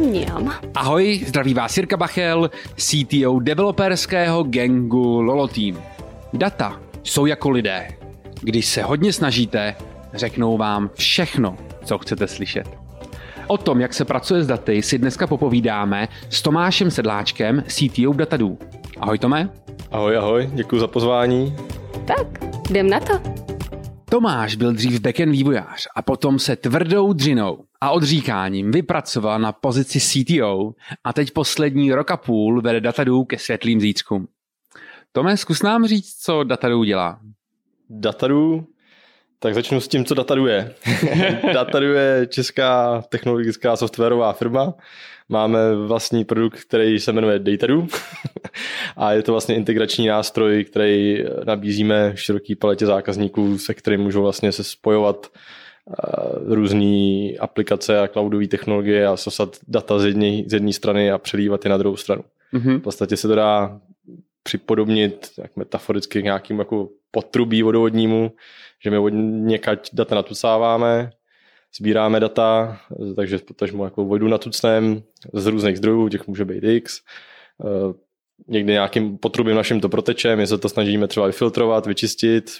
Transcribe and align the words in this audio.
Mňam. 0.00 0.54
Ahoj, 0.74 1.20
zdraví 1.26 1.54
vás 1.54 1.76
Jirka 1.76 1.96
Bachel, 1.96 2.50
CTO 2.76 3.40
developerského 3.40 4.42
gangu 4.42 5.20
Lolo 5.20 5.48
Team. 5.48 5.82
Data 6.32 6.80
jsou 7.02 7.26
jako 7.26 7.50
lidé. 7.50 7.88
Když 8.42 8.66
se 8.66 8.82
hodně 8.82 9.12
snažíte, 9.12 9.74
řeknou 10.14 10.56
vám 10.56 10.90
všechno, 10.94 11.56
co 11.84 11.98
chcete 11.98 12.26
slyšet. 12.26 12.66
O 13.46 13.58
tom, 13.58 13.80
jak 13.80 13.94
se 13.94 14.04
pracuje 14.04 14.44
s 14.44 14.46
daty, 14.46 14.82
si 14.82 14.98
dneska 14.98 15.26
popovídáme 15.26 16.08
s 16.30 16.42
Tomášem 16.42 16.90
Sedláčkem, 16.90 17.64
CTO 17.66 18.12
Datadů. 18.12 18.58
Ahoj 19.00 19.18
Tome. 19.18 19.50
Ahoj, 19.90 20.16
ahoj, 20.16 20.50
děkuji 20.54 20.78
za 20.78 20.86
pozvání. 20.86 21.56
Tak, 22.04 22.26
jdem 22.70 22.90
na 22.90 23.00
to. 23.00 23.20
Tomáš 24.10 24.56
byl 24.56 24.72
dřív 24.72 25.00
backend 25.00 25.32
vývojář 25.32 25.86
a 25.96 26.02
potom 26.02 26.38
se 26.38 26.56
tvrdou 26.56 27.12
dřinou 27.12 27.58
a 27.80 27.90
odříkáním 27.90 28.70
vypracoval 28.70 29.38
na 29.38 29.52
pozici 29.52 30.00
CTO 30.00 30.72
a 31.04 31.12
teď 31.12 31.30
poslední 31.30 31.92
rok 31.92 32.10
a 32.10 32.16
půl 32.16 32.62
vede 32.62 32.80
Datadů 32.80 33.24
ke 33.24 33.38
světlým 33.38 33.80
zítřkům. 33.80 34.28
Tome, 35.12 35.36
zkus 35.36 35.62
nám 35.62 35.86
říct, 35.86 36.16
co 36.22 36.44
Datadů 36.44 36.84
dělá. 36.84 37.20
Datadů? 37.90 38.66
Tak 39.38 39.54
začnu 39.54 39.80
s 39.80 39.88
tím, 39.88 40.04
co 40.04 40.14
Datadů 40.14 40.46
je. 40.46 40.74
Datadů 41.54 41.92
je 41.92 42.26
česká 42.26 43.02
technologická 43.08 43.76
softwarová 43.76 44.32
firma. 44.32 44.74
Máme 45.28 45.76
vlastní 45.76 46.24
produkt, 46.24 46.60
který 46.60 47.00
se 47.00 47.12
jmenuje 47.12 47.38
Datadoo 47.38 47.86
a 48.96 49.12
je 49.12 49.22
to 49.22 49.32
vlastně 49.32 49.54
integrační 49.54 50.06
nástroj, 50.06 50.64
který 50.64 51.24
nabízíme 51.44 52.12
široký 52.14 52.56
paletě 52.56 52.86
zákazníků, 52.86 53.58
se 53.58 53.74
kterým 53.74 54.00
můžou 54.00 54.22
vlastně 54.22 54.52
se 54.52 54.64
spojovat 54.64 55.26
různé 56.46 57.30
aplikace 57.40 58.00
a 58.00 58.08
cloudové 58.08 58.46
technologie 58.46 59.06
a 59.06 59.16
sosat 59.16 59.56
data 59.68 59.98
z 59.98 60.04
jedné, 60.04 60.42
z 60.46 60.52
jedné 60.52 60.72
strany 60.72 61.10
a 61.10 61.18
přelívat 61.18 61.64
je 61.64 61.70
na 61.70 61.76
druhou 61.76 61.96
stranu. 61.96 62.24
Mm-hmm. 62.54 62.78
V 62.78 62.82
podstatě 62.82 63.16
se 63.16 63.28
to 63.28 63.34
dá 63.34 63.80
připodobnit 64.42 65.30
jak 65.38 65.56
metaforicky 65.56 66.20
k 66.20 66.24
nějakým 66.24 66.58
jako 66.58 66.88
potrubí 67.10 67.62
vodovodnímu, 67.62 68.32
že 68.84 68.90
my 68.90 68.98
od 68.98 69.08
někať 69.08 69.90
data 69.92 70.14
natucáváme, 70.14 71.10
sbíráme 71.76 72.20
data, 72.20 72.80
takže 73.16 73.38
potažmo 73.38 73.84
jako 73.84 74.04
vodu 74.04 74.28
natucném 74.28 75.02
z 75.32 75.46
různých 75.46 75.76
zdrojů, 75.76 76.08
těch 76.08 76.26
může 76.28 76.44
být 76.44 76.64
x. 76.64 77.00
Někdy 78.48 78.72
nějakým 78.72 79.18
potrubím 79.18 79.56
naším 79.56 79.80
to 79.80 79.88
proteče, 79.88 80.36
my 80.36 80.46
se 80.46 80.58
to 80.58 80.68
snažíme 80.68 81.06
třeba 81.08 81.26
vyfiltrovat, 81.26 81.86
vyčistit, 81.86 82.50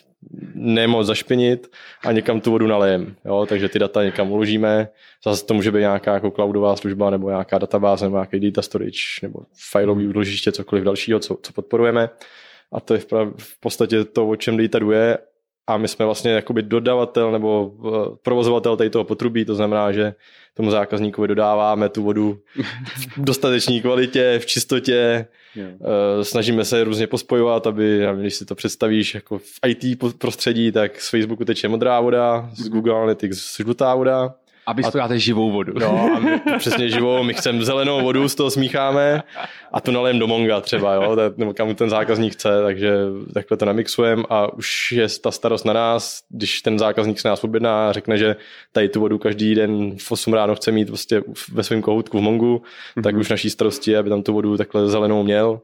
nemoc 0.55 1.07
zašpinit 1.07 1.71
a 2.05 2.13
někam 2.13 2.41
tu 2.41 2.51
vodu 2.51 2.67
nalejem. 2.67 3.17
Jo? 3.25 3.47
Takže 3.49 3.69
ty 3.69 3.79
data 3.79 4.05
někam 4.05 4.31
uložíme. 4.31 4.89
Zase 5.25 5.47
to 5.47 5.55
může 5.55 5.73
být 5.73 5.81
nějaká 5.81 6.15
jako 6.15 6.31
cloudová 6.31 6.77
služba 6.77 7.11
nebo 7.11 7.29
nějaká 7.29 7.59
databáze 7.59 8.05
nebo 8.05 8.17
nějaký 8.17 8.41
data 8.41 8.63
storage 8.63 9.01
nebo 9.23 9.41
fileový 9.71 10.09
úložiště, 10.09 10.53
cokoliv 10.53 10.85
dalšího, 10.85 11.19
co, 11.19 11.39
co 11.43 11.53
podporujeme. 11.53 12.11
A 12.73 12.81
to 12.81 12.95
je 12.95 13.01
v, 13.01 13.07
prav, 13.07 13.29
v 13.39 13.61
podstatě 13.61 14.05
to, 14.05 14.29
o 14.29 14.37
čem 14.37 14.57
data 14.57 14.79
je 14.93 15.19
a 15.67 15.77
my 15.77 15.89
jsme 15.89 16.05
vlastně 16.05 16.31
jakoby 16.31 16.63
dodavatel 16.63 17.33
nebo 17.33 17.73
eh, 17.87 18.17
provozovatel 18.23 18.77
tady 18.77 18.91
toho 18.91 19.05
potrubí, 19.05 19.45
to 19.45 19.55
znamená, 19.55 19.93
že 19.93 20.15
tomu 20.55 20.71
zákazníkovi 20.71 21.29
dodáváme 21.29 21.89
tu 21.89 22.03
vodu 22.03 22.39
v 22.97 23.23
dostatečné 23.25 23.81
kvalitě, 23.81 24.39
v 24.43 24.47
čistotě, 24.47 25.27
yeah. 25.57 25.73
snažíme 26.23 26.65
se 26.65 26.85
různě 26.85 27.07
pospojovat, 27.07 27.67
aby, 27.67 28.07
když 28.21 28.35
si 28.35 28.45
to 28.45 28.55
představíš 28.55 29.15
jako 29.15 29.39
v 29.39 29.59
IT 29.67 29.99
prostředí, 30.19 30.73
tak 30.73 31.01
z 31.01 31.11
Facebooku 31.11 31.45
teče 31.45 31.69
modrá 31.69 32.01
voda, 32.01 32.51
z 32.55 32.69
Google 32.69 32.95
Analytics 32.95 33.57
žlutá 33.57 33.95
voda, 33.95 34.35
a 34.71 34.73
vy 34.73 34.83
dáte 34.95 35.19
živou 35.19 35.51
vodu. 35.51 35.73
No, 35.81 36.11
a 36.17 36.19
my, 36.19 36.41
přesně 36.59 36.89
živou, 36.89 37.23
my 37.23 37.35
chceme 37.35 37.65
zelenou 37.65 38.01
vodu, 38.03 38.29
z 38.29 38.35
toho 38.35 38.51
smícháme. 38.51 39.23
A 39.73 39.81
tu 39.81 39.91
nalejem 39.91 40.19
do 40.19 40.27
Monga 40.27 40.61
třeba, 40.61 40.95
jo, 40.95 41.17
nebo 41.37 41.55
kam 41.55 41.75
ten 41.75 41.91
zákazník 41.91 42.33
chce, 42.33 42.63
takže 42.63 42.93
takhle 43.35 43.57
to 43.57 43.65
namixujeme 43.65 44.23
a 44.31 44.53
už 44.53 44.93
je 44.93 45.07
ta 45.23 45.31
starost 45.31 45.65
na 45.65 45.73
nás, 45.73 46.23
když 46.29 46.63
ten 46.63 46.79
zákazník 46.79 47.21
se 47.21 47.29
nás 47.29 47.45
objedná 47.45 47.89
a 47.89 47.93
řekne, 47.93 48.19
že 48.19 48.37
tady 48.73 48.89
tu 48.89 49.01
vodu 49.01 49.19
každý 49.19 49.55
den 49.55 49.97
v 49.99 50.13
8 50.13 50.35
ráno 50.35 50.55
chce 50.55 50.73
mít 50.73 50.87
prostě 50.89 51.23
ve 51.53 51.63
svém 51.63 51.83
kohoutku 51.83 52.19
v 52.19 52.23
Mongu, 52.23 52.57
mm-hmm. 52.57 53.03
tak 53.03 53.17
už 53.17 53.29
naší 53.29 53.51
starosti 53.51 53.91
je, 53.91 53.99
aby 53.99 54.11
tam 54.11 54.23
tu 54.23 54.33
vodu 54.33 54.57
takhle 54.57 54.89
zelenou 54.89 55.23
měl. 55.23 55.61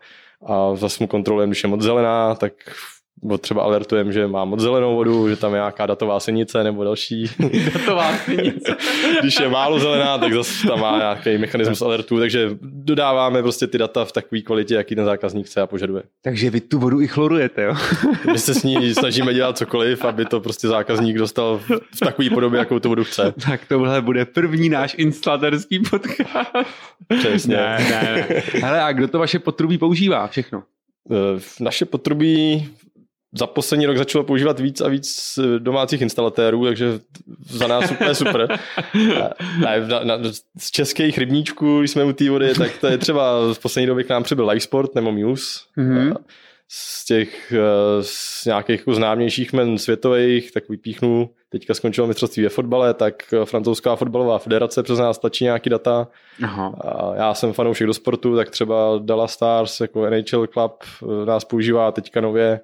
A 0.46 0.76
zase 0.76 0.96
mu 1.00 1.06
kontrolujeme, 1.06 1.50
když 1.50 1.62
je 1.62 1.68
moc 1.68 1.82
zelená, 1.82 2.34
tak 2.34 2.52
nebo 3.22 3.38
třeba 3.38 3.62
alertujeme, 3.62 4.12
že 4.12 4.26
má 4.26 4.44
moc 4.44 4.60
zelenou 4.60 4.96
vodu, 4.96 5.28
že 5.28 5.36
tam 5.36 5.52
je 5.52 5.56
nějaká 5.56 5.86
datová 5.86 6.20
senice 6.20 6.64
nebo 6.64 6.84
další. 6.84 7.30
datová 7.74 8.16
senice. 8.16 8.76
Když 9.20 9.40
je 9.40 9.48
málo 9.48 9.78
zelená, 9.78 10.18
tak 10.18 10.32
zase 10.32 10.66
tam 10.68 10.80
má 10.80 10.98
nějaký 10.98 11.38
mechanismus 11.38 11.82
alertů, 11.82 12.18
takže 12.18 12.50
dodáváme 12.62 13.42
prostě 13.42 13.66
ty 13.66 13.78
data 13.78 14.04
v 14.04 14.12
takové 14.12 14.40
kvalitě, 14.40 14.74
jaký 14.74 14.94
ten 14.94 15.04
zákazník 15.04 15.46
chce 15.46 15.60
a 15.60 15.66
požaduje. 15.66 16.02
Takže 16.22 16.50
vy 16.50 16.60
tu 16.60 16.78
vodu 16.78 17.00
i 17.00 17.08
chlorujete, 17.08 17.62
jo? 17.62 17.74
My 18.32 18.38
se 18.38 18.54
s 18.54 18.62
ní 18.62 18.94
snažíme 18.94 19.34
dělat 19.34 19.58
cokoliv, 19.58 20.04
aby 20.04 20.24
to 20.24 20.40
prostě 20.40 20.68
zákazník 20.68 21.18
dostal 21.18 21.60
v 21.94 22.00
takové 22.00 22.30
podobě, 22.30 22.58
jakou 22.58 22.78
tu 22.78 22.88
vodu 22.88 23.04
chce. 23.04 23.34
Tak 23.46 23.60
tohle 23.68 24.02
bude 24.02 24.24
první 24.24 24.68
náš 24.68 24.94
instalaterský 24.98 25.78
podcast. 25.78 26.50
Přesně. 27.18 27.56
Ne, 27.56 27.86
ne, 27.90 28.26
ne. 28.30 28.42
Hele, 28.60 28.82
a 28.82 28.92
kdo 28.92 29.08
to 29.08 29.18
vaše 29.18 29.38
potrubí 29.38 29.78
používá 29.78 30.26
všechno? 30.26 30.62
Eh, 31.10 31.40
naše 31.60 31.84
potrubí 31.84 32.68
za 33.36 33.46
poslední 33.46 33.86
rok 33.86 33.96
začalo 33.96 34.24
používat 34.24 34.60
víc 34.60 34.80
a 34.80 34.88
víc 34.88 35.38
eh, 35.38 35.58
domácích 35.58 36.00
instalatérů, 36.00 36.64
takže 36.64 36.86
za 37.40 37.66
nás 37.66 37.90
úplně 37.90 38.14
super. 38.14 38.48
A, 39.66 39.78
na, 39.88 40.04
na, 40.04 40.18
z 40.58 40.70
českých 40.70 41.18
rybníčků, 41.18 41.78
když 41.78 41.90
jsme 41.90 42.04
u 42.04 42.12
té 42.12 42.30
vody, 42.30 42.54
tak 42.54 42.78
to 42.80 42.86
je 42.86 42.98
třeba 42.98 43.52
v 43.52 43.58
poslední 43.58 43.86
době 43.86 44.04
k 44.04 44.08
nám 44.08 44.22
přibyl 44.22 44.48
Livesport 44.48 44.94
nebo 44.94 45.12
Muse. 45.12 45.60
Mm-hmm. 45.78 46.14
Z 46.68 47.04
těch 47.04 47.52
eh, 47.52 47.58
z 48.02 48.44
nějakých 48.44 48.78
jako 48.80 48.94
známějších 48.94 49.52
men 49.52 49.78
světových, 49.78 50.52
tak 50.52 50.68
vypíchnu, 50.68 51.30
teďka 51.48 51.74
skončilo 51.74 52.06
mistrovství 52.06 52.42
ve 52.42 52.48
fotbale, 52.48 52.94
tak 52.94 53.14
eh, 53.32 53.44
francouzská 53.44 53.96
fotbalová 53.96 54.38
federace 54.38 54.82
přes 54.82 54.98
nás 54.98 55.18
tlačí 55.18 55.44
nějaký 55.44 55.70
data. 55.70 56.08
Aha. 56.42 56.74
A 56.80 57.14
já 57.16 57.34
jsem 57.34 57.52
fanoušek 57.52 57.86
do 57.86 57.94
sportu, 57.94 58.36
tak 58.36 58.50
třeba 58.50 59.00
Dallas 59.02 59.32
Stars 59.32 59.80
jako 59.80 60.10
NHL 60.10 60.46
Club 60.46 60.84
nás 61.24 61.44
používá 61.44 61.92
teďka 61.92 62.20
nově 62.20 62.60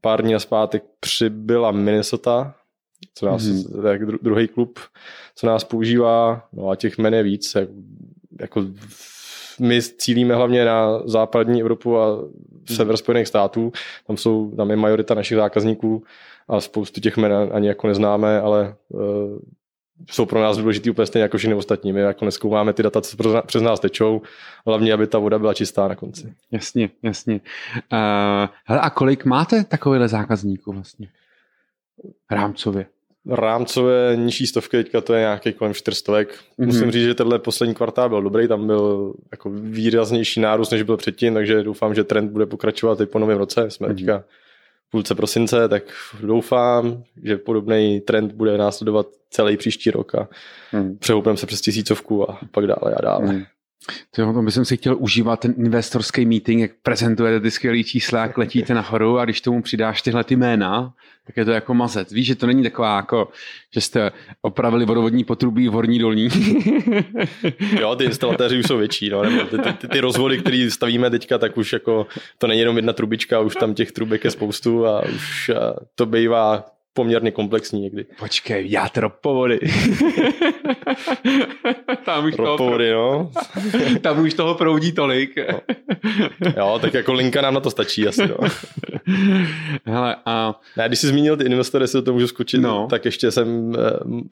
pár 0.00 0.22
dní 0.22 0.40
zpátek 0.40 0.84
přibyla 1.00 1.70
Minnesota, 1.70 2.54
co 3.14 3.26
nás, 3.26 3.42
mm-hmm. 3.42 3.82
tak 3.82 4.06
druhý 4.06 4.48
klub, 4.48 4.78
co 5.34 5.46
nás 5.46 5.64
používá, 5.64 6.48
no 6.52 6.68
a 6.68 6.76
těch 6.76 6.98
men 6.98 7.14
je 7.14 7.22
víc, 7.22 7.54
jak, 7.54 7.68
jako 8.40 8.64
my 9.60 9.82
cílíme 9.82 10.34
hlavně 10.34 10.64
na 10.64 11.02
západní 11.04 11.60
Evropu 11.60 11.98
a 11.98 12.16
mhm. 12.16 12.76
sever 12.76 12.96
Spojených 12.96 13.28
států, 13.28 13.72
tam, 14.06 14.16
jsou, 14.16 14.50
tam 14.56 14.70
je 14.70 14.76
majorita 14.76 15.14
našich 15.14 15.36
zákazníků 15.36 16.02
a 16.48 16.60
spoustu 16.60 17.00
těch 17.00 17.16
men 17.16 17.32
ani 17.52 17.68
jako 17.68 17.86
neznáme, 17.86 18.40
ale 18.40 18.74
uh, 18.88 19.02
jsou 20.10 20.26
pro 20.26 20.40
nás 20.40 20.56
důležitý 20.56 20.90
úplně 20.90 21.06
stejně 21.06 21.22
jako 21.22 21.38
všichni 21.38 21.54
ostatní. 21.54 21.92
My 21.92 22.00
jako 22.00 22.24
neskoumáme 22.24 22.72
ty 22.72 22.82
data, 22.82 23.00
co 23.00 23.42
přes 23.46 23.62
nás 23.62 23.80
tečou, 23.80 24.22
hlavně, 24.66 24.92
aby 24.92 25.06
ta 25.06 25.18
voda 25.18 25.38
byla 25.38 25.54
čistá 25.54 25.88
na 25.88 25.94
konci. 25.94 26.34
Jasně, 26.50 26.90
jasně. 27.02 27.34
Uh, 27.92 28.48
hele, 28.64 28.80
a 28.80 28.90
kolik 28.90 29.24
máte 29.24 29.64
takovýhle 29.64 30.08
zákazníků 30.08 30.72
vlastně? 30.72 31.08
Rámcově. 32.30 32.86
Rámcové 33.26 34.16
nižší 34.16 34.46
stovky, 34.46 34.76
teďka 34.76 35.00
to 35.00 35.14
je 35.14 35.20
nějaký 35.20 35.52
kolem 35.52 35.74
400. 35.74 36.12
Mm-hmm. 36.12 36.26
Musím 36.58 36.90
říct, 36.90 37.04
že 37.04 37.14
tenhle 37.14 37.38
poslední 37.38 37.74
kvartál 37.74 38.08
byl 38.08 38.22
dobrý, 38.22 38.48
tam 38.48 38.66
byl 38.66 39.14
jako 39.30 39.50
výraznější 39.50 40.40
nárůst, 40.40 40.70
než 40.70 40.82
byl 40.82 40.96
předtím, 40.96 41.34
takže 41.34 41.62
doufám, 41.62 41.94
že 41.94 42.04
trend 42.04 42.32
bude 42.32 42.46
pokračovat 42.46 43.00
i 43.00 43.06
po 43.06 43.18
novém 43.18 43.38
roce. 43.38 43.70
Jsme 43.70 43.88
mm-hmm. 43.88 43.94
teďka 43.94 44.24
půlce 44.90 45.14
prosince, 45.14 45.68
tak 45.68 45.82
doufám, 46.20 47.02
že 47.22 47.36
podobný 47.36 48.00
trend 48.00 48.32
bude 48.32 48.58
následovat 48.58 49.06
celý 49.30 49.56
příští 49.56 49.90
rok 49.90 50.14
a 50.14 50.28
hmm. 50.70 50.98
přehoupneme 50.98 51.36
se 51.36 51.46
přes 51.46 51.60
tisícovku 51.60 52.30
a 52.30 52.38
pak 52.50 52.66
dále 52.66 52.94
a 52.96 53.02
dále. 53.02 53.26
Hmm. 53.26 53.42
To, 54.10 54.42
bych 54.42 54.54
si 54.62 54.76
chtěl 54.76 54.96
užívat 54.98 55.40
ten 55.40 55.54
investorský 55.58 56.26
meeting, 56.26 56.60
jak 56.60 56.70
prezentujete 56.82 57.40
ty 57.40 57.50
skvělé 57.50 57.84
čísla, 57.84 58.22
jak 58.22 58.38
letíte 58.38 58.74
nahoru 58.74 59.18
a 59.18 59.24
když 59.24 59.40
tomu 59.40 59.62
přidáš 59.62 60.02
tyhle 60.02 60.24
ty 60.24 60.36
jména, 60.36 60.94
tak 61.26 61.36
je 61.36 61.44
to 61.44 61.50
jako 61.50 61.74
mazet. 61.74 62.10
Víš, 62.10 62.26
že 62.26 62.34
to 62.34 62.46
není 62.46 62.62
taková 62.62 62.96
jako, 62.96 63.28
že 63.74 63.80
jste 63.80 64.12
opravili 64.42 64.84
vodovodní 64.84 65.24
potrubí 65.24 65.68
v 65.68 65.72
horní 65.72 65.98
dolní. 65.98 66.28
jo, 67.80 67.96
ty 67.96 68.04
instalatéři 68.04 68.58
už 68.58 68.66
jsou 68.66 68.78
větší, 68.78 69.10
no, 69.10 69.22
nebo 69.22 69.44
ty, 69.44 69.58
ty, 69.58 69.72
ty, 69.72 69.88
ty 69.88 70.00
rozvody, 70.00 70.38
které 70.38 70.70
stavíme 70.70 71.10
teďka, 71.10 71.38
tak 71.38 71.56
už 71.56 71.72
jako 71.72 72.06
to 72.38 72.46
není 72.46 72.60
jenom 72.60 72.76
jedna 72.76 72.92
trubička, 72.92 73.40
už 73.40 73.54
tam 73.54 73.74
těch 73.74 73.92
trubek 73.92 74.24
je 74.24 74.30
spoustu 74.30 74.86
a 74.86 75.02
už 75.02 75.50
to 75.94 76.06
bývá 76.06 76.64
poměrně 76.94 77.30
komplexní 77.30 77.80
někdy. 77.80 78.06
Počkej, 78.18 78.70
jádro 78.70 79.10
povody. 79.10 79.60
tam 82.04 82.24
už 82.24 82.34
Ropovody, 82.36 82.90
toho, 82.90 83.30
no. 83.94 83.98
tam 84.00 84.20
už 84.20 84.34
toho 84.34 84.54
proudí 84.54 84.92
tolik. 84.92 85.36
No. 85.52 85.60
Jo, 86.56 86.78
tak 86.82 86.94
jako 86.94 87.12
linka 87.12 87.40
nám 87.40 87.54
na 87.54 87.60
to 87.60 87.70
stačí 87.70 88.08
asi. 88.08 88.28
No. 88.28 88.36
Hele, 89.84 90.16
a... 90.26 90.60
Ne, 90.76 90.88
když 90.88 90.98
jsi 90.98 91.06
zmínil 91.06 91.36
ty 91.36 91.44
investory, 91.44 91.88
si 91.88 92.02
to 92.02 92.12
můžu 92.12 92.26
skočit, 92.26 92.60
no. 92.60 92.86
tak 92.90 93.04
ještě 93.04 93.30
jsem 93.30 93.72
eh, 93.74 93.78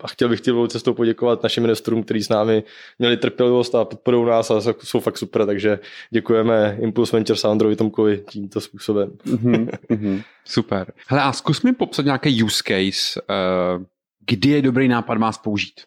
a 0.01 0.09
chtěl 0.09 0.29
bych 0.29 0.41
chtěl 0.41 0.67
cestou 0.67 0.95
poděkovat 0.95 1.43
našim 1.43 1.65
investorům, 1.65 2.03
kteří 2.03 2.23
s 2.23 2.29
námi 2.29 2.63
měli 2.99 3.17
trpělivost 3.17 3.75
a 3.75 3.85
podporují 3.85 4.27
nás 4.27 4.51
a 4.51 4.61
jsou 4.83 5.01
fakt 5.01 5.19
super, 5.19 5.47
takže 5.47 5.79
děkujeme 6.11 6.79
Impulse 6.81 7.17
Venture 7.17 7.37
Soundrovi 7.37 7.77
Tomkovi 7.77 8.23
tímto 8.31 8.61
způsobem. 8.61 9.11
mm-hmm, 9.27 10.23
super. 10.45 10.93
Hele, 11.09 11.23
a 11.23 11.33
zkus 11.33 11.63
mi 11.63 11.73
popsat 11.73 12.05
nějaký 12.05 12.37
use 12.49 12.63
case, 12.63 13.21
uh, 13.21 13.85
kdy 14.27 14.49
je 14.49 14.63
dobrý 14.63 14.89
nápad 14.89 15.19
vás 15.19 15.39
použít. 15.39 15.81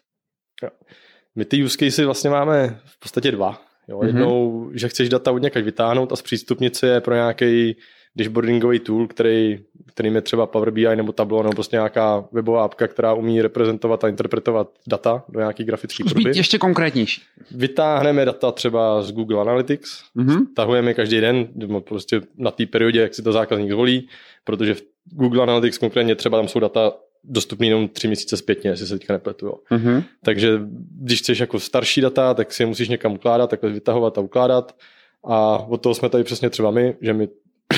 My 1.34 1.44
ty 1.44 1.64
use 1.64 1.76
casey 1.78 2.04
vlastně 2.04 2.30
máme 2.30 2.80
v 2.84 2.98
podstatě 2.98 3.30
dva. 3.30 3.62
Jo, 3.88 3.98
mm-hmm. 3.98 4.06
Jednou, 4.06 4.70
že 4.74 4.88
chceš 4.88 5.08
data 5.08 5.32
od 5.32 5.42
někať 5.42 5.64
vytáhnout 5.64 6.12
a 6.12 6.16
zpřístupnit 6.16 6.76
si 6.76 6.86
je 6.86 7.00
pro 7.00 7.14
nějaký 7.14 7.76
dashboardingový 8.16 8.78
tool, 8.78 9.06
který, 9.06 9.58
kterým 9.86 10.14
je 10.14 10.20
třeba 10.20 10.46
Power 10.46 10.70
BI 10.70 10.96
nebo 10.96 11.12
Tableau 11.12 11.42
nebo 11.42 11.52
prostě 11.52 11.76
nějaká 11.76 12.24
webová 12.32 12.64
apka, 12.64 12.88
která 12.88 13.14
umí 13.14 13.42
reprezentovat 13.42 14.04
a 14.04 14.08
interpretovat 14.08 14.70
data 14.86 15.24
do 15.28 15.40
nějaký 15.40 15.64
grafický 15.64 16.04
podoby. 16.04 16.32
ještě 16.34 16.58
konkrétnější. 16.58 17.22
Vytáhneme 17.50 18.24
data 18.24 18.52
třeba 18.52 19.02
z 19.02 19.12
Google 19.12 19.40
Analytics, 19.40 20.02
mm-hmm. 20.16 20.46
tahujeme 20.56 20.94
každý 20.94 21.20
den, 21.20 21.48
prostě 21.80 22.20
na 22.36 22.50
té 22.50 22.66
periodě, 22.66 23.00
jak 23.00 23.14
si 23.14 23.22
to 23.22 23.32
zákazník 23.32 23.70
zvolí, 23.70 24.08
protože 24.44 24.74
v 24.74 24.82
Google 25.04 25.42
Analytics 25.42 25.78
konkrétně 25.78 26.14
třeba 26.14 26.38
tam 26.38 26.48
jsou 26.48 26.60
data 26.60 26.92
dostupný 27.24 27.68
jenom 27.68 27.88
tři 27.88 28.06
měsíce 28.06 28.36
zpětně, 28.36 28.70
jestli 28.70 28.86
se 28.86 28.98
teďka 28.98 29.12
nepletu. 29.12 29.46
Jo. 29.46 29.54
Mm-hmm. 29.70 30.04
Takže 30.24 30.60
když 31.00 31.18
chceš 31.18 31.38
jako 31.38 31.60
starší 31.60 32.00
data, 32.00 32.34
tak 32.34 32.52
si 32.52 32.62
je 32.62 32.66
musíš 32.66 32.88
někam 32.88 33.12
ukládat, 33.12 33.50
takhle 33.50 33.70
vytahovat 33.70 34.18
a 34.18 34.20
ukládat. 34.20 34.76
A 35.24 35.56
od 35.56 35.82
toho 35.82 35.94
jsme 35.94 36.08
tady 36.08 36.24
přesně 36.24 36.50
třeba 36.50 36.70
my, 36.70 36.96
že 37.00 37.12
my 37.12 37.28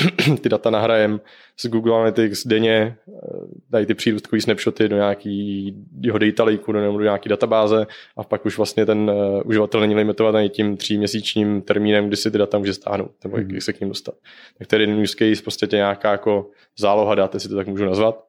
ty 0.41 0.49
data 0.49 0.69
nahrajem 0.69 1.21
z 1.59 1.67
Google 1.67 1.95
Analytics 1.95 2.47
denně, 2.47 2.97
eh, 3.07 3.11
dají 3.69 3.85
ty 3.85 3.93
přírůstkový 3.93 4.41
snapshoty 4.41 4.89
do 4.89 4.95
nějakého 4.95 6.19
data 6.19 6.43
lakeu 6.43 6.71
nebo 6.71 6.97
do 6.97 7.03
nějaké 7.03 7.29
databáze 7.29 7.87
a 8.17 8.23
pak 8.23 8.45
už 8.45 8.57
vlastně 8.57 8.85
ten 8.85 9.09
uh, 9.09 9.41
uživatel 9.45 9.81
není 9.81 9.95
limitovaný 9.95 10.49
tím 10.49 10.77
tříměsíčním 10.77 11.61
termínem, 11.61 12.07
kdy 12.07 12.17
si 12.17 12.31
ty 12.31 12.37
data 12.37 12.57
může 12.57 12.73
stáhnout 12.73 13.11
nebo 13.23 13.37
jak 13.37 13.47
hmm. 13.47 13.61
se 13.61 13.73
k 13.73 13.79
ním 13.79 13.89
dostat. 13.89 14.15
Tak 14.57 14.67
to 14.67 14.75
je 14.75 14.81
jeden 14.81 14.99
use 14.99 15.15
case, 15.17 15.43
prostě 15.43 15.67
nějaká 15.71 16.11
jako 16.11 16.49
záloha 16.77 17.15
dat, 17.15 17.33
jestli 17.33 17.49
to 17.49 17.55
tak 17.55 17.67
můžu 17.67 17.85
nazvat. 17.85 18.25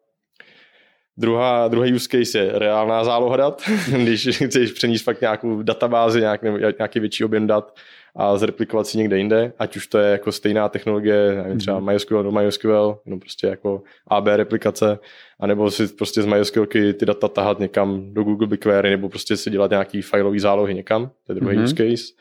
Druhá, 1.18 1.68
druhý 1.68 1.94
use 1.94 2.08
case 2.08 2.38
je 2.38 2.58
reálná 2.58 3.04
záloha 3.04 3.36
dat, 3.36 3.62
když 4.02 4.28
chceš 4.46 4.72
přenést 4.72 5.02
fakt 5.02 5.20
nějakou 5.20 5.62
databázi, 5.62 6.20
nějak, 6.20 6.42
nebo 6.42 6.58
nějaký 6.58 7.00
větší 7.00 7.24
objem 7.24 7.46
dat 7.46 7.74
a 8.16 8.36
zreplikovat 8.36 8.86
si 8.86 8.98
někde 8.98 9.18
jinde, 9.18 9.52
ať 9.58 9.76
už 9.76 9.86
to 9.86 9.98
je 9.98 10.10
jako 10.10 10.32
stejná 10.32 10.68
technologie, 10.68 11.34
nevím, 11.42 11.58
třeba 11.58 11.80
mhm. 11.80 11.92
MySQL 11.92 12.22
do 12.22 12.32
MySQL, 12.32 12.98
no 13.06 13.18
prostě 13.18 13.46
jako 13.46 13.82
AB 14.08 14.26
replikace, 14.26 14.98
anebo 15.40 15.70
si 15.70 15.88
prostě 15.88 16.22
z 16.22 16.26
MySQLky 16.26 16.94
ty 16.94 17.06
data 17.06 17.28
tahat 17.28 17.58
někam 17.58 18.14
do 18.14 18.22
Google 18.22 18.46
BigQuery, 18.46 18.90
nebo 18.90 19.08
prostě 19.08 19.36
si 19.36 19.50
dělat 19.50 19.70
nějaký 19.70 20.02
fileový 20.02 20.40
zálohy 20.40 20.74
někam, 20.74 21.10
to 21.26 21.32
je 21.32 21.34
druhý 21.34 21.56
mm-hmm. 21.56 21.64
use 21.64 21.74
case. 21.74 22.12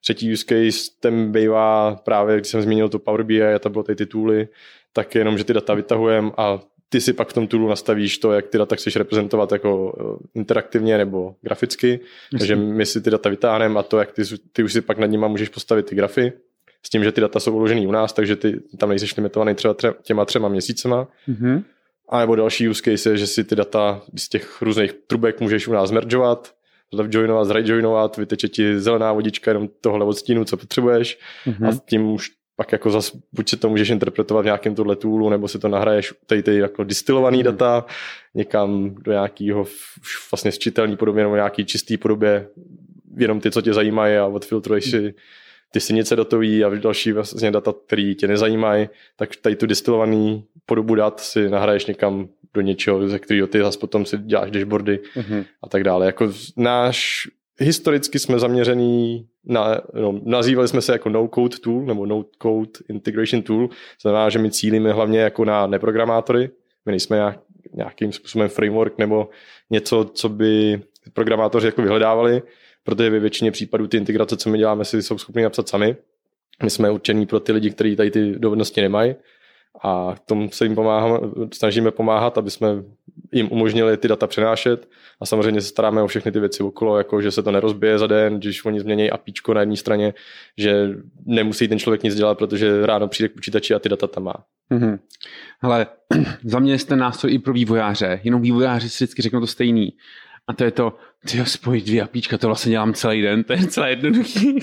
Třetí 0.00 0.32
use 0.32 0.44
case, 0.44 0.90
ten 1.00 1.32
bývá 1.32 1.96
právě, 2.04 2.36
když 2.36 2.48
jsem 2.48 2.62
zmínil 2.62 2.88
to 2.88 2.98
Power 2.98 3.22
BI 3.22 3.44
a 3.44 3.58
to 3.58 3.70
bylo 3.70 3.84
ty 3.84 3.94
tituly, 3.94 4.48
tak 4.92 5.14
jenom, 5.14 5.38
že 5.38 5.44
ty 5.44 5.52
data 5.52 5.74
vytahujeme 5.74 6.30
a 6.36 6.60
ty 6.92 7.00
si 7.00 7.12
pak 7.12 7.28
v 7.28 7.32
tom 7.32 7.46
toolu 7.46 7.68
nastavíš 7.68 8.18
to, 8.18 8.32
jak 8.32 8.46
ty 8.46 8.58
data 8.58 8.76
chceš 8.76 8.96
reprezentovat 8.96 9.52
jako 9.52 9.96
eh, 10.00 10.28
interaktivně 10.34 10.98
nebo 10.98 11.34
graficky. 11.42 12.00
Takže 12.38 12.56
my 12.56 12.86
si 12.86 13.00
ty 13.00 13.10
data 13.10 13.28
vytáhneme 13.28 13.80
a 13.80 13.82
to, 13.82 13.98
jak 13.98 14.12
ty, 14.12 14.22
ty 14.52 14.62
už 14.62 14.72
si 14.72 14.80
pak 14.80 14.98
nad 14.98 15.06
nimi 15.06 15.26
můžeš 15.28 15.48
postavit 15.48 15.86
ty 15.86 15.94
grafy, 15.94 16.32
s 16.82 16.90
tím, 16.90 17.04
že 17.04 17.12
ty 17.12 17.20
data 17.20 17.40
jsou 17.40 17.56
uložený 17.56 17.86
u 17.86 17.90
nás, 17.90 18.12
takže 18.12 18.36
ty 18.36 18.60
tam 18.78 18.88
nejsi 18.88 19.06
limitovaný 19.16 19.54
třeba 19.54 19.74
tře, 19.74 19.94
těma 20.02 20.24
třema 20.24 20.48
měsícema. 20.48 21.08
Mm-hmm. 21.28 21.62
A 22.08 22.20
nebo 22.20 22.36
další 22.36 22.68
use 22.68 22.82
case 22.82 23.10
je, 23.10 23.16
že 23.16 23.26
si 23.26 23.44
ty 23.44 23.56
data 23.56 24.02
z 24.16 24.28
těch 24.28 24.62
různých 24.62 24.92
trubek 24.92 25.40
můžeš 25.40 25.68
u 25.68 25.72
nás 25.72 25.90
mergeovat, 25.90 26.54
joinovat, 27.10 27.46
zrejoinovat, 27.46 28.16
vyteče 28.16 28.48
ti 28.48 28.80
zelená 28.80 29.12
vodička 29.12 29.50
jenom 29.50 29.68
tohle 29.80 30.04
odstínu, 30.04 30.44
co 30.44 30.56
potřebuješ 30.56 31.18
mm-hmm. 31.46 31.68
a 31.68 31.80
tím 31.86 32.10
už 32.10 32.30
pak 32.62 32.72
jako 32.72 32.90
zas, 32.90 33.12
buď 33.32 33.48
si 33.48 33.56
to 33.56 33.68
můžeš 33.68 33.90
interpretovat 33.90 34.42
v 34.42 34.44
nějakém 34.44 34.74
tohle 34.74 34.96
toolu, 34.96 35.30
nebo 35.30 35.48
si 35.48 35.58
to 35.58 35.68
nahraješ 35.68 36.14
tady 36.26 36.42
ty 36.42 36.58
jako 36.58 36.84
distilovaný 36.84 37.38
hmm. 37.38 37.44
data 37.44 37.86
někam 38.34 38.94
do 38.94 39.12
nějakého 39.12 39.66
vlastně 40.32 40.52
sčitelný 40.52 40.96
podobě 40.96 41.22
nebo 41.22 41.34
nějaký 41.34 41.64
čistý 41.64 41.96
podobě, 41.96 42.48
jenom 43.16 43.40
ty, 43.40 43.50
co 43.50 43.62
tě 43.62 43.74
zajímají 43.74 44.16
a 44.16 44.26
odfiltruješ 44.26 44.90
si 44.90 45.14
ty 45.72 45.80
synice 45.80 46.16
datový 46.16 46.64
a 46.64 46.68
další 46.68 47.12
vlastně 47.12 47.50
data, 47.50 47.74
které 47.86 48.14
tě 48.14 48.28
nezajímají, 48.28 48.88
tak 49.16 49.36
tady 49.36 49.56
tu 49.56 49.66
distilovaný 49.66 50.44
podobu 50.66 50.94
dat 50.94 51.20
si 51.20 51.50
nahraješ 51.50 51.86
někam 51.86 52.28
do 52.54 52.60
něčeho, 52.60 53.08
ze 53.08 53.18
kterého 53.18 53.46
ty 53.46 53.58
zase 53.58 53.78
potom 53.78 54.06
si 54.06 54.18
děláš 54.18 54.50
dashboardy 54.50 55.00
mm-hmm. 55.16 55.44
a 55.62 55.68
tak 55.68 55.84
dále. 55.84 56.06
Jako 56.06 56.32
náš 56.56 57.28
historicky 57.58 58.18
jsme 58.18 58.38
zaměřený 58.38 59.26
na, 59.44 59.80
no, 59.94 60.20
nazývali 60.24 60.68
jsme 60.68 60.80
se 60.80 60.92
jako 60.92 61.08
no-code 61.08 61.58
tool 61.58 61.82
nebo 61.86 62.06
no-code 62.06 62.80
integration 62.88 63.42
tool, 63.42 63.68
znamená, 64.02 64.30
že 64.30 64.38
my 64.38 64.50
cílíme 64.50 64.92
hlavně 64.92 65.20
jako 65.20 65.44
na 65.44 65.66
neprogramátory, 65.66 66.50
my 66.86 66.92
nejsme 66.92 67.16
nějak, 67.16 67.40
nějakým 67.74 68.12
způsobem 68.12 68.48
framework 68.48 68.98
nebo 68.98 69.28
něco, 69.70 70.04
co 70.04 70.28
by 70.28 70.82
programátoři 71.12 71.66
jako 71.66 71.82
vyhledávali, 71.82 72.42
protože 72.84 73.10
ve 73.10 73.20
většině 73.20 73.50
případů 73.50 73.86
ty 73.86 73.96
integrace, 73.96 74.36
co 74.36 74.50
my 74.50 74.58
děláme, 74.58 74.84
si 74.84 75.02
jsou 75.02 75.18
schopni 75.18 75.42
napsat 75.42 75.68
sami. 75.68 75.96
My 76.62 76.70
jsme 76.70 76.90
určení 76.90 77.26
pro 77.26 77.40
ty 77.40 77.52
lidi, 77.52 77.70
kteří 77.70 77.96
tady 77.96 78.10
ty 78.10 78.38
dovednosti 78.38 78.80
nemají 78.80 79.14
a 79.82 80.14
tomu 80.26 80.50
se 80.50 80.64
jim 80.64 80.74
pomáháme, 80.74 81.18
snažíme 81.54 81.90
pomáhat, 81.90 82.38
aby 82.38 82.50
jsme 82.50 82.68
jim 83.32 83.48
umožnili 83.52 83.96
ty 83.96 84.08
data 84.08 84.26
přenášet 84.26 84.88
a 85.20 85.26
samozřejmě 85.26 85.60
se 85.60 85.68
staráme 85.68 86.02
o 86.02 86.06
všechny 86.06 86.32
ty 86.32 86.40
věci 86.40 86.62
okolo, 86.62 86.98
jako 86.98 87.22
že 87.22 87.30
se 87.30 87.42
to 87.42 87.50
nerozbije 87.50 87.98
za 87.98 88.06
den, 88.06 88.38
když 88.38 88.64
oni 88.64 88.80
změní 88.80 89.10
apíčko 89.10 89.54
na 89.54 89.60
jedné 89.60 89.76
straně, 89.76 90.14
že 90.58 90.88
nemusí 91.26 91.68
ten 91.68 91.78
člověk 91.78 92.02
nic 92.02 92.14
dělat, 92.14 92.38
protože 92.38 92.86
ráno 92.86 93.08
přijde 93.08 93.28
k 93.28 93.34
počítači 93.34 93.74
a 93.74 93.78
ty 93.78 93.88
data 93.88 94.06
tam 94.06 94.24
má. 94.24 94.34
Mm-hmm. 94.70 94.98
Hele, 95.62 95.86
za 96.44 96.58
mě 96.58 96.78
jste 96.78 96.96
nástroj 96.96 97.34
i 97.34 97.38
pro 97.38 97.52
vývojáře, 97.52 98.20
jenom 98.24 98.42
vývojáři 98.42 98.88
si 98.88 99.04
vždycky 99.04 99.22
řeknou 99.22 99.40
to 99.40 99.46
stejný. 99.46 99.92
A 100.46 100.52
to 100.52 100.64
je 100.64 100.70
to, 100.70 100.96
ty 101.30 101.46
spojit 101.46 101.86
dvě 101.86 102.02
apíčka, 102.02 102.38
to 102.38 102.46
vlastně 102.46 102.70
dělám 102.70 102.94
celý 102.94 103.22
den, 103.22 103.44
to 103.44 103.52
je 103.52 103.66
celé 103.66 103.90
jednoduchý. 103.90 104.58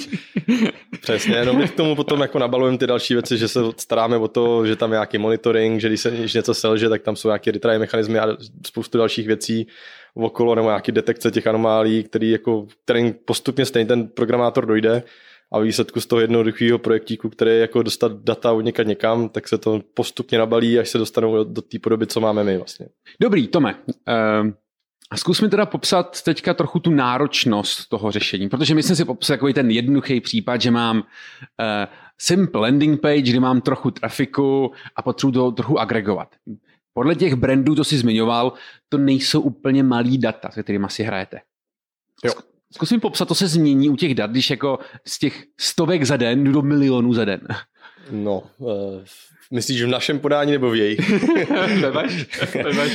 Přesně, 1.01 1.45
no 1.45 1.53
my 1.53 1.67
k 1.67 1.75
tomu 1.75 1.95
potom 1.95 2.21
jako 2.21 2.39
nabalujeme 2.39 2.77
ty 2.77 2.87
další 2.87 3.13
věci, 3.13 3.37
že 3.37 3.47
se 3.47 3.59
staráme 3.77 4.17
o 4.17 4.27
to, 4.27 4.65
že 4.65 4.75
tam 4.75 4.91
je 4.91 4.95
nějaký 4.95 5.17
monitoring, 5.17 5.81
že 5.81 5.87
když 5.87 6.01
se 6.01 6.11
když 6.11 6.33
něco 6.33 6.53
selže, 6.53 6.89
tak 6.89 7.01
tam 7.01 7.15
jsou 7.15 7.27
nějaké 7.27 7.51
retry 7.51 7.79
mechanismy 7.79 8.19
a 8.19 8.37
spoustu 8.67 8.97
dalších 8.97 9.27
věcí 9.27 9.67
okolo, 10.13 10.55
nebo 10.55 10.67
nějaké 10.67 10.91
detekce 10.91 11.31
těch 11.31 11.47
anomálí, 11.47 12.03
který 12.03 12.31
jako, 12.31 12.67
který 12.83 13.13
postupně 13.25 13.65
stejně 13.65 13.87
ten 13.87 14.07
programátor 14.07 14.65
dojde 14.65 15.03
a 15.51 15.59
výsledku 15.59 16.01
z 16.01 16.05
toho 16.05 16.19
jednoduchého 16.19 16.79
projektíku, 16.79 17.29
který 17.29 17.51
je 17.51 17.57
jako 17.57 17.83
dostat 17.83 18.11
data 18.11 18.51
od 18.51 18.61
někam 18.61 18.87
někam, 18.87 19.29
tak 19.29 19.47
se 19.47 19.57
to 19.57 19.81
postupně 19.93 20.37
nabalí, 20.37 20.79
až 20.79 20.89
se 20.89 20.97
dostanou 20.97 21.43
do 21.43 21.61
té 21.61 21.79
podoby, 21.79 22.07
co 22.07 22.19
máme 22.19 22.43
my 22.43 22.57
vlastně. 22.57 22.87
Dobrý, 23.21 23.47
Tome. 23.47 23.75
Uh 23.87 24.51
a 25.11 25.17
zkus 25.17 25.41
mi 25.41 25.49
teda 25.49 25.65
popsat 25.65 26.21
teďka 26.21 26.53
trochu 26.53 26.79
tu 26.79 26.91
náročnost 26.91 27.89
toho 27.89 28.11
řešení, 28.11 28.49
protože 28.49 28.75
myslím 28.75 28.95
si 28.95 29.05
popsat 29.05 29.33
takový 29.33 29.53
ten 29.53 29.71
jednoduchý 29.71 30.21
případ, 30.21 30.61
že 30.61 30.71
mám 30.71 30.97
uh, 30.97 31.03
simple 32.17 32.61
landing 32.61 33.01
page, 33.01 33.21
kdy 33.21 33.39
mám 33.39 33.61
trochu 33.61 33.91
trafiku 33.91 34.71
a 34.95 35.01
potřebuji 35.01 35.31
to 35.31 35.51
trochu 35.51 35.79
agregovat. 35.79 36.35
Podle 36.93 37.15
těch 37.15 37.35
brandů, 37.35 37.75
to 37.75 37.83
si 37.83 37.97
zmiňoval, 37.97 38.53
to 38.89 38.97
nejsou 38.97 39.41
úplně 39.41 39.83
malý 39.83 40.17
data, 40.17 40.51
se 40.51 40.63
kterými 40.63 40.87
si 40.89 41.03
hrajete. 41.03 41.41
Jo. 42.25 42.33
Zkus 42.73 42.91
mi 42.91 42.99
popsat, 42.99 43.27
to 43.27 43.35
se 43.35 43.47
změní 43.47 43.89
u 43.89 43.95
těch 43.95 44.15
dat, 44.15 44.31
když 44.31 44.49
jako 44.49 44.79
z 45.07 45.19
těch 45.19 45.43
stovek 45.59 46.03
za 46.03 46.17
den 46.17 46.43
jdu 46.43 46.51
do 46.51 46.61
milionů 46.61 47.13
za 47.13 47.25
den. 47.25 47.47
No, 48.11 48.43
uh, 48.57 48.71
myslíš 49.51 49.83
v 49.83 49.87
našem 49.87 50.19
podání 50.19 50.51
nebo 50.51 50.69
v 50.69 50.75
jejich? 50.75 50.99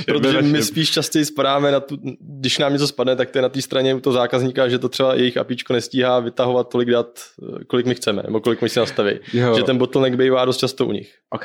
Protože 0.07 0.43
my 0.43 0.63
spíš 0.63 0.91
častěji 0.91 1.25
spadáme 1.25 1.71
na 1.71 1.81
tu, 1.81 1.97
když 2.21 2.59
nám 2.59 2.73
něco 2.73 2.87
spadne, 2.89 3.17
tak 3.17 3.31
to 3.31 3.39
je 3.39 3.43
na 3.43 3.49
té 3.49 3.63
straně 3.63 3.95
u 3.95 4.01
toho 4.01 4.15
zákazníka, 4.15 4.69
že 4.69 4.79
to 4.79 4.89
třeba 4.89 5.15
jejich 5.15 5.37
apíčko 5.37 5.73
nestíhá 5.73 6.21
vytahovat 6.21 6.69
tolik 6.69 6.91
dat, 6.91 7.21
eh, 7.43 7.65
kolik 7.65 7.87
my 7.87 7.95
chceme, 7.95 8.23
nebo 8.23 8.41
kolik 8.41 8.63
my 8.63 8.69
si 8.69 8.79
nastaví. 8.79 9.19
Jo. 9.33 9.57
Že 9.57 9.63
ten 9.63 9.79
bottleneck 9.79 10.17
bývá 10.17 10.45
dost 10.45 10.57
často 10.57 10.87
u 10.87 10.93
nich. 10.93 11.15
Ok. 11.31 11.45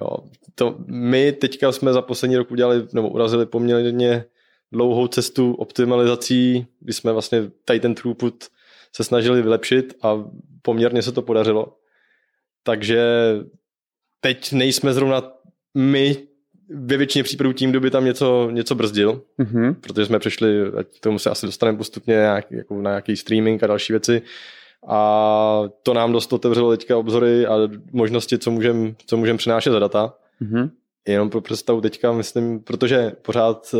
Jo, 0.00 0.16
to 0.54 0.76
my 0.86 1.32
teďka 1.32 1.72
jsme 1.72 1.92
za 1.92 2.02
poslední 2.02 2.36
rok 2.36 2.50
udělali, 2.50 2.86
nebo 2.92 3.08
urazili 3.08 3.46
poměrně 3.46 4.24
dlouhou 4.72 5.06
cestu 5.06 5.54
optimalizací, 5.54 6.66
kdy 6.80 6.92
jsme 6.92 7.12
vlastně 7.12 7.50
tady 7.64 7.80
ten 7.80 7.94
throughput 7.94 8.34
se 8.92 9.04
snažili 9.04 9.42
vylepšit 9.42 9.94
a 10.02 10.24
poměrně 10.62 11.02
se 11.02 11.12
to 11.12 11.22
podařilo. 11.22 11.76
Takže 12.64 13.04
teď 14.20 14.52
nejsme 14.52 14.92
zrovna 14.92 15.22
my 15.74 16.16
ve 16.74 16.96
většině 16.96 17.22
případů 17.22 17.52
tím, 17.52 17.70
kdo 17.70 17.80
by 17.80 17.90
tam 17.90 18.04
něco, 18.04 18.48
něco 18.50 18.74
brzdil, 18.74 19.22
Mhm. 19.38 19.74
protože 19.74 20.06
jsme 20.06 20.18
přešli, 20.18 20.60
ať 20.78 20.86
k 20.96 21.00
tomu 21.00 21.18
se 21.18 21.30
asi 21.30 21.46
dostaneme 21.46 21.78
postupně 21.78 22.14
nějak, 22.14 22.50
jako 22.52 22.74
na 22.82 22.90
nějaký 22.90 23.16
streaming 23.16 23.62
a 23.62 23.66
další 23.66 23.92
věci. 23.92 24.22
A 24.88 25.62
to 25.82 25.94
nám 25.94 26.12
dost 26.12 26.32
otevřelo 26.32 26.70
teďka 26.76 26.98
obzory 26.98 27.46
a 27.46 27.54
možnosti, 27.92 28.38
co 28.38 28.50
můžeme 28.50 28.94
co 29.06 29.16
můžem 29.16 29.36
přinášet 29.36 29.70
za 29.70 29.78
data. 29.78 30.14
Mhm. 30.40 30.70
Jenom 31.08 31.30
pro 31.30 31.40
představu 31.40 31.80
teďka, 31.80 32.12
myslím, 32.12 32.60
protože 32.60 33.12
pořád 33.22 33.74
eh, 33.74 33.78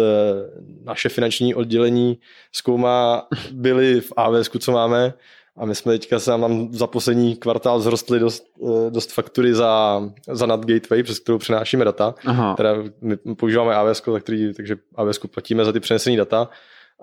naše 0.85 1.09
finanční 1.09 1.55
oddělení 1.55 2.19
zkoumá 2.53 3.27
byly 3.53 4.01
v 4.01 4.13
AWS, 4.17 4.51
co 4.59 4.73
máme, 4.73 5.15
a 5.57 5.67
my 5.67 5.75
jsme 5.75 5.93
teďka 5.93 6.19
se 6.19 6.31
nám 6.31 6.69
za 6.73 6.87
poslední 6.87 7.37
kvartál 7.37 7.81
zrostli 7.81 8.19
dost, 8.19 8.47
eh, 8.63 8.91
dost 8.91 9.13
faktury 9.13 9.55
za, 9.55 10.03
za 10.33 10.47
NAT 10.47 10.65
Gateway, 10.65 11.03
přes 11.03 11.19
kterou 11.19 11.39
přenášíme 11.39 11.85
data. 11.85 12.15
Aha. 12.27 12.55
Teda 12.55 12.75
my 13.01 13.17
používáme 13.17 13.75
AWS, 13.75 14.01
tak 14.01 14.23
který, 14.23 14.55
takže 14.55 14.77
AWS 14.95 15.19
platíme 15.19 15.65
za 15.65 15.73
ty 15.73 15.81
přenesené 15.81 16.17
data 16.17 16.49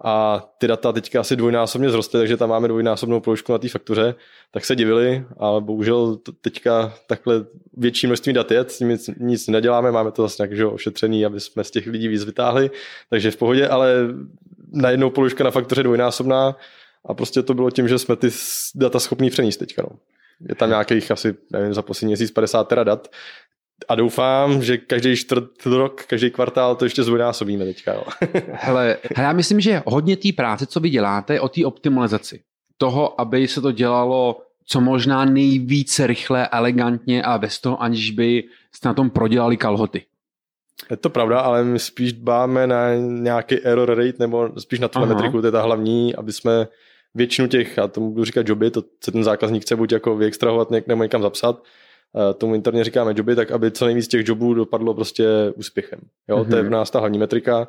a 0.03 0.43
ty 0.57 0.67
data 0.67 0.91
teďka 0.91 1.19
asi 1.19 1.35
dvojnásobně 1.35 1.89
zrostly, 1.89 2.19
takže 2.19 2.37
tam 2.37 2.49
máme 2.49 2.67
dvojnásobnou 2.67 3.19
položku 3.19 3.51
na 3.51 3.57
té 3.57 3.69
faktuře, 3.69 4.15
tak 4.51 4.65
se 4.65 4.75
divili, 4.75 5.25
ale 5.37 5.61
bohužel 5.61 6.17
teďka 6.41 6.93
takhle 7.07 7.45
větší 7.77 8.07
množství 8.07 8.33
dat 8.33 8.51
je, 8.51 8.59
s 8.59 8.77
tím 8.77 8.89
nic, 8.89 9.09
nic 9.17 9.47
neděláme, 9.47 9.91
máme 9.91 10.11
to 10.11 10.21
zase 10.21 10.47
nějak 10.47 10.73
ošetřený, 10.73 11.25
aby 11.25 11.39
jsme 11.39 11.63
z 11.63 11.71
těch 11.71 11.87
lidí 11.87 12.07
víc 12.07 12.23
vytáhli, 12.23 12.71
takže 13.09 13.31
v 13.31 13.37
pohodě, 13.37 13.67
ale 13.67 13.93
najednou 14.71 15.09
položka 15.09 15.43
na 15.43 15.51
faktuře 15.51 15.83
dvojnásobná 15.83 16.55
a 17.05 17.13
prostě 17.13 17.43
to 17.43 17.53
bylo 17.53 17.71
tím, 17.71 17.87
že 17.87 17.99
jsme 17.99 18.15
ty 18.15 18.29
data 18.75 18.99
schopní 18.99 19.29
přenést 19.29 19.57
teďka. 19.57 19.81
No. 19.81 19.97
Je 20.49 20.55
tam 20.55 20.69
nějakých 20.69 21.11
asi, 21.11 21.35
nevím, 21.51 21.73
za 21.73 21.81
poslední 21.81 22.07
měsíc 22.07 22.31
50 22.31 22.63
tera 22.67 22.83
dat, 22.83 23.07
a 23.89 23.95
doufám, 23.95 24.63
že 24.63 24.77
každý 24.77 25.15
čtvrt 25.15 25.65
rok, 25.65 26.05
každý 26.05 26.31
kvartál 26.31 26.75
to 26.75 26.85
ještě 26.85 27.03
zdvojnásobíme 27.03 27.65
teďka. 27.65 27.93
Jo. 27.93 28.03
Hele, 28.51 28.97
hele, 29.15 29.27
já 29.27 29.33
myslím, 29.33 29.59
že 29.59 29.83
hodně 29.85 30.17
té 30.17 30.31
práce, 30.31 30.65
co 30.65 30.79
vy 30.79 30.89
děláte, 30.89 31.33
je 31.33 31.41
o 31.41 31.49
té 31.49 31.65
optimalizaci. 31.65 32.41
Toho, 32.77 33.21
aby 33.21 33.47
se 33.47 33.61
to 33.61 33.71
dělalo 33.71 34.41
co 34.65 34.81
možná 34.81 35.25
nejvíce 35.25 36.07
rychle, 36.07 36.47
elegantně 36.47 37.23
a 37.23 37.37
bez 37.37 37.59
toho, 37.59 37.81
aniž 37.81 38.11
by 38.11 38.43
jste 38.71 38.87
na 38.87 38.93
tom 38.93 39.09
prodělali 39.09 39.57
kalhoty. 39.57 40.05
Je 40.89 40.97
to 40.97 41.09
pravda, 41.09 41.39
ale 41.39 41.63
my 41.63 41.79
spíš 41.79 42.13
dbáme 42.13 42.67
na 42.67 42.95
nějaký 42.95 43.65
error 43.65 43.89
rate, 43.89 44.17
nebo 44.19 44.49
spíš 44.59 44.79
na 44.79 44.87
telemetriku, 44.87 45.41
to 45.41 45.47
je 45.47 45.51
ta 45.51 45.61
hlavní, 45.61 46.15
aby 46.15 46.33
jsme 46.33 46.67
většinu 47.13 47.47
těch, 47.47 47.77
já 47.77 47.87
tomu 47.87 48.11
budu 48.11 48.25
říkat 48.25 48.49
joby, 48.49 48.71
to 48.71 48.83
se 49.03 49.11
ten 49.11 49.23
zákazník 49.23 49.61
chce 49.61 49.75
buď 49.75 49.91
jako 49.91 50.17
vyextrahovat 50.17 50.71
nebo 50.87 51.03
někam 51.03 51.21
zapsat, 51.21 51.63
tomu 52.37 52.55
interně 52.55 52.83
říkáme 52.83 53.13
joby, 53.15 53.35
tak 53.35 53.51
aby 53.51 53.71
co 53.71 53.85
nejvíc 53.85 54.07
těch 54.07 54.27
jobů 54.27 54.53
dopadlo 54.53 54.93
prostě 54.93 55.27
úspěchem. 55.55 55.99
Jo, 56.29 56.37
mm-hmm. 56.37 56.49
to 56.49 56.55
je 56.55 56.63
v 56.63 56.69
nás 56.69 56.91
ta 56.91 56.99
hlavní 56.99 57.19
metrika. 57.19 57.67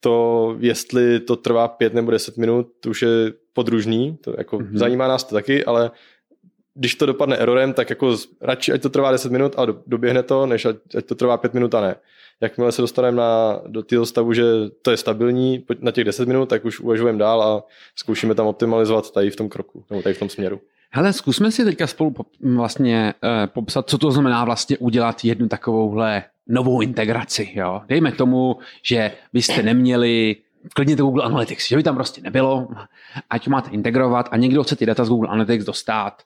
To, 0.00 0.56
jestli 0.58 1.20
to 1.20 1.36
trvá 1.36 1.68
pět 1.68 1.94
nebo 1.94 2.10
deset 2.10 2.36
minut, 2.36 2.66
to 2.80 2.90
už 2.90 3.02
je 3.02 3.08
podružný, 3.52 4.16
to 4.20 4.34
jako 4.38 4.58
mm-hmm. 4.58 4.76
zajímá 4.78 5.08
nás 5.08 5.24
to 5.24 5.34
taky, 5.34 5.64
ale 5.64 5.90
když 6.74 6.94
to 6.94 7.06
dopadne 7.06 7.36
errorem, 7.36 7.72
tak 7.72 7.90
jako 7.90 8.16
radši, 8.40 8.72
ať 8.72 8.82
to 8.82 8.88
trvá 8.88 9.12
10 9.12 9.32
minut 9.32 9.54
a 9.58 9.66
doběhne 9.86 10.22
to, 10.22 10.46
než 10.46 10.64
ať, 10.64 10.76
ať 10.98 11.04
to 11.06 11.14
trvá 11.14 11.36
5 11.36 11.54
minut 11.54 11.74
a 11.74 11.80
ne. 11.80 11.94
Jakmile 12.40 12.72
se 12.72 12.82
dostaneme 12.82 13.16
na, 13.16 13.60
do 13.66 13.82
toho 13.82 14.06
stavu, 14.06 14.32
že 14.32 14.44
to 14.82 14.90
je 14.90 14.96
stabilní 14.96 15.64
na 15.80 15.90
těch 15.90 16.04
10 16.04 16.28
minut, 16.28 16.48
tak 16.48 16.64
už 16.64 16.80
uvažujeme 16.80 17.18
dál 17.18 17.42
a 17.42 17.62
zkoušíme 17.96 18.34
tam 18.34 18.46
optimalizovat 18.46 19.10
tady 19.10 19.30
v 19.30 19.36
tom 19.36 19.48
kroku, 19.48 19.84
nebo 19.90 20.02
tady 20.02 20.14
v 20.14 20.18
tom 20.18 20.28
směru. 20.28 20.60
Hele, 20.90 21.12
zkusme 21.12 21.50
si 21.50 21.64
teďka 21.64 21.86
spolu 21.86 22.14
vlastně 22.54 23.14
eh, 23.24 23.46
popsat, 23.46 23.90
co 23.90 23.98
to 23.98 24.10
znamená 24.10 24.44
vlastně 24.44 24.78
udělat 24.78 25.24
jednu 25.24 25.48
takovouhle 25.48 26.24
novou 26.48 26.80
integraci. 26.80 27.48
Jo? 27.54 27.82
Dejme 27.88 28.12
tomu, 28.12 28.56
že 28.82 29.12
byste 29.32 29.62
neměli 29.62 30.36
klidně 30.74 30.96
to 30.96 31.02
Google 31.02 31.24
Analytics, 31.24 31.68
že 31.68 31.76
by 31.76 31.82
tam 31.82 31.94
prostě 31.94 32.20
nebylo, 32.20 32.68
ať 33.30 33.48
máte 33.48 33.70
integrovat 33.70 34.28
a 34.30 34.36
někdo 34.36 34.62
chce 34.62 34.76
ty 34.76 34.86
data 34.86 35.04
z 35.04 35.08
Google 35.08 35.28
Analytics 35.28 35.64
dostat 35.64 36.22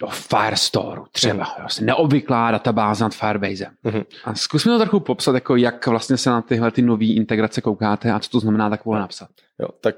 do 0.00 0.06
Firestore 0.06 1.00
třeba, 1.12 1.34
mm. 1.34 1.60
vlastně 1.60 1.86
neobvyklá 1.86 2.50
databáze 2.50 3.04
nad 3.04 3.14
Firebase. 3.14 3.66
Mm. 3.84 4.02
A 4.24 4.34
zkusme 4.34 4.72
to 4.72 4.78
trochu 4.78 5.00
popsat, 5.00 5.34
jako 5.34 5.56
jak 5.56 5.86
vlastně 5.86 6.16
se 6.16 6.30
na 6.30 6.42
tyhle 6.42 6.70
ty 6.70 6.82
nové 6.82 7.04
integrace 7.04 7.60
koukáte 7.60 8.12
a 8.12 8.18
co 8.18 8.30
to 8.30 8.40
znamená 8.40 8.70
takové 8.70 8.98
napsat. 8.98 9.28
Jo, 9.60 9.68
tak 9.80 9.94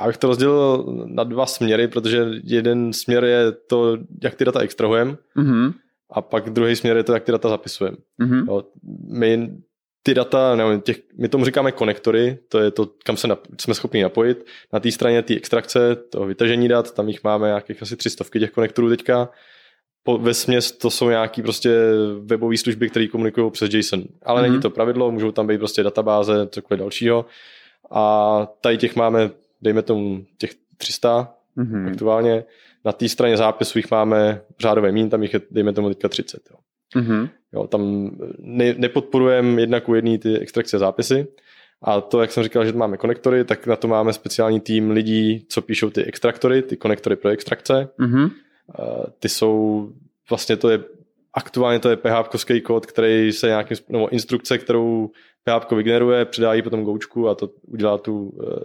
já 0.00 0.06
bych 0.06 0.16
to 0.16 0.26
rozdělil 0.26 0.86
na 1.06 1.24
dva 1.24 1.46
směry, 1.46 1.88
protože 1.88 2.26
jeden 2.44 2.92
směr 2.92 3.24
je 3.24 3.52
to, 3.52 3.98
jak 4.22 4.34
ty 4.34 4.44
data 4.44 4.60
extrahujeme, 4.60 5.16
mm-hmm. 5.36 5.72
a 6.10 6.20
pak 6.20 6.50
druhý 6.50 6.76
směr 6.76 6.96
je 6.96 7.04
to, 7.04 7.12
jak 7.12 7.24
ty 7.24 7.32
data 7.32 7.48
zapisujeme. 7.48 7.96
Mm-hmm. 8.22 8.62
my 9.08 9.50
ty 10.02 10.14
data, 10.14 10.56
nevím, 10.56 10.80
těch, 10.80 11.00
my 11.18 11.28
tomu 11.28 11.44
říkáme 11.44 11.72
konektory, 11.72 12.38
to 12.48 12.58
je 12.58 12.70
to, 12.70 12.86
kam 13.04 13.16
se 13.16 13.28
nap, 13.28 13.40
jsme 13.60 13.74
schopni 13.74 14.02
napojit. 14.02 14.46
Na 14.72 14.80
té 14.80 14.90
straně 14.90 15.22
té 15.22 15.36
extrakce, 15.36 15.96
toho 15.96 16.26
vytažení 16.26 16.68
dat, 16.68 16.94
tam 16.94 17.08
jich 17.08 17.24
máme 17.24 17.46
nějakých 17.46 17.82
asi 17.82 17.96
300 17.96 18.24
těch 18.38 18.50
konektorů 18.50 18.88
teďka. 18.88 19.28
Po, 20.02 20.18
ve 20.18 20.34
směs 20.34 20.72
to 20.72 20.90
jsou 20.90 21.08
nějaký 21.08 21.42
prostě 21.42 21.70
webové 22.20 22.56
služby, 22.56 22.90
které 22.90 23.06
komunikují 23.06 23.50
přes 23.50 23.74
JSON. 23.74 24.04
Ale 24.22 24.40
mm-hmm. 24.40 24.50
není 24.50 24.60
to 24.60 24.70
pravidlo, 24.70 25.10
můžou 25.10 25.30
tam 25.30 25.46
být 25.46 25.58
prostě 25.58 25.82
databáze, 25.82 26.46
cokoliv 26.46 26.80
dalšího. 26.80 27.26
A 27.90 28.46
tady 28.60 28.78
těch 28.78 28.96
máme, 28.96 29.30
dejme 29.62 29.82
tomu, 29.82 30.26
těch 30.38 30.50
300 30.76 31.34
mm-hmm. 31.56 31.90
aktuálně. 31.90 32.44
Na 32.84 32.92
té 32.92 33.08
straně 33.08 33.36
zápisu 33.36 33.78
jich 33.78 33.90
máme 33.90 34.42
řádové 34.60 34.92
mín, 34.92 35.10
tam 35.10 35.22
jich 35.22 35.34
je, 35.34 35.40
dejme 35.50 35.72
tomu, 35.72 35.88
teďka 35.88 36.08
30. 36.08 36.40
Jo. 36.50 36.56
Mm-hmm. 37.02 37.28
Jo, 37.52 37.66
tam 37.66 38.10
ne, 38.38 38.74
nepodporujeme 38.78 39.60
jednak 39.62 39.88
u 39.88 39.94
jedné 39.94 40.18
ty 40.18 40.38
extrakce 40.38 40.78
zápisy. 40.78 41.26
A 41.82 42.00
to, 42.00 42.20
jak 42.20 42.32
jsem 42.32 42.42
říkal, 42.42 42.64
že 42.64 42.72
máme 42.72 42.96
konektory, 42.96 43.44
tak 43.44 43.66
na 43.66 43.76
to 43.76 43.88
máme 43.88 44.12
speciální 44.12 44.60
tým 44.60 44.90
lidí, 44.90 45.46
co 45.48 45.62
píšou 45.62 45.90
ty 45.90 46.04
extraktory, 46.04 46.62
ty 46.62 46.76
konektory 46.76 47.16
pro 47.16 47.30
extrakce. 47.30 47.88
Mm-hmm. 47.98 48.30
Ty 49.18 49.28
jsou, 49.28 49.88
vlastně 50.30 50.56
to 50.56 50.70
je, 50.70 50.80
aktuálně 51.34 51.78
to 51.78 51.90
je 51.90 51.96
PHP 51.96 52.62
kód, 52.64 52.86
který 52.86 53.32
se 53.32 53.46
nějakým, 53.46 53.76
nebo 53.88 54.08
instrukce, 54.08 54.58
kterou 54.58 55.10
PHP 55.44 55.72
vygeneruje, 55.72 56.24
předá 56.24 56.54
ji 56.54 56.62
potom 56.62 56.84
goučku 56.84 57.28
a 57.28 57.34
to 57.34 57.50
udělá 57.62 57.98
tu 57.98 58.38
eh, 58.42 58.60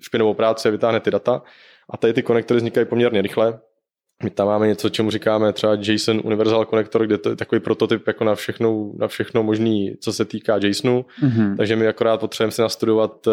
špinovou 0.00 0.34
práci 0.34 0.68
a 0.68 0.70
vytáhne 0.70 1.00
ty 1.00 1.10
data. 1.10 1.42
A 1.90 1.96
tady 1.96 2.12
ty 2.12 2.22
konektory 2.22 2.58
vznikají 2.58 2.86
poměrně 2.86 3.22
rychle, 3.22 3.60
my 4.24 4.30
tam 4.30 4.46
máme 4.46 4.66
něco, 4.66 4.88
čemu 4.88 5.10
říkáme 5.10 5.52
třeba 5.52 5.76
JSON 5.80 6.20
Universal 6.24 6.64
Connector, 6.64 7.06
kde 7.06 7.18
to 7.18 7.28
je 7.30 7.36
takový 7.36 7.60
prototyp 7.60 8.06
jako 8.06 8.24
na 8.24 8.34
všechno, 8.34 8.92
na 8.96 9.08
všechno 9.08 9.42
možný, 9.42 9.96
co 10.00 10.12
se 10.12 10.24
týká 10.24 10.58
JSONu. 10.62 11.04
Mm-hmm. 11.22 11.56
Takže 11.56 11.76
my 11.76 11.86
akorát 11.86 12.20
potřebujeme 12.20 12.52
si 12.52 12.62
nastudovat, 12.62 13.26
uh, 13.26 13.32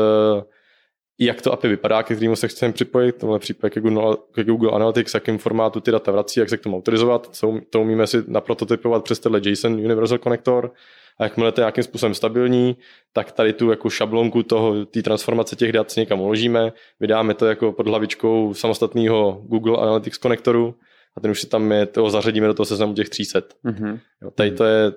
jak 1.20 1.42
to 1.42 1.54
API 1.54 1.68
vypadá, 1.68 2.04
ke 2.04 2.16
kterému 2.16 2.36
se 2.36 2.48
chceme 2.48 2.74
připojit, 2.74 3.16
tohle 3.16 3.40
případě 3.40 3.70
ke 3.70 3.82
Google, 3.82 4.18
ke 4.32 4.44
Google 4.44 4.72
Analytics, 4.72 5.14
jakým 5.14 5.38
formátu 5.38 5.80
ty 5.80 5.92
data 5.92 6.12
vrací, 6.12 6.40
jak 6.40 6.50
se 6.50 6.58
k 6.58 6.62
tomu 6.62 6.78
autorizovat. 6.78 7.40
To 7.70 7.82
umíme 7.82 8.08
si 8.08 8.24
naprototypovat 8.28 9.04
přes 9.04 9.20
tenhle 9.20 9.42
JSON 9.44 9.74
Universal 9.74 10.18
Connector 10.18 10.72
a 11.18 11.24
jakmile 11.24 11.52
to 11.52 11.62
je 11.62 11.64
nějakým 11.64 11.84
způsobem 11.84 12.14
stabilní, 12.14 12.78
tak 13.14 13.32
tady 13.32 13.54
tu 13.54 13.70
jako 13.70 13.90
šablonku 13.90 14.44
toho, 14.44 14.86
té 14.86 15.02
transformace 15.02 15.56
těch 15.56 15.72
dat 15.72 15.96
někam 15.98 16.22
uložíme, 16.22 16.74
vydáme 17.00 17.34
to 17.34 17.46
jako 17.46 17.72
pod 17.72 17.88
hlavičkou 17.88 18.54
samostatného 18.54 19.42
Google 19.46 19.78
Analytics 19.78 20.18
konektoru 20.18 20.76
a 21.18 21.20
ten 21.20 21.32
už 21.32 21.42
si 21.42 21.48
tam 21.48 21.72
je, 21.72 21.86
toho 21.86 22.10
zařadíme 22.10 22.48
do 22.48 22.54
toho 22.54 22.66
seznamu 22.66 22.94
těch 22.94 23.10
300. 23.10 23.40
Mm-hmm. 23.40 24.00
Jo, 24.22 24.32
tady 24.32 24.52
to 24.52 24.64
je 24.64 24.92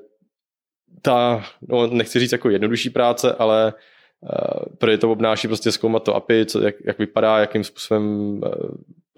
ta, 1.02 1.44
no, 1.68 1.86
nechci 1.86 2.18
říct 2.18 2.32
jako 2.32 2.50
jednodušší 2.50 2.90
práce, 2.90 3.32
ale 3.32 3.74
uh, 4.20 4.74
protože 4.78 4.98
to 4.98 5.12
obnáší 5.12 5.48
prostě 5.48 5.72
zkoumat 5.72 6.02
to 6.02 6.14
API, 6.14 6.46
co, 6.46 6.60
jak, 6.60 6.74
jak 6.84 6.98
vypadá, 6.98 7.38
jakým 7.38 7.64
způsobem 7.64 8.32
uh, 8.32 8.40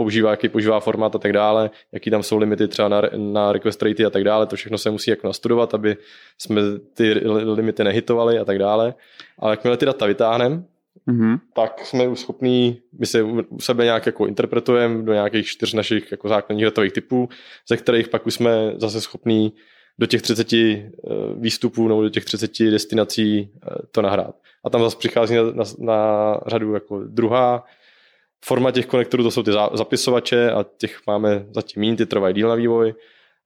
používá, 0.00 0.30
jaký 0.30 0.48
používá 0.48 0.80
formát 0.80 1.14
a 1.14 1.18
tak 1.18 1.32
dále, 1.32 1.70
jaký 1.92 2.10
tam 2.10 2.22
jsou 2.22 2.38
limity 2.38 2.68
třeba 2.68 2.88
na, 2.88 3.02
na 3.16 3.52
request 3.52 3.82
ratey 3.82 4.06
a 4.06 4.10
tak 4.10 4.24
dále, 4.24 4.46
to 4.46 4.56
všechno 4.56 4.78
se 4.78 4.90
musí 4.90 5.10
jako 5.10 5.26
nastudovat, 5.26 5.74
aby 5.74 5.96
jsme 6.38 6.62
ty 6.94 7.12
limity 7.28 7.84
nehitovali 7.84 8.38
a 8.38 8.44
tak 8.44 8.58
dále. 8.58 8.94
Ale 9.38 9.52
jakmile 9.52 9.76
ty 9.76 9.86
data 9.86 10.06
vytáhneme, 10.06 10.62
mm-hmm. 11.08 11.38
tak 11.54 11.86
jsme 11.86 12.08
už 12.08 12.20
schopní, 12.20 12.80
my 12.98 13.06
se 13.06 13.22
u 13.22 13.60
sebe 13.60 13.84
nějak 13.84 14.06
jako 14.06 14.26
interpretujeme 14.26 15.02
do 15.02 15.12
nějakých 15.12 15.46
čtyř 15.46 15.74
našich 15.74 16.10
jako 16.10 16.28
základních 16.28 16.64
datových 16.64 16.92
typů, 16.92 17.28
ze 17.68 17.76
kterých 17.76 18.08
pak 18.08 18.26
už 18.26 18.34
jsme 18.34 18.72
zase 18.76 19.00
schopní 19.00 19.52
do 19.98 20.06
těch 20.06 20.22
30 20.22 20.52
eh, 20.52 20.90
výstupů 21.36 21.88
nebo 21.88 22.02
do 22.02 22.08
těch 22.08 22.24
30 22.24 22.70
destinací 22.70 23.50
eh, 23.54 23.74
to 23.90 24.02
nahrát. 24.02 24.34
A 24.64 24.70
tam 24.70 24.82
zase 24.82 24.96
přichází 24.96 25.34
na, 25.34 25.42
na, 25.42 25.64
na 25.78 26.40
řadu 26.46 26.74
jako 26.74 27.04
druhá 27.04 27.64
Forma 28.44 28.70
těch 28.70 28.86
konektorů 28.86 29.22
to 29.22 29.30
jsou 29.30 29.42
ty 29.42 29.50
zapisovače 29.72 30.50
a 30.50 30.64
těch 30.76 31.00
máme 31.06 31.46
zatím 31.50 31.80
méně, 31.80 31.96
ty 31.96 32.06
trvají 32.06 32.34
díl 32.34 32.48
na 32.48 32.54
vývoj, 32.54 32.94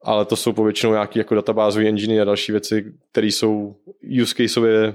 ale 0.03 0.25
to 0.25 0.37
jsou 0.37 0.53
povětšinou 0.53 0.93
nějaké 0.93 1.21
jako 1.21 1.35
databázové 1.35 1.89
engine 1.89 2.23
a 2.23 2.25
další 2.25 2.53
věci, 2.53 2.93
které 3.11 3.27
jsou 3.27 3.77
use 4.23 4.35
caseově 4.35 4.95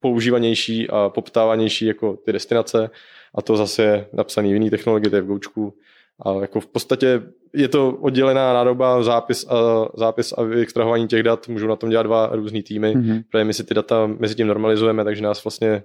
používanější 0.00 0.88
a 0.90 1.08
poptávanější 1.08 1.86
jako 1.86 2.16
ty 2.16 2.32
destinace 2.32 2.90
a 3.34 3.42
to 3.42 3.56
zase 3.56 3.82
je 3.82 4.06
napsaný 4.12 4.50
v 4.50 4.54
jiný 4.54 4.70
technologii, 4.70 5.10
to 5.10 5.16
je 5.16 5.22
v 5.22 5.26
Goučku. 5.26 5.74
A 6.26 6.32
jako 6.40 6.60
v 6.60 6.66
podstatě 6.66 7.22
je 7.54 7.68
to 7.68 7.90
oddělená 7.90 8.52
nádoba, 8.52 9.02
zápis 9.02 9.46
a, 9.48 9.88
zápis 9.94 10.32
a 10.32 10.36
extrahování 10.60 11.08
těch 11.08 11.22
dat, 11.22 11.48
můžou 11.48 11.66
na 11.66 11.76
tom 11.76 11.90
dělat 11.90 12.02
dva 12.02 12.30
různý 12.32 12.62
týmy, 12.62 12.96
mm-hmm. 12.96 13.24
protože 13.30 13.44
my 13.44 13.54
si 13.54 13.64
ty 13.64 13.74
data 13.74 14.06
mezi 14.06 14.34
tím 14.34 14.46
normalizujeme, 14.46 15.04
takže 15.04 15.22
nás 15.22 15.44
vlastně 15.44 15.68
eh, 15.68 15.82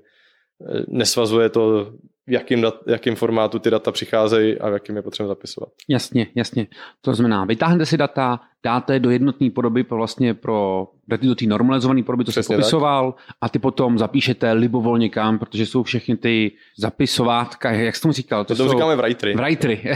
nesvazuje 0.87 1.49
to, 1.49 1.93
v 2.27 2.31
jakým, 2.31 2.61
dat, 2.61 2.75
jakým 2.87 3.15
formátu 3.15 3.59
ty 3.59 3.69
data 3.69 3.91
přicházejí 3.91 4.59
a 4.59 4.69
v 4.69 4.73
jakým 4.73 4.95
je 4.95 5.01
potřeba 5.01 5.27
zapisovat. 5.27 5.69
Jasně, 5.89 6.27
jasně. 6.35 6.67
To 7.01 7.15
znamená, 7.15 7.45
vytáhnete 7.45 7.85
si 7.85 7.97
data, 7.97 8.39
dáte 8.63 8.99
do 8.99 9.09
jednotné 9.09 9.49
podoby 9.49 9.83
pro 9.83 9.97
vlastně 9.97 10.33
pro 10.33 10.87
dáte 11.07 11.25
do 11.25 11.35
té 11.35 11.45
normalizované 11.45 12.03
podoby, 12.03 12.23
to 12.23 12.31
se 12.31 12.43
popisoval, 12.43 13.11
tak. 13.11 13.35
a 13.41 13.49
ty 13.49 13.59
potom 13.59 13.97
zapíšete 13.97 14.51
libovolně 14.51 15.09
kam, 15.09 15.39
protože 15.39 15.65
jsou 15.65 15.83
všechny 15.83 16.17
ty 16.17 16.51
zapisovátka, 16.77 17.71
jak 17.71 17.95
jsi 17.95 18.01
tomu 18.01 18.13
říkal? 18.13 18.45
To, 18.45 18.55
to 18.55 18.63
jsou... 18.63 18.71
říkáme 18.71 18.95
writery. 18.95 19.35
Writery. 19.35 19.81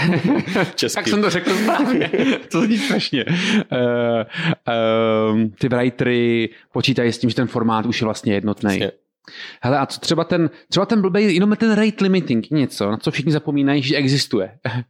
tak 0.94 1.08
jsem 1.08 1.22
to 1.22 1.29
řekl 1.29 1.50
správně. 1.50 2.12
to 2.51 2.62
zní 2.62 2.77
strašně. 2.77 3.25
Uh, 3.25 3.34
uh, 5.36 5.41
ty 5.60 5.70
writery 5.70 6.50
počítají 6.74 7.12
s 7.12 7.17
tím, 7.17 7.29
že 7.29 7.36
ten 7.36 7.48
formát 7.48 7.86
už 7.86 8.01
je 8.01 8.05
vlastně 8.05 8.34
jednotný. 8.34 8.74
Jasně. 8.74 8.91
Hele, 9.62 9.79
a 9.79 9.86
co 9.86 10.00
třeba 10.00 10.24
ten, 10.24 10.50
třeba 10.70 10.86
ten 10.86 11.01
blbej, 11.01 11.36
jenom 11.36 11.55
ten 11.55 11.72
rate 11.72 12.03
limiting, 12.03 12.50
něco, 12.51 12.91
na 12.91 12.98
co 12.98 13.12
všichni 13.12 13.32
zapomínají, 13.32 13.82
že 13.82 13.96
existuje. 13.96 14.51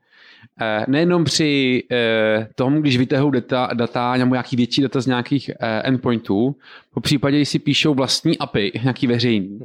Eh, 0.62 0.86
nejenom 0.88 1.24
při 1.24 1.84
eh, 1.92 2.48
tom, 2.56 2.82
když 2.82 2.98
vytahou 2.98 3.30
data, 3.30 3.70
data 3.74 4.18
nebo 4.18 4.36
nějaký 4.36 4.56
větší 4.56 4.82
data 4.82 5.01
z 5.01 5.08
nějakých 5.08 5.50
eh, 5.50 5.82
endpointů, 5.84 6.56
po 6.94 7.01
případě, 7.01 7.38
když 7.38 7.50
si 7.50 7.60
píšou 7.60 7.94
vlastní 7.94 8.38
API, 8.38 8.72
nějaký 8.84 9.08
veřejný, 9.08 9.60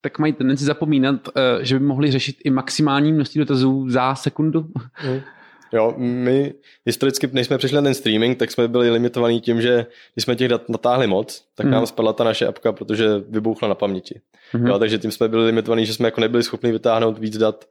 tak 0.00 0.18
mají 0.18 0.32
tendenci 0.32 0.64
zapomínat, 0.64 1.28
že 1.60 1.78
by 1.78 1.84
mohli 1.84 2.10
řešit 2.10 2.36
i 2.44 2.50
maximální 2.50 3.12
množství 3.12 3.38
dotazů 3.38 3.90
za 3.90 4.14
sekundu. 4.14 4.60
Mm. 4.60 5.20
Jo, 5.74 5.94
my 5.96 6.54
historicky, 6.86 7.28
než 7.32 7.46
jsme 7.46 7.58
přišli 7.58 7.74
na 7.74 7.82
ten 7.82 7.94
streaming, 7.94 8.38
tak 8.38 8.50
jsme 8.50 8.68
byli 8.68 8.90
limitovaní 8.90 9.40
tím, 9.40 9.62
že 9.62 9.86
když 10.14 10.24
jsme 10.24 10.36
těch 10.36 10.48
dat 10.48 10.68
natáhli 10.68 11.06
moc, 11.06 11.44
tak 11.54 11.66
mm. 11.66 11.72
nám 11.72 11.86
spadla 11.86 12.12
ta 12.12 12.24
naše 12.24 12.46
apka, 12.46 12.72
protože 12.72 13.08
vybouchla 13.28 13.68
na 13.68 13.74
paměti. 13.74 14.20
Mm. 14.52 14.66
Jo, 14.66 14.78
takže 14.78 14.98
tím 14.98 15.10
jsme 15.10 15.28
byli 15.28 15.46
limitovaní, 15.46 15.86
že 15.86 15.94
jsme 15.94 16.08
jako 16.08 16.20
nebyli 16.20 16.42
schopni 16.42 16.72
vytáhnout 16.72 17.18
víc 17.18 17.38
dat 17.38 17.68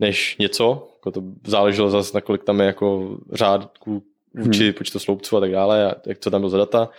než 0.00 0.36
něco. 0.38 0.88
Jako 0.94 1.10
to 1.10 1.22
záleželo 1.46 1.90
zase, 1.90 2.10
na 2.14 2.20
kolik 2.20 2.44
tam 2.44 2.60
je 2.60 2.66
jako 2.66 3.18
řádků 3.32 4.02
vůči 4.34 4.66
mm. 4.66 4.72
počtu 4.72 4.98
sloupců 4.98 5.36
a 5.36 5.40
tak 5.40 5.50
dále, 5.50 5.90
a 5.90 5.94
jak 6.06 6.18
co 6.18 6.30
tam 6.30 6.40
bylo 6.40 6.50
za 6.50 6.58
data. 6.58 6.90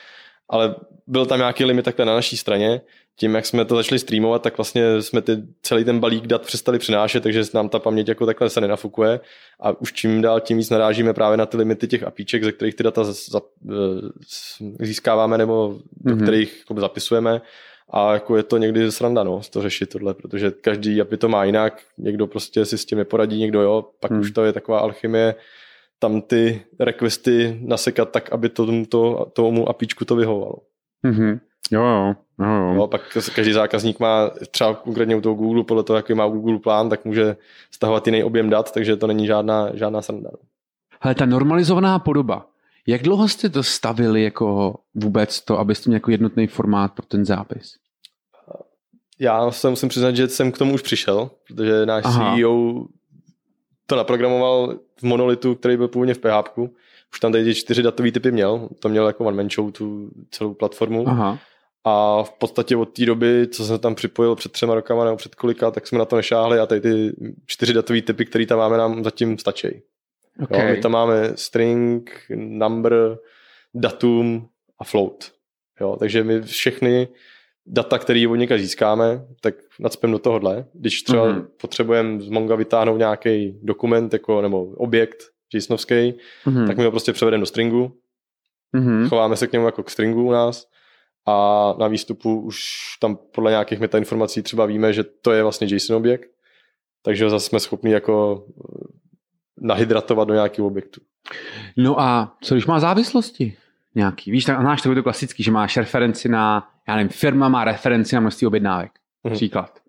Ale 0.50 0.75
byl 1.08 1.25
tam 1.25 1.39
nějaký 1.39 1.65
limit 1.65 1.86
takhle 1.86 2.06
na 2.06 2.15
naší 2.15 2.38
straně. 2.38 2.82
Tím, 3.15 3.36
jak 3.36 3.46
jsme 3.46 3.65
to 3.65 3.75
začali 3.75 4.00
streamovat, 4.00 4.41
tak 4.41 4.58
vlastně 4.58 5.01
jsme 5.01 5.22
ty, 5.22 5.38
celý 5.62 5.84
ten 5.84 6.00
balík 6.00 6.27
dat 6.27 6.41
přestali 6.41 6.79
přinášet, 6.79 7.24
takže 7.24 7.44
nám 7.53 7.70
ta 7.70 7.79
paměť 7.79 8.08
jako 8.08 8.25
takhle 8.25 8.50
se 8.50 8.62
nenafukuje. 8.62 9.20
A 9.60 9.82
už 9.82 9.94
čím 9.94 10.22
dál 10.22 10.39
tím 10.39 10.58
víc 10.58 10.70
narážíme 10.70 11.13
právě 11.13 11.38
na 11.38 11.46
ty 11.46 11.58
limity 11.58 11.88
těch 11.88 12.03
apíček, 12.03 12.44
ze 12.44 12.51
kterých 12.51 12.75
ty 12.75 12.84
data 12.84 13.03
za, 13.03 13.41
eh, 13.72 14.86
získáváme 14.86 15.38
nebo 15.38 15.79
do 15.91 16.15
mm-hmm. 16.15 16.24
kterých 16.24 16.60
jako 16.60 16.82
zapisujeme. 16.82 17.41
A 17.89 18.13
jako 18.13 18.38
je 18.38 18.44
to 18.44 18.58
někdy 18.58 18.91
sranda, 18.91 19.24
no, 19.24 19.41
to 19.50 19.62
řešit 19.62 19.89
tohle, 19.89 20.13
protože 20.13 20.51
každý 20.51 21.01
API 21.01 21.18
to 21.18 21.29
má 21.29 21.44
jinak, 21.44 21.82
někdo 21.98 22.27
prostě 22.27 22.65
si 22.65 22.77
s 22.77 22.86
tím 22.86 22.98
neporadí, 22.98 23.39
někdo 23.39 23.62
jo, 23.62 23.86
pak 24.00 24.12
mm. 24.12 24.20
už 24.20 24.32
to 24.32 24.46
je 24.46 24.53
taková 24.53 24.79
alchymie, 24.79 25.36
tam 26.00 26.22
ty 26.22 26.62
requesty 26.79 27.60
nasekat 27.62 28.12
tak, 28.12 28.32
aby 28.32 28.50
to, 28.50 28.86
to, 28.89 29.32
tomu 29.34 29.70
APIčku 29.70 30.06
to 30.06 30.15
vyhovovalo. 30.15 30.56
Mm-hmm. 31.06 31.39
Jo, 31.72 31.84
jo. 31.84 32.15
jo, 32.39 32.46
jo. 32.46 32.74
No, 32.74 32.88
pak 32.88 33.01
každý 33.36 33.53
zákazník 33.53 34.00
má 34.00 34.29
třeba 34.51 34.74
konkrétně 34.74 35.15
u 35.15 35.22
toho 35.22 35.36
Google, 35.36 35.63
podle 35.63 35.84
toho, 35.84 35.98
jaký 35.98 36.13
má 36.13 36.27
Google 36.27 36.60
plán, 36.60 36.89
tak 36.89 37.06
může 37.06 37.36
stahovat 37.72 38.08
jiný 38.08 38.24
objem 38.24 38.50
dat, 38.50 38.72
takže 38.72 38.96
to 38.96 39.08
není 39.08 39.27
žádná, 39.27 39.70
žádná 39.74 40.01
sranda. 40.01 40.29
Ale 41.01 41.15
ta 41.15 41.25
normalizovaná 41.25 42.00
podoba, 42.00 42.46
jak 42.88 43.01
dlouho 43.01 43.27
jste 43.27 43.50
to 43.50 43.63
stavili 43.63 44.24
jako 44.24 44.75
vůbec 44.96 45.41
to, 45.41 45.60
abyste 45.60 45.89
měli 45.89 45.96
jako 45.96 46.12
jednotný 46.12 46.48
formát 46.48 46.94
pro 46.94 47.06
ten 47.06 47.25
zápis? 47.25 47.75
Já 49.20 49.51
se 49.51 49.70
musím 49.70 49.89
přiznat, 49.89 50.15
že 50.15 50.27
jsem 50.27 50.51
k 50.51 50.58
tomu 50.58 50.74
už 50.74 50.82
přišel, 50.82 51.29
protože 51.48 51.86
náš 51.86 52.06
Aha. 52.06 52.36
CEO 52.36 52.86
to 53.89 53.96
naprogramoval 53.96 54.79
v 54.98 55.03
monolitu, 55.03 55.55
který 55.55 55.77
byl 55.77 55.88
původně 55.88 56.13
v 56.13 56.19
PHP. 56.19 56.58
Už 57.13 57.19
tam 57.19 57.31
tady 57.31 57.55
čtyři 57.55 57.84
datové 57.84 58.12
typy 58.12 58.31
měl. 58.31 58.69
To 58.79 58.89
měl 58.89 59.08
jako 59.08 59.25
one 59.25 59.38
man 59.38 59.50
show, 59.50 59.72
tu 59.72 60.10
celou 60.31 60.53
platformu. 60.53 61.08
Aha. 61.08 61.39
A 61.84 62.24
v 62.24 62.31
podstatě 62.31 62.75
od 62.75 62.86
té 62.86 63.05
doby, 63.05 63.48
co 63.48 63.65
jsem 63.65 63.79
tam 63.79 63.96
připojil 63.96 64.36
před 64.36 64.51
třema 64.51 64.75
rokama 64.75 65.05
nebo 65.05 65.17
před 65.17 65.36
kolika, 65.36 65.72
tak 65.72 65.88
jsme 65.88 66.00
na 66.00 66.05
to 66.05 66.15
nešáhli 66.15 66.60
a 66.60 66.65
tady 66.65 66.81
ty 66.81 67.15
čtyři 67.46 67.74
datové 67.74 68.01
typy, 68.01 68.25
které 68.25 68.46
tam 68.46 68.58
máme, 68.60 68.77
nám 68.77 69.03
zatím 69.03 69.38
stačí. 69.38 69.67
Okay. 70.43 70.69
Jo, 70.69 70.75
my 70.75 70.81
tam 70.81 70.91
máme 70.91 71.31
string, 71.36 72.12
number, 72.36 73.17
datum 73.73 74.47
a 74.80 74.84
float. 74.84 75.32
Jo, 75.82 75.95
takže 75.99 76.23
my 76.23 76.41
všechny 76.41 77.08
data, 77.65 78.00
které 78.00 78.28
od 78.28 78.36
něka 78.36 78.58
získáme, 78.58 79.26
tak 79.41 79.56
nadspem 79.80 80.12
do 80.12 80.19
tohohle. 80.19 80.65
Když 80.74 81.04
třeba 81.04 81.28
mm-hmm. 81.28 81.48
potřebujeme 81.62 82.22
z 82.22 82.30
Monga 82.30 82.56
vytáhnout 82.56 82.98
nějaký 82.98 83.60
dokument 83.63 84.13
jako, 84.13 84.41
nebo 84.41 84.63
objekt 84.65 85.17
JSONovský, 85.54 85.93
mm-hmm. 85.93 86.67
tak 86.67 86.78
my 86.78 86.84
ho 86.84 86.91
prostě 86.91 87.13
převedeme 87.13 87.41
do 87.41 87.45
stringu, 87.45 87.91
mm-hmm. 88.76 89.10
chováme 89.10 89.36
se 89.36 89.48
k 89.48 89.52
němu 89.52 89.65
jako 89.65 89.84
k 89.84 89.89
stringu 89.89 90.28
u 90.28 90.32
nás 90.32 90.65
a 91.26 91.74
na 91.80 91.88
výstupu 91.88 92.41
už 92.41 92.60
tam 93.02 93.17
podle 93.36 93.52
nějakých 93.52 93.80
metainformací 93.80 94.41
třeba 94.41 94.65
víme, 94.65 94.93
že 94.93 95.04
to 95.04 95.32
je 95.32 95.43
vlastně 95.43 95.67
JSON 95.72 95.95
objekt, 95.95 96.30
takže 97.04 97.24
ho 97.24 97.30
zase 97.30 97.45
jsme 97.45 97.60
schopni 97.60 97.91
jako 97.91 98.45
eh, 98.48 98.88
nahydratovat 99.62 100.28
do 100.28 100.34
nějakého 100.34 100.67
objektu. 100.67 101.02
No 101.78 102.00
a 102.00 102.38
co 102.43 102.56
když 102.56 102.65
má 102.65 102.80
závislosti? 102.80 103.58
Nějaký. 103.99 104.31
Víš, 104.31 104.45
tak 104.45 104.62
znáš 104.62 104.81
to 104.81 105.03
klasický, 105.03 105.43
že 105.43 105.51
máš 105.51 105.77
referenci 105.77 106.29
na, 106.29 106.67
já 106.88 106.95
nevím, 106.95 107.09
firma 107.09 107.49
má 107.49 107.63
referenci 107.63 108.15
na 108.15 108.21
množství 108.21 108.47
objednávek. 108.47 108.91
Mm-hmm. 109.25 109.33
Příklad. 109.33 109.79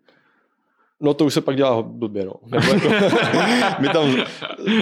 No 1.01 1.15
to 1.15 1.25
už 1.25 1.35
se 1.35 1.41
pak 1.41 1.57
dělá 1.57 1.83
blbě, 1.83 2.25
no. 2.25 2.35
Nebo 2.47 2.73
jako, 2.73 2.89
my 3.79 3.89
tam, 3.89 4.17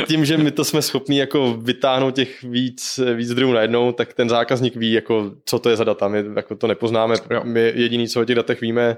tím, 0.06 0.24
že 0.24 0.36
my 0.36 0.50
to 0.50 0.64
jsme 0.64 0.82
schopni 0.82 1.18
jako 1.18 1.54
vytáhnout 1.54 2.14
těch 2.14 2.42
víc, 2.42 3.00
víc 3.14 3.28
zdrojů 3.28 3.52
najednou, 3.52 3.92
tak 3.92 4.12
ten 4.12 4.28
zákazník 4.28 4.76
ví, 4.76 4.92
jako, 4.92 5.32
co 5.44 5.58
to 5.58 5.70
je 5.70 5.76
za 5.76 5.84
data. 5.84 6.08
My 6.08 6.24
jako 6.36 6.56
to 6.56 6.66
nepoznáme. 6.66 7.14
My 7.42 7.72
jediný, 7.74 8.08
co 8.08 8.20
o 8.20 8.24
těch 8.24 8.36
datech 8.36 8.60
víme, 8.60 8.96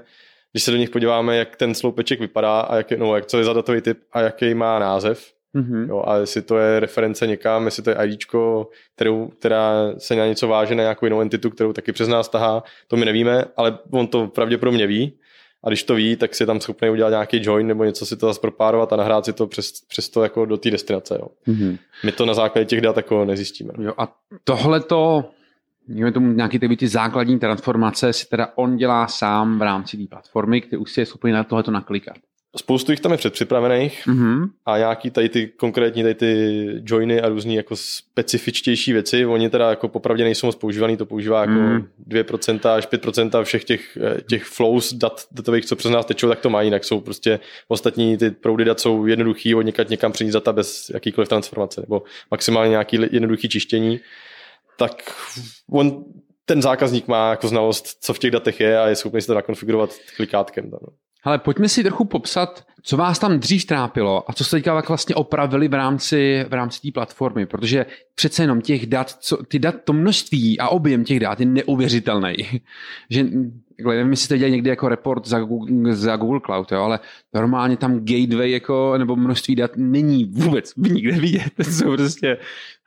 když 0.51 0.63
se 0.63 0.71
do 0.71 0.77
nich 0.77 0.89
podíváme, 0.89 1.37
jak 1.37 1.55
ten 1.55 1.75
sloupeček 1.75 2.19
vypadá 2.19 2.59
a 2.59 2.75
jak 2.75 2.91
je, 2.91 2.97
no, 2.97 3.15
jak, 3.15 3.25
co 3.25 3.37
je 3.37 3.43
za 3.43 3.53
datový 3.53 3.81
typ 3.81 3.97
a 4.13 4.21
jaký 4.21 4.53
má 4.53 4.79
název. 4.79 5.33
Mm-hmm. 5.55 5.89
Jo, 5.89 6.03
a 6.07 6.17
jestli 6.17 6.41
to 6.41 6.57
je 6.57 6.79
reference 6.79 7.27
někam, 7.27 7.65
jestli 7.65 7.83
to 7.83 7.89
je 7.89 7.95
ID, 8.05 8.19
kterou, 8.95 9.27
která 9.27 9.93
se 9.97 10.15
na 10.15 10.27
něco 10.27 10.47
váže 10.47 10.75
na 10.75 10.83
nějakou 10.83 11.05
jinou 11.05 11.21
entitu, 11.21 11.49
kterou 11.49 11.73
taky 11.73 11.91
přes 11.91 12.07
nás 12.07 12.29
tahá, 12.29 12.63
to 12.87 12.97
my 12.97 13.05
nevíme, 13.05 13.45
ale 13.57 13.77
on 13.91 14.07
to 14.07 14.27
pravděpodobně 14.27 14.87
ví 14.87 15.13
a 15.63 15.69
když 15.69 15.83
to 15.83 15.95
ví, 15.95 16.15
tak 16.15 16.35
si 16.35 16.45
tam 16.45 16.61
schopný 16.61 16.89
udělat 16.89 17.09
nějaký 17.09 17.39
join 17.41 17.67
nebo 17.67 17.83
něco 17.83 18.05
si 18.05 18.17
to 18.17 18.27
zase 18.27 18.39
propárovat 18.39 18.93
a 18.93 18.95
nahrát 18.95 19.25
si 19.25 19.33
to 19.33 19.47
přes, 19.47 19.71
přes 19.87 20.09
to 20.09 20.23
jako 20.23 20.45
do 20.45 20.57
té 20.57 20.71
destinace. 20.71 21.17
Jo. 21.19 21.27
Mm-hmm. 21.47 21.77
My 22.05 22.11
to 22.11 22.25
na 22.25 22.33
základě 22.33 22.65
těch 22.65 22.81
dat 22.81 22.97
jako 22.97 23.25
nezjistíme. 23.25 23.73
Jo, 23.81 23.93
a 23.97 24.15
tohle 24.43 24.79
to, 24.79 25.31
mějme 25.87 26.11
tomu 26.11 26.33
nějaký 26.33 26.59
ty, 26.59 26.77
ty 26.77 26.87
základní 26.87 27.39
transformace, 27.39 28.13
si 28.13 28.29
teda 28.29 28.47
on 28.55 28.77
dělá 28.77 29.07
sám 29.07 29.59
v 29.59 29.61
rámci 29.61 29.97
té 29.97 30.07
platformy, 30.09 30.61
který 30.61 30.79
už 30.79 30.91
si 30.91 31.01
je 31.01 31.05
schopný 31.05 31.31
na 31.31 31.43
tohle 31.43 31.63
naklikat. 31.69 32.17
Spoustu 32.57 32.91
jich 32.91 32.99
tam 32.99 33.11
je 33.11 33.17
předpřipravených 33.17 34.07
mm-hmm. 34.07 34.49
a 34.65 34.77
nějaký 34.77 35.11
tady 35.11 35.29
ty 35.29 35.47
konkrétní 35.47 36.03
tady 36.03 36.15
ty 36.15 36.65
joiny 36.85 37.21
a 37.21 37.29
různý 37.29 37.55
jako 37.55 37.75
specifičtější 37.75 38.93
věci, 38.93 39.25
oni 39.25 39.49
teda 39.49 39.69
jako 39.69 39.87
popravdě 39.87 40.23
nejsou 40.23 40.47
moc 40.47 40.55
používaný, 40.55 40.97
to 40.97 41.05
používá 41.05 41.41
jako 41.41 41.53
mm. 41.53 41.87
2% 42.07 42.69
až 42.69 42.87
5% 42.87 43.43
všech 43.43 43.63
těch, 43.63 43.97
eh, 43.97 44.21
těch 44.29 44.43
flows 44.43 44.93
dat, 44.93 45.25
datových, 45.31 45.65
co 45.65 45.75
přes 45.75 45.91
nás 45.91 46.05
tečou, 46.05 46.29
tak 46.29 46.39
to 46.39 46.49
mají, 46.49 46.67
jinak 46.67 46.83
jsou 46.83 47.01
prostě 47.01 47.39
ostatní 47.67 48.17
ty 48.17 48.31
proudy 48.31 48.65
dat 48.65 48.79
jsou 48.79 49.05
jednoduchý, 49.05 49.55
od 49.55 49.61
někat 49.61 49.89
někam 49.89 50.11
přinést 50.11 50.33
data 50.33 50.53
bez 50.53 50.91
jakýkoliv 50.93 51.29
transformace, 51.29 51.81
nebo 51.81 52.03
maximálně 52.31 52.69
nějaký 52.69 52.99
jednoduchý 53.11 53.49
čištění, 53.49 53.99
tak 54.77 55.13
on 55.71 56.05
ten 56.45 56.61
zákazník 56.61 57.07
má 57.07 57.29
jako 57.29 57.47
znalost, 57.47 58.03
co 58.03 58.13
v 58.13 58.19
těch 58.19 58.31
datech 58.31 58.59
je 58.59 58.79
a 58.79 58.87
je 58.87 58.95
schopný 58.95 59.21
si 59.21 59.27
to 59.27 59.33
nakonfigurovat 59.33 59.89
klikátkem. 60.15 60.71
Tam. 60.71 60.79
No. 60.81 60.93
Ale 61.23 61.37
pojďme 61.37 61.69
si 61.69 61.83
trochu 61.83 62.05
popsat, 62.05 62.65
co 62.83 62.97
vás 62.97 63.19
tam 63.19 63.39
dřív 63.39 63.65
trápilo 63.65 64.29
a 64.29 64.33
co 64.33 64.43
jste 64.43 64.57
teďka 64.57 64.81
vlastně 64.87 65.15
opravili 65.15 65.67
v 65.67 65.73
rámci, 65.73 66.45
v 66.49 66.53
rámci 66.53 66.81
té 66.81 66.91
platformy, 66.91 67.45
protože 67.45 67.85
přece 68.15 68.43
jenom 68.43 68.61
těch 68.61 68.85
dat, 68.85 69.09
co, 69.09 69.37
ty 69.37 69.59
dat, 69.59 69.75
to 69.83 69.93
množství 69.93 70.59
a 70.59 70.69
objem 70.69 71.03
těch 71.03 71.19
dat 71.19 71.39
je 71.39 71.45
neuvěřitelný. 71.45 72.35
že, 73.09 73.23
nevím, 73.83 74.11
jestli 74.11 74.25
jste 74.25 74.37
dělali 74.37 74.51
někdy 74.51 74.69
jako 74.69 74.89
report 74.89 75.27
za 75.27 75.39
Google, 75.39 75.95
za 75.95 76.15
Google 76.15 76.39
Cloud, 76.45 76.71
jo, 76.71 76.81
ale 76.81 76.99
normálně 77.33 77.77
tam 77.77 78.05
gateway 78.05 78.51
jako, 78.51 78.97
nebo 78.97 79.15
množství 79.15 79.55
dat 79.55 79.71
není 79.75 80.25
vůbec 80.25 80.75
nikde 80.75 81.11
vidět. 81.11 81.51
To 81.55 81.63
jsou 81.63 81.95
prostě 81.95 82.37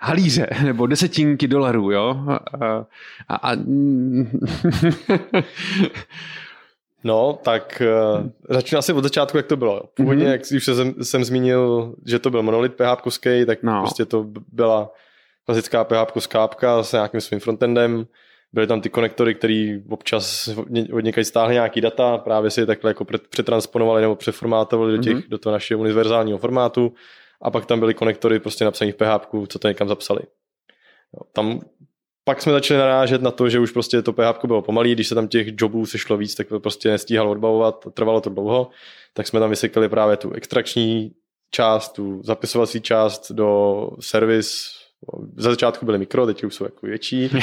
halíře 0.01 0.47
nebo 0.65 0.87
desetinky 0.87 1.49
dolarů, 1.49 1.91
jo. 1.91 2.17
A, 2.29 2.37
a, 3.29 3.37
a 3.37 3.57
No, 7.05 7.39
tak 7.43 7.83
uh, 8.17 8.27
začnu 8.49 8.79
asi 8.79 8.93
od 8.93 9.05
začátku, 9.05 9.37
jak 9.37 9.47
to 9.47 9.57
bylo. 9.57 9.83
Původně, 9.95 10.27
mm-hmm. 10.27 10.31
jak 10.31 10.41
už 10.57 10.65
jsem, 10.65 11.05
jsem 11.05 11.25
zmínil, 11.25 11.95
že 12.07 12.19
to 12.19 12.31
byl 12.31 12.43
monolit 12.43 12.75
PHP 12.75 13.25
tak 13.47 13.63
no. 13.63 13.81
prostě 13.81 14.05
to 14.05 14.27
byla 14.53 14.91
klasická 15.47 15.85
PHP 15.85 16.19
skápka 16.19 16.83
s 16.83 16.93
nějakým 16.93 17.21
svým 17.21 17.41
frontendem. 17.41 18.07
Byly 18.53 18.67
tam 18.67 18.81
ty 18.81 18.89
konektory, 18.89 19.35
které 19.35 19.79
občas 19.89 20.49
od 20.93 21.05
někaď 21.05 21.27
stáhly 21.27 21.55
nějaký 21.55 21.81
data, 21.81 22.19
právě 22.19 22.51
si 22.51 22.61
je 22.61 22.67
takhle 22.67 22.91
jako 22.91 23.05
přetransponovali 23.31 24.03
nebo 24.03 24.17
přeformátovali 24.17 24.97
do, 24.97 25.03
těch, 25.03 25.17
mm-hmm. 25.17 25.29
do 25.29 25.39
toho 25.39 25.53
našeho 25.53 25.81
univerzálního 25.81 26.39
formátu 26.39 26.93
a 27.43 27.51
pak 27.51 27.67
tam 27.67 27.81
byly 27.81 27.95
konektory 27.95 28.41
prostě 28.41 28.65
napsané 28.65 28.93
v 28.93 28.97
PHP, 28.97 29.29
co 29.49 29.59
to 29.59 29.69
někam 29.69 29.89
zapsali. 29.89 30.21
Tam 31.33 31.61
pak 32.25 32.43
jsme 32.43 32.53
začali 32.53 32.81
narážet 32.81 33.23
na 33.23 33.31
to, 33.31 33.49
že 33.49 33.61
už 33.61 33.71
prostě 33.71 34.03
to 34.03 34.13
PHP 34.13 34.45
bylo 34.45 34.63
pomalý, 34.63 34.95
když 34.95 35.09
se 35.09 35.15
tam 35.15 35.29
těch 35.29 35.49
jobů 35.61 35.87
sešlo 35.87 36.17
víc, 36.17 36.35
tak 36.35 36.49
to 36.49 36.61
prostě 36.61 36.89
nestíhalo 36.89 37.31
odbavovat, 37.31 37.87
trvalo 37.95 38.21
to 38.21 38.31
dlouho, 38.31 38.71
tak 39.13 39.27
jsme 39.27 39.41
tam 39.41 39.51
vysekali 39.51 39.89
právě 39.89 40.17
tu 40.17 40.33
extrakční 40.33 41.13
část, 41.51 41.93
tu 41.93 42.23
zapisovací 42.23 42.81
část 42.81 43.33
do 43.33 43.91
servis, 44.01 44.71
za 45.37 45.51
začátku 45.51 45.87
byly 45.87 45.99
mikro, 45.99 46.27
teď 46.27 46.45
už 46.45 46.55
jsou 46.55 46.65
jako 46.65 46.87
větší. 46.87 47.31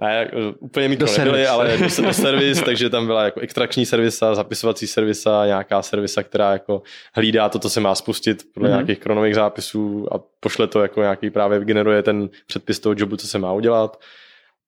ne, 0.00 0.30
úplně 0.58 0.88
mikro 0.88 1.06
do 1.06 1.12
nebyly, 1.18 1.36
servis. 1.36 1.48
ale 1.48 1.78
do, 1.78 2.06
do 2.06 2.12
servis, 2.12 2.62
takže 2.62 2.90
tam 2.90 3.06
byla 3.06 3.24
jako 3.24 3.40
extrakční 3.40 3.86
servisa, 3.86 4.34
zapisovací 4.34 4.86
servisa, 4.86 5.46
nějaká 5.46 5.82
servisa, 5.82 6.22
která 6.22 6.52
jako 6.52 6.82
hlídá 7.14 7.48
to, 7.48 7.58
co 7.58 7.70
se 7.70 7.80
má 7.80 7.94
spustit 7.94 8.42
podle 8.54 8.68
mm-hmm. 8.68 8.72
nějakých 8.72 8.98
kronových 8.98 9.34
zápisů 9.34 10.14
a 10.14 10.18
pošle 10.40 10.66
to 10.66 10.82
jako 10.82 11.00
nějaký 11.00 11.30
právě 11.30 11.64
generuje 11.64 12.02
ten 12.02 12.28
předpis 12.46 12.80
toho 12.80 12.94
jobu, 12.98 13.16
co 13.16 13.28
se 13.28 13.38
má 13.38 13.52
udělat. 13.52 14.00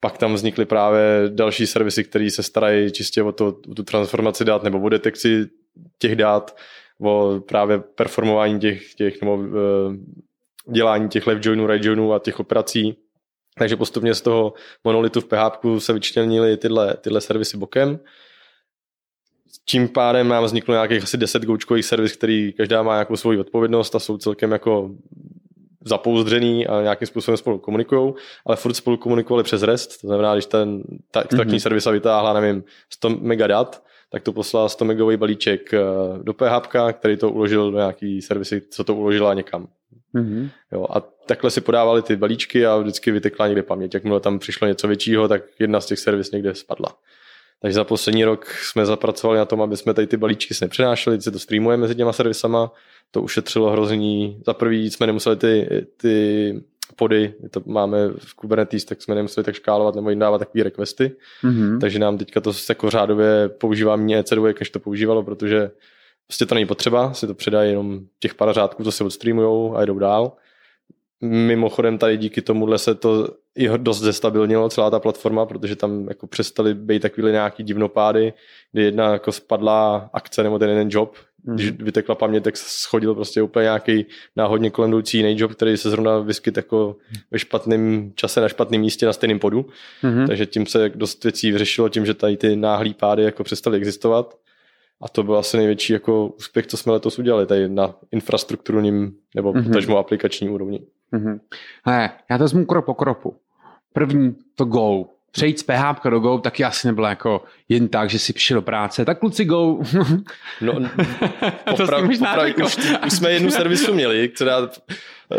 Pak 0.00 0.18
tam 0.18 0.34
vznikly 0.34 0.64
právě 0.64 1.00
další 1.28 1.66
servisy, 1.66 2.04
které 2.04 2.30
se 2.30 2.42
starají 2.42 2.92
čistě 2.92 3.22
o, 3.22 3.32
to, 3.32 3.46
o 3.46 3.74
tu 3.74 3.82
transformaci 3.82 4.44
dat 4.44 4.62
nebo 4.62 4.80
o 4.80 4.88
detekci 4.88 5.46
těch 5.98 6.16
dát, 6.16 6.56
o 7.00 7.40
právě 7.48 7.78
performování 7.78 8.60
těch, 8.60 8.94
těch 8.94 9.20
nebo 9.20 9.44
eh, 9.44 9.96
dělání 10.72 11.08
těch 11.08 11.26
left 11.26 11.46
joinů, 11.46 11.66
right 11.66 11.84
joinů 11.84 12.12
a 12.12 12.18
těch 12.18 12.40
operací. 12.40 12.96
Takže 13.58 13.76
postupně 13.76 14.14
z 14.14 14.20
toho 14.20 14.54
monolitu 14.84 15.20
v 15.20 15.24
PHP 15.24 15.64
se 15.78 15.92
vyčlenily 15.92 16.56
tyhle, 16.56 16.96
tyhle 17.00 17.20
servisy 17.20 17.56
bokem. 17.56 17.98
Tím 19.64 19.88
pádem 19.88 20.28
nám 20.28 20.44
vzniklo 20.44 20.74
nějakých 20.74 21.02
asi 21.02 21.16
10 21.16 21.42
goučkových 21.44 21.84
servis, 21.84 22.16
který 22.16 22.52
každá 22.52 22.82
má 22.82 22.92
nějakou 22.92 23.16
svoji 23.16 23.38
odpovědnost 23.38 23.94
a 23.94 23.98
jsou 23.98 24.18
celkem 24.18 24.52
jako 24.52 24.90
zapouzdřený 25.86 26.66
a 26.66 26.82
nějakým 26.82 27.06
způsobem 27.06 27.36
spolu 27.36 27.58
komunikují, 27.58 28.14
ale 28.46 28.56
furt 28.56 28.74
spolu 28.74 28.96
komunikovali 28.96 29.44
přes 29.44 29.62
REST, 29.62 30.00
to 30.00 30.06
znamená, 30.06 30.34
když 30.34 30.46
ten, 30.46 30.82
ta 31.10 31.20
extraktní 31.20 31.56
mm-hmm. 31.56 31.62
servisa 31.62 31.90
vytáhla, 31.90 32.40
nevím, 32.40 32.64
100 32.90 33.08
megadat, 33.08 33.82
tak 34.10 34.22
to 34.22 34.32
poslal 34.32 34.68
100 34.68 34.84
megový 34.84 35.16
balíček 35.16 35.74
eh, 35.74 35.80
do 36.22 36.34
PHP, 36.34 36.68
který 36.92 37.16
to 37.16 37.30
uložil 37.30 37.70
do 37.70 37.78
nějaký 37.78 38.22
servisy, 38.22 38.62
co 38.70 38.84
to 38.84 38.94
uložila 38.94 39.34
někam. 39.34 39.68
Mm-hmm. 40.14 40.50
Jo, 40.72 40.86
a 40.90 41.00
takhle 41.00 41.50
si 41.50 41.60
podávali 41.60 42.02
ty 42.02 42.16
balíčky 42.16 42.66
a 42.66 42.76
vždycky 42.76 43.10
vytekla 43.10 43.46
někde 43.46 43.62
paměť. 43.62 43.94
Jakmile 43.94 44.20
tam 44.20 44.38
přišlo 44.38 44.68
něco 44.68 44.88
většího, 44.88 45.28
tak 45.28 45.42
jedna 45.58 45.80
z 45.80 45.86
těch 45.86 45.98
servis 45.98 46.30
někde 46.30 46.54
spadla. 46.54 46.88
Takže 47.62 47.74
za 47.74 47.84
poslední 47.84 48.24
rok 48.24 48.46
jsme 48.46 48.86
zapracovali 48.86 49.38
na 49.38 49.44
tom, 49.44 49.62
aby 49.62 49.76
jsme 49.76 49.94
tady 49.94 50.06
ty 50.06 50.16
balíčky 50.16 50.54
si 50.54 50.64
nepřenášeli, 50.64 51.22
si 51.22 51.30
to 51.30 51.38
streamujeme 51.38 51.80
mezi 51.80 51.94
těma 51.94 52.12
servisama, 52.12 52.72
to 53.10 53.22
ušetřilo 53.22 53.70
hrozný. 53.70 54.42
Za 54.46 54.54
prvý 54.54 54.90
jsme 54.90 55.06
nemuseli 55.06 55.36
ty, 55.36 55.86
ty 55.96 56.54
pody, 56.96 57.34
to 57.50 57.62
máme 57.66 58.08
v 58.08 58.34
Kubernetes, 58.34 58.84
tak 58.84 59.02
jsme 59.02 59.14
nemuseli 59.14 59.44
tak 59.44 59.54
škálovat 59.54 59.94
nebo 59.94 60.10
jim 60.10 60.18
dávat 60.18 60.38
takové 60.38 60.64
requesty. 60.64 61.16
Mm-hmm. 61.44 61.80
Takže 61.80 61.98
nám 61.98 62.18
teďka 62.18 62.40
to 62.40 62.52
jako 62.68 62.90
řádově 62.90 63.48
používá 63.48 63.96
méně 63.96 64.22
EC2, 64.22 64.54
než 64.60 64.70
to 64.70 64.78
používalo, 64.78 65.22
protože 65.22 65.70
Prostě 66.26 66.46
to 66.46 66.54
není 66.54 66.66
potřeba, 66.66 67.14
si 67.14 67.26
to 67.26 67.34
předají 67.34 67.70
jenom 67.70 68.00
těch 68.20 68.34
pár 68.34 68.52
řádků, 68.52 68.84
co 68.84 68.92
se 68.92 69.04
odstreamujou 69.04 69.76
a 69.76 69.84
jdou 69.84 69.98
dál. 69.98 70.32
Mimochodem 71.20 71.98
tady 71.98 72.16
díky 72.16 72.42
tomuhle 72.42 72.78
se 72.78 72.94
to 72.94 73.28
i 73.54 73.68
dost 73.76 74.00
zestabilnilo, 74.00 74.68
celá 74.68 74.90
ta 74.90 75.00
platforma, 75.00 75.46
protože 75.46 75.76
tam 75.76 76.08
jako 76.08 76.26
přestali 76.26 76.74
být 76.74 77.02
takový 77.02 77.32
nějaký 77.32 77.62
divnopády, 77.62 78.32
kdy 78.72 78.82
jedna 78.82 79.12
jako 79.12 79.32
spadla 79.32 80.10
akce 80.12 80.42
nebo 80.42 80.58
ten 80.58 80.68
jeden 80.68 80.88
job, 80.90 81.16
když 81.54 81.70
vytekla 81.70 82.14
paměť, 82.14 82.44
tak 82.44 82.56
schodil 82.56 83.14
prostě 83.14 83.42
úplně 83.42 83.62
nějaký 83.62 84.06
náhodně 84.36 84.70
kolem 84.70 84.90
jdoucí 84.90 85.16
jiný 85.16 85.38
job, 85.38 85.52
který 85.52 85.76
se 85.76 85.90
zrovna 85.90 86.18
vyskyt 86.18 86.56
jako 86.56 86.96
ve 87.30 87.38
špatném 87.38 88.12
čase 88.14 88.40
na 88.40 88.48
špatném 88.48 88.80
místě 88.80 89.06
na 89.06 89.12
stejném 89.12 89.38
podu. 89.38 89.66
Mm. 90.02 90.26
Takže 90.26 90.46
tím 90.46 90.66
se 90.66 90.88
dost 90.94 91.24
věcí 91.24 91.52
vyřešilo 91.52 91.88
tím, 91.88 92.06
že 92.06 92.14
tady 92.14 92.36
ty 92.36 92.56
náhlý 92.56 92.94
pády 92.94 93.22
jako 93.22 93.44
přestaly 93.44 93.76
existovat. 93.76 94.34
A 95.00 95.08
to 95.08 95.22
byl 95.22 95.36
asi 95.38 95.56
největší 95.56 95.92
jako 95.92 96.26
úspěch, 96.26 96.66
co 96.66 96.76
jsme 96.76 96.92
letos 96.92 97.18
udělali 97.18 97.46
tady 97.46 97.68
na 97.68 97.94
infrastrukturním 98.12 99.12
nebo 99.34 99.52
mm-hmm. 99.52 99.64
potažmo 99.64 99.98
aplikační 99.98 100.48
úrovni. 100.48 100.80
Mm-hmm. 101.12 101.40
He, 101.86 102.10
já 102.30 102.38
to 102.38 102.44
vezmu 102.44 102.66
krok 102.66 102.84
po 102.84 102.94
kropu. 102.94 103.36
První 103.92 104.36
to 104.54 104.64
Go. 104.64 105.04
Přejít 105.30 105.58
z 105.58 105.62
PHP 105.62 106.04
do 106.04 106.20
Go 106.20 106.38
taky 106.38 106.64
asi 106.64 106.86
nebylo 106.86 107.06
jako 107.06 107.44
jen 107.68 107.88
tak, 107.88 108.10
že 108.10 108.18
si 108.18 108.32
přišel 108.32 108.54
do 108.54 108.62
práce. 108.62 109.04
Tak 109.04 109.18
kluci 109.18 109.44
Go. 109.44 109.78
no, 110.60 110.72
poprav, 111.76 112.08
poprav, 112.18 112.56
už, 112.64 112.76
už, 113.06 113.12
jsme 113.12 113.32
jednu 113.32 113.50
servisu 113.50 113.94
měli, 113.94 114.28
která, 114.28 114.68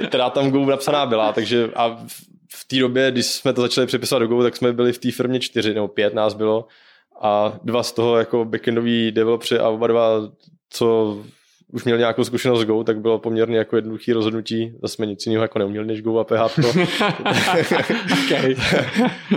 která 0.08 0.30
tam 0.30 0.52
Go 0.52 0.66
napsaná 0.66 1.06
byla, 1.06 1.34
takže 1.34 1.70
a 1.76 2.06
v 2.54 2.66
té 2.68 2.80
době, 2.80 3.12
když 3.12 3.26
jsme 3.26 3.54
to 3.54 3.62
začali 3.62 3.88
přepisovat 3.88 4.20
do 4.20 4.28
Go, 4.28 4.44
tak 4.44 4.56
jsme 4.56 4.74
byli 4.74 4.94
v 4.94 4.98
té 4.98 5.12
firmě 5.12 5.40
čtyři 5.40 5.74
nebo 5.74 5.88
pět 5.88 6.14
nás 6.14 6.34
bylo 6.34 6.68
a 7.22 7.60
dva 7.64 7.84
z 7.84 7.92
toho 7.92 8.18
jako 8.18 8.46
backendoví 8.46 9.12
developři 9.12 9.60
a 9.60 9.70
oba 9.70 9.88
dva, 9.88 10.10
co 10.70 11.18
už 11.74 11.84
měl 11.84 11.98
nějakou 11.98 12.24
zkušenost 12.24 12.60
s 12.60 12.66
Go, 12.66 12.84
tak 12.84 13.00
bylo 13.00 13.20
poměrně 13.20 13.58
jako 13.58 13.76
jednoduché 13.76 14.14
rozhodnutí. 14.14 14.74
Zase 14.82 14.94
jsme 14.94 15.06
nic 15.06 15.26
jiného 15.26 15.42
jako 15.42 15.60
neuměli 15.60 15.88
než 15.88 16.02
Go 16.02 16.20
a 16.20 16.24
PHP. 16.24 16.60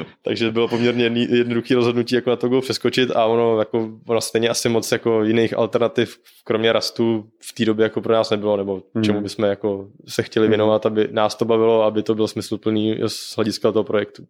Takže 0.22 0.50
bylo 0.50 0.68
poměrně 0.68 1.04
jednoduché 1.14 1.74
rozhodnutí 1.74 2.14
jako 2.14 2.30
na 2.30 2.36
to 2.36 2.48
Go 2.48 2.60
přeskočit 2.60 3.10
a 3.10 3.24
ono, 3.24 3.58
jako, 3.58 3.90
ono 4.06 4.20
stejně 4.20 4.48
asi 4.48 4.68
moc 4.68 4.92
jako 4.92 5.24
jiných 5.24 5.58
alternativ, 5.58 6.18
kromě 6.44 6.72
Rastu 6.72 7.24
v 7.42 7.52
té 7.52 7.64
době 7.64 7.82
jako 7.82 8.00
pro 8.00 8.14
nás 8.14 8.30
nebylo, 8.30 8.56
nebo 8.56 8.82
mm. 8.94 9.02
čemu 9.02 9.20
bychom 9.20 9.44
jako 9.44 9.88
se 10.08 10.22
chtěli 10.22 10.46
mhm. 10.46 10.50
věnovat, 10.50 10.86
aby 10.86 11.08
nás 11.10 11.34
to 11.34 11.44
bavilo, 11.44 11.82
aby 11.82 12.02
to 12.02 12.14
bylo 12.14 12.28
smysluplný 12.28 12.98
z 13.06 13.36
hlediska 13.36 13.72
toho 13.72 13.84
projektu. 13.84 14.26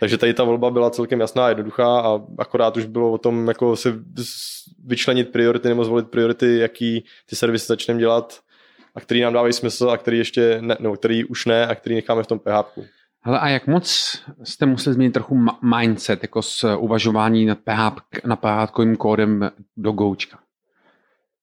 Takže 0.00 0.18
tady 0.18 0.34
ta 0.34 0.44
volba 0.44 0.70
byla 0.70 0.90
celkem 0.90 1.20
jasná 1.20 1.44
a 1.44 1.48
jednoduchá 1.48 2.00
a 2.00 2.20
akorát 2.38 2.76
už 2.76 2.86
bylo 2.86 3.12
o 3.12 3.18
tom 3.18 3.48
jako 3.48 3.76
si 3.76 3.88
vyčlenit 4.84 5.32
priority 5.32 5.68
nebo 5.68 5.84
zvolit 5.84 6.08
priority, 6.08 6.58
jaký 6.58 7.04
ty 7.32 7.36
servisy 7.36 7.66
začneme 7.66 8.00
dělat 8.00 8.40
a 8.94 9.00
který 9.00 9.20
nám 9.20 9.32
dávají 9.32 9.52
smysl 9.52 9.90
a 9.90 9.96
který 9.96 10.18
ještě 10.18 10.58
ne, 10.60 10.76
nebo 10.80 10.96
který 10.96 11.24
už 11.24 11.46
ne 11.46 11.66
a 11.66 11.74
který 11.74 11.94
necháme 11.94 12.22
v 12.22 12.26
tom 12.26 12.38
PHP. 12.38 12.78
Hele, 13.20 13.38
a 13.40 13.48
jak 13.48 13.66
moc 13.66 14.18
jste 14.42 14.66
museli 14.66 14.94
změnit 14.94 15.12
trochu 15.12 15.46
mindset, 15.62 16.22
jako 16.22 16.42
s 16.42 16.76
uvažování 16.76 17.46
nad 17.46 17.58
PHP, 17.58 18.24
na 18.24 18.36
PHP 18.36 18.96
kódem 18.98 19.50
do 19.76 19.92
Goučka? 19.92 20.38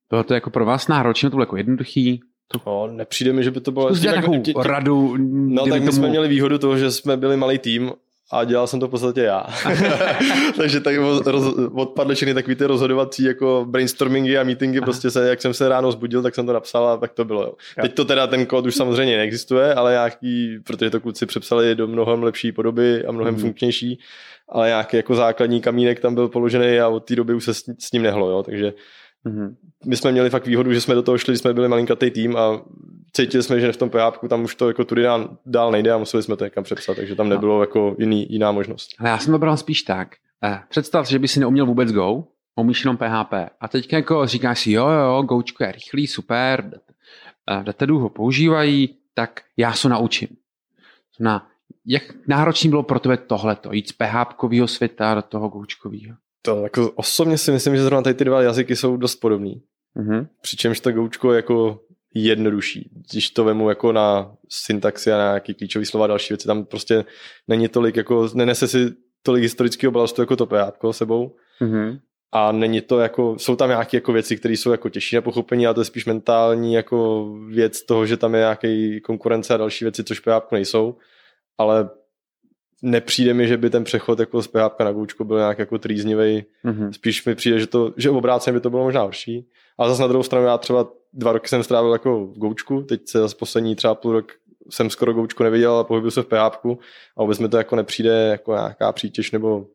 Bylo 0.09 0.23
to 0.23 0.33
jako 0.33 0.49
pro 0.49 0.65
vás 0.65 0.87
náročné, 0.87 1.29
to 1.29 1.35
bylo 1.35 1.43
jako 1.43 1.57
jednoduchý? 1.57 2.21
To... 2.47 2.61
No, 2.67 2.87
nepřijde 2.87 3.33
mi, 3.33 3.43
že 3.43 3.51
by 3.51 3.61
to 3.61 3.71
bylo... 3.71 3.95
Zkus 3.95 4.03
jako, 4.03 4.37
tě, 4.37 4.53
tě, 4.53 4.63
radu. 4.63 5.17
No 5.17 5.63
tak 5.63 5.73
my 5.73 5.79
tomu... 5.79 5.91
jsme 5.91 6.09
měli 6.09 6.27
výhodu 6.27 6.57
toho, 6.57 6.77
že 6.77 6.91
jsme 6.91 7.17
byli 7.17 7.37
malý 7.37 7.59
tým 7.59 7.91
a 8.31 8.43
dělal 8.43 8.67
jsem 8.67 8.79
to 8.79 8.87
v 8.87 8.89
podstatě 8.89 9.21
já. 9.21 9.45
Takže 10.57 10.79
tak 10.79 10.95
roz, 11.25 11.53
odpadly 11.73 12.15
všechny 12.15 12.33
takový 12.33 12.55
ty 12.55 12.65
rozhodovací 12.65 13.23
jako 13.23 13.65
brainstormingy 13.69 14.37
a 14.37 14.43
meetingy, 14.43 14.81
prostě 14.81 15.11
se, 15.11 15.29
jak 15.29 15.41
jsem 15.41 15.53
se 15.53 15.69
ráno 15.69 15.91
zbudil, 15.91 16.23
tak 16.23 16.35
jsem 16.35 16.45
to 16.45 16.53
napsal 16.53 16.87
a 16.87 16.97
tak 16.97 17.13
to 17.13 17.25
bylo. 17.25 17.41
Jo. 17.41 17.55
Teď 17.81 17.93
to 17.93 18.05
teda 18.05 18.27
ten 18.27 18.45
kód 18.45 18.65
už 18.65 18.75
samozřejmě 18.75 19.17
neexistuje, 19.17 19.73
ale 19.73 19.91
nějaký, 19.91 20.59
protože 20.65 20.89
to 20.89 20.99
kluci 20.99 21.25
přepsali 21.25 21.75
do 21.75 21.87
mnohem 21.87 22.23
lepší 22.23 22.51
podoby 22.51 23.05
a 23.05 23.11
mnohem 23.11 23.33
mm. 23.33 23.39
funkčnější, 23.39 23.99
ale 24.49 24.67
nějaký 24.67 24.97
jako 24.97 25.15
základní 25.15 25.61
kamínek 25.61 25.99
tam 25.99 26.15
byl 26.15 26.27
položený 26.27 26.79
a 26.79 26.87
od 26.87 26.99
té 26.99 27.15
doby 27.15 27.33
už 27.33 27.45
se 27.45 27.53
s, 27.53 27.63
s 27.79 27.91
ním 27.91 28.03
nehlo, 28.03 28.29
jo. 28.29 28.43
takže 28.43 28.73
Mm-hmm. 29.25 29.55
My 29.85 29.97
jsme 29.97 30.11
měli 30.11 30.29
fakt 30.29 30.47
výhodu, 30.47 30.73
že 30.73 30.81
jsme 30.81 30.95
do 30.95 31.03
toho 31.03 31.17
šli, 31.17 31.37
jsme 31.37 31.53
byli 31.53 31.67
malinkatý 31.67 32.11
tým 32.11 32.37
a 32.37 32.61
cítili 33.13 33.43
jsme, 33.43 33.59
že 33.59 33.71
v 33.71 33.77
tom 33.77 33.89
PHP 33.89 34.29
tam 34.29 34.43
už 34.43 34.55
to 34.55 34.67
jako 34.67 34.85
tudy 34.85 35.03
dál, 35.03 35.37
dál 35.45 35.71
nejde 35.71 35.91
a 35.91 35.97
museli 35.97 36.23
jsme 36.23 36.37
to 36.37 36.43
někam 36.43 36.63
přepsat, 36.63 36.95
takže 36.95 37.15
tam 37.15 37.29
no. 37.29 37.35
nebylo 37.35 37.55
no. 37.55 37.63
jako 37.63 37.95
jiný, 37.99 38.27
jiná 38.29 38.51
možnost. 38.51 38.89
Ale 38.99 39.09
já 39.09 39.17
jsem 39.17 39.33
to 39.33 39.39
bral 39.39 39.57
spíš 39.57 39.81
tak. 39.81 40.15
Eh, 40.43 40.59
představ 40.69 41.07
si, 41.07 41.11
že 41.11 41.19
by 41.19 41.27
si 41.27 41.39
neuměl 41.39 41.65
vůbec 41.65 41.91
Go, 41.91 42.23
umíš 42.55 42.83
jenom 42.83 42.97
PHP 42.97 43.33
a 43.61 43.67
teď 43.67 43.93
jako 43.93 44.27
říkáš 44.27 44.59
si, 44.59 44.71
jo, 44.71 44.89
jo, 44.89 45.21
Gočko 45.21 45.63
je 45.63 45.71
rychlý, 45.71 46.07
super, 46.07 46.79
Datadu 47.63 47.99
ho 47.99 48.09
používají, 48.09 48.95
tak 49.13 49.41
já 49.57 49.73
se 49.73 49.89
naučím. 49.89 50.27
Na, 51.19 51.47
jak 51.85 52.03
náročný 52.27 52.69
bylo 52.69 52.83
pro 52.83 52.99
tebe 52.99 53.17
tohleto, 53.17 53.73
jít 53.73 53.89
z 53.89 53.91
PHP 53.91 54.33
světa 54.65 55.13
do 55.13 55.21
toho 55.21 55.49
Gočkového? 55.49 56.15
To 56.41 56.63
jako 56.63 56.91
osobně 56.91 57.37
si 57.37 57.51
myslím, 57.51 57.75
že 57.75 57.83
zrovna 57.83 58.01
tady 58.01 58.13
ty 58.13 58.25
dva 58.25 58.41
jazyky 58.41 58.75
jsou 58.75 58.97
dost 58.97 59.15
podobný. 59.15 59.63
Mm-hmm. 59.97 60.27
Přičemž 60.41 60.79
to 60.79 60.91
Goučko 60.91 61.33
jako 61.33 61.79
jednodušší. 62.13 62.89
Když 63.11 63.29
to 63.29 63.43
vemu 63.43 63.69
jako 63.69 63.91
na 63.91 64.35
syntaxi 64.49 65.11
a 65.11 65.17
na 65.17 65.23
nějaký 65.23 65.53
klíčový 65.53 65.85
slova 65.85 66.05
a 66.05 66.07
další 66.07 66.33
věci, 66.33 66.47
tam 66.47 66.65
prostě 66.65 67.05
není 67.47 67.67
tolik, 67.67 67.95
jako 67.95 68.29
nenese 68.33 68.67
si 68.67 68.91
tolik 69.23 69.43
historického 69.43 69.91
balastu 69.91 70.21
jako 70.21 70.35
to 70.35 70.45
PHP 70.45 70.77
sebou. 70.91 71.35
Mm-hmm. 71.61 71.99
A 72.31 72.51
není 72.51 72.81
to 72.81 72.99
jako, 72.99 73.35
jsou 73.39 73.55
tam 73.55 73.69
nějaké 73.69 73.97
jako 73.97 74.13
věci, 74.13 74.37
které 74.37 74.53
jsou 74.53 74.71
jako 74.71 74.89
těžší 74.89 75.15
na 75.15 75.21
pochopení, 75.21 75.67
ale 75.67 75.75
to 75.75 75.81
je 75.81 75.85
spíš 75.85 76.05
mentální 76.05 76.73
jako 76.73 77.29
věc 77.47 77.83
toho, 77.85 78.05
že 78.05 78.17
tam 78.17 78.33
je 78.33 78.39
nějaký 78.39 79.01
konkurence 79.01 79.53
a 79.53 79.57
další 79.57 79.85
věci, 79.85 80.03
což 80.03 80.19
PHP 80.19 80.51
nejsou. 80.51 80.97
Ale 81.57 81.89
nepřijde 82.81 83.33
mi, 83.33 83.47
že 83.47 83.57
by 83.57 83.69
ten 83.69 83.83
přechod 83.83 84.19
jako 84.19 84.41
z 84.41 84.47
PHP 84.47 84.79
na 84.79 84.91
Goučko 84.91 85.23
byl 85.23 85.37
nějak 85.37 85.59
jako 85.59 85.77
trýznivý. 85.77 86.45
Mm-hmm. 86.65 86.91
Spíš 86.91 87.25
mi 87.25 87.35
přijde, 87.35 87.59
že, 87.59 87.67
to, 87.67 87.93
že 87.97 88.09
obráceně 88.09 88.53
by 88.53 88.61
to 88.61 88.69
bylo 88.69 88.83
možná 88.83 89.01
horší. 89.01 89.49
Ale 89.77 89.89
zase 89.89 90.01
na 90.01 90.07
druhou 90.07 90.23
stranu 90.23 90.45
já 90.45 90.57
třeba 90.57 90.87
dva 91.13 91.31
roky 91.31 91.47
jsem 91.47 91.63
strávil 91.63 91.91
jako 91.91 92.25
v 92.25 92.37
Goučku, 92.37 92.81
teď 92.81 93.07
se 93.07 93.19
zase 93.19 93.35
poslední 93.35 93.75
třeba 93.75 93.95
půl 93.95 94.11
rok 94.11 94.31
jsem 94.69 94.89
skoro 94.89 95.13
Goučku 95.13 95.43
neviděl 95.43 95.75
a 95.75 95.83
pohybil 95.83 96.11
se 96.11 96.21
v 96.21 96.25
PHP 96.25 96.65
a 97.17 97.21
vůbec 97.21 97.39
mi 97.39 97.49
to 97.49 97.57
jako 97.57 97.75
nepřijde 97.75 98.11
jako 98.11 98.53
nějaká 98.53 98.91
přítěž 98.91 99.31
nebo 99.31 99.65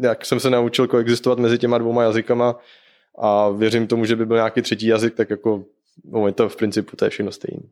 jak 0.00 0.24
jsem 0.24 0.40
se 0.40 0.50
naučil 0.50 0.88
koexistovat 0.88 1.38
mezi 1.38 1.58
těma 1.58 1.78
dvouma 1.78 2.02
jazykama 2.02 2.56
a 3.18 3.48
věřím 3.48 3.86
tomu, 3.86 4.04
že 4.04 4.16
by 4.16 4.26
byl 4.26 4.36
nějaký 4.36 4.62
třetí 4.62 4.86
jazyk, 4.86 5.14
tak 5.14 5.30
jako 5.30 5.64
No, 6.04 6.26
je 6.26 6.32
to 6.32 6.48
v 6.48 6.56
principu 6.56 6.96
to 6.96 7.04
je 7.04 7.10
všechno 7.10 7.32
stejné. 7.32 7.62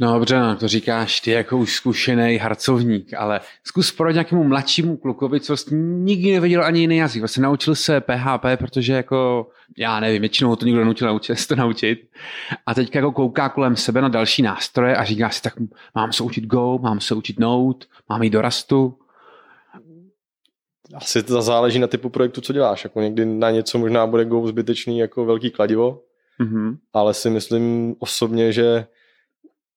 No 0.00 0.14
dobře, 0.14 0.40
no, 0.40 0.56
to 0.56 0.68
říkáš 0.68 1.20
ty 1.20 1.30
jako 1.30 1.58
už 1.58 1.74
zkušený 1.74 2.36
harcovník, 2.36 3.14
ale 3.14 3.40
zkus 3.64 3.92
pro 3.92 4.10
nějakému 4.10 4.44
mladšímu 4.44 4.96
klukovi, 4.96 5.40
co 5.40 5.56
nikdy 5.70 6.32
nevěděl 6.32 6.64
ani 6.64 6.80
jiný 6.80 6.96
jazyk. 6.96 7.22
Vlastně 7.22 7.42
naučil 7.42 7.74
se 7.74 8.00
PHP, 8.00 8.44
protože 8.58 8.92
jako, 8.92 9.50
já 9.78 10.00
nevím, 10.00 10.20
většinou 10.20 10.56
to 10.56 10.66
nikdo 10.66 10.84
nutil 10.84 11.08
naučit, 11.08 11.36
se 11.36 11.48
to 11.48 11.56
naučit. 11.56 12.08
A 12.66 12.74
teď 12.74 12.94
jako 12.94 13.12
kouká 13.12 13.48
kolem 13.48 13.76
sebe 13.76 14.00
na 14.00 14.08
další 14.08 14.42
nástroje 14.42 14.96
a 14.96 15.04
říká 15.04 15.30
si, 15.30 15.42
tak 15.42 15.54
mám 15.94 16.12
se 16.12 16.22
učit 16.22 16.44
Go, 16.44 16.78
mám 16.78 17.00
se 17.00 17.14
učit 17.14 17.38
Node, 17.38 17.86
mám 18.08 18.22
jít 18.22 18.30
do 18.30 18.40
Rastu. 18.40 18.98
Asi 20.94 21.22
to 21.22 21.42
záleží 21.42 21.78
na 21.78 21.86
typu 21.86 22.08
projektu, 22.08 22.40
co 22.40 22.52
děláš. 22.52 22.84
Jako 22.84 23.00
někdy 23.00 23.24
na 23.24 23.50
něco 23.50 23.78
možná 23.78 24.06
bude 24.06 24.24
Go 24.24 24.46
zbytečný 24.46 24.98
jako 24.98 25.24
velký 25.24 25.50
kladivo, 25.50 26.00
Mm-hmm. 26.42 26.76
Ale 26.92 27.14
si 27.14 27.30
myslím 27.30 27.94
osobně, 27.98 28.52
že 28.52 28.86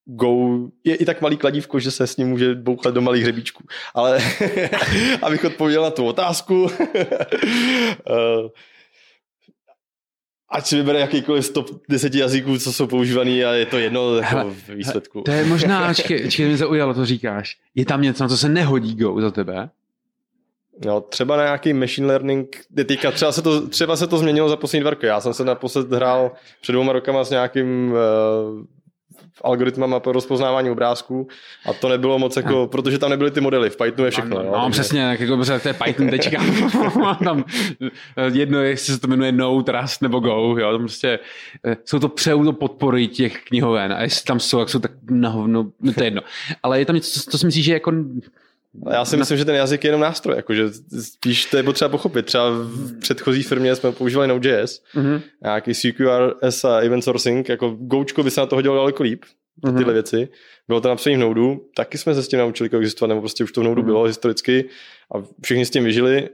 Go 0.08 0.60
je 0.84 0.96
i 0.96 1.06
tak 1.06 1.22
malý 1.22 1.38
kladívko, 1.38 1.80
že 1.80 1.92
se 1.92 2.08
s 2.08 2.18
ním 2.18 2.28
může 2.28 2.56
bouchat 2.56 2.94
do 2.94 3.02
malých 3.02 3.24
hřebíčků. 3.24 3.64
Ale 3.94 4.20
abych 5.22 5.46
odpověděl 5.46 5.84
na 5.84 5.90
tu 5.90 6.06
otázku, 6.06 6.68
eh, 6.96 8.50
ať 10.50 10.66
si 10.66 10.76
vybere 10.76 11.00
jakýkoliv 11.00 11.46
z 11.46 11.50
top 11.50 11.70
10 11.90 12.16
jazyků, 12.16 12.58
co 12.58 12.74
jsou 12.74 12.88
používaný 12.88 13.46
a 13.46 13.54
je 13.54 13.66
to 13.66 13.78
jedno 13.78 14.16
jako 14.16 14.50
v 14.50 14.70
výsledku. 14.70 15.22
To 15.22 15.32
je 15.32 15.46
možná, 15.46 15.94
čekaj, 16.30 16.48
mě 16.48 16.58
zaujalo, 16.58 16.94
to 16.94 17.06
říkáš. 17.06 17.58
Je 17.76 17.86
tam 17.86 18.02
něco, 18.02 18.24
na 18.24 18.30
co 18.30 18.38
se 18.38 18.50
nehodí 18.50 18.96
Go 18.96 19.22
za 19.22 19.32
tebe? 19.32 19.70
No, 20.86 21.02
třeba 21.02 21.38
na 21.38 21.44
nějaký 21.44 21.74
machine 21.74 22.08
learning, 22.08 22.58
teďka 22.76 23.12
třeba 23.12 23.32
se, 23.32 23.42
to, 23.42 23.68
třeba 23.68 23.96
se 23.96 24.08
to 24.08 24.18
změnilo 24.18 24.50
za 24.50 24.56
poslední 24.56 24.82
dva 24.82 24.90
roky. 24.90 25.06
Já 25.06 25.22
jsem 25.22 25.34
se 25.34 25.46
naposled 25.46 25.92
hrál 25.92 26.32
před 26.62 26.72
dvěma 26.72 26.94
rokama 26.94 27.24
s 27.24 27.30
nějakým 27.30 27.92
uh, 27.92 28.66
algoritmama 29.44 30.00
pro 30.00 30.12
rozpoznávání 30.12 30.70
obrázků 30.70 31.28
a 31.66 31.74
to 31.74 31.90
nebylo 31.90 32.20
moc 32.20 32.38
jako, 32.38 32.50
no. 32.50 32.68
protože 32.68 33.00
tam 33.00 33.10
nebyly 33.10 33.32
ty 33.32 33.42
modely, 33.42 33.70
v 33.70 33.78
Pythonu 33.78 34.06
je 34.06 34.12
všechno. 34.12 34.44
No, 34.44 34.52
no 34.52 34.70
přesně, 34.70 35.02
jak 35.02 35.20
jako, 35.20 35.46
to 35.46 35.68
je 35.68 35.74
Python 35.74 36.10
tečka. 36.10 36.42
tam 37.24 37.44
jedno, 38.32 38.60
jestli 38.60 38.94
se 38.94 39.00
to 39.00 39.08
jmenuje 39.08 39.32
Node, 39.32 39.82
Rust 39.82 40.02
nebo 40.02 40.20
Go, 40.20 40.56
jo, 40.60 40.72
tam 40.72 40.82
prostě 40.82 41.20
eh, 41.66 41.78
jsou 41.86 42.00
to 42.00 42.10
pseudo 42.10 42.54
podpory 42.54 43.08
těch 43.08 43.44
knihoven 43.44 43.94
a 43.94 44.02
jestli 44.02 44.24
tam 44.24 44.40
jsou, 44.40 44.60
jak 44.60 44.70
jsou 44.70 44.80
tak 44.80 44.92
na 45.10 45.30
hovno, 45.30 45.72
no 45.82 45.94
to 45.94 46.04
je 46.04 46.08
jedno. 46.08 46.22
Ale 46.64 46.80
je 46.80 46.86
tam 46.86 46.96
něco, 46.96 47.20
co, 47.20 47.32
to 47.32 47.38
si 47.38 47.46
myslíš, 47.46 47.66
že 47.66 47.74
jako 47.74 47.92
já 48.92 49.06
si 49.06 49.18
myslím, 49.18 49.38
že 49.38 49.46
ten 49.46 49.56
jazyk 49.56 49.84
je 49.84 49.88
jenom 49.88 50.02
nástroj, 50.02 50.36
jakože 50.36 50.70
spíš 51.02 51.46
to 51.46 51.58
je 51.58 51.64
potřeba 51.64 51.90
pochopit. 51.90 52.26
Třeba 52.26 52.50
v 52.50 53.00
předchozí 53.00 53.44
firmě 53.44 53.76
jsme 53.76 53.92
používali 53.92 54.28
Node.js, 54.28 54.82
mm-hmm. 54.96 55.22
nějaký 55.44 55.74
CQRS 55.74 56.66
a 56.66 56.80
event 56.80 57.04
sourcing, 57.04 57.50
jako 57.50 57.70
Goučko 57.80 58.24
by 58.24 58.32
se 58.32 58.42
na 58.42 58.48
to 58.48 58.56
hodilo 58.56 58.76
daleko 58.76 59.04
líp, 59.04 59.24
mm-hmm. 59.64 59.78
tyhle 59.78 59.94
věci. 59.94 60.30
Bylo 60.68 60.82
to 60.82 60.88
napsané 60.88 61.16
v 61.16 61.20
Node, 61.20 61.56
taky 61.76 61.98
jsme 61.98 62.16
se 62.16 62.24
s 62.24 62.28
tím 62.28 62.40
naučili 62.40 62.70
existovat, 62.78 63.10
nebo 63.10 63.22
prostě 63.22 63.44
už 63.44 63.52
to 63.52 63.62
v 63.62 63.64
Node 63.64 63.82
mm-hmm. 63.82 63.86
bylo 63.86 64.04
historicky 64.04 64.70
a 65.16 65.24
všichni 65.42 65.66
s 65.66 65.70
tím 65.70 65.84
vyžili 65.84 66.30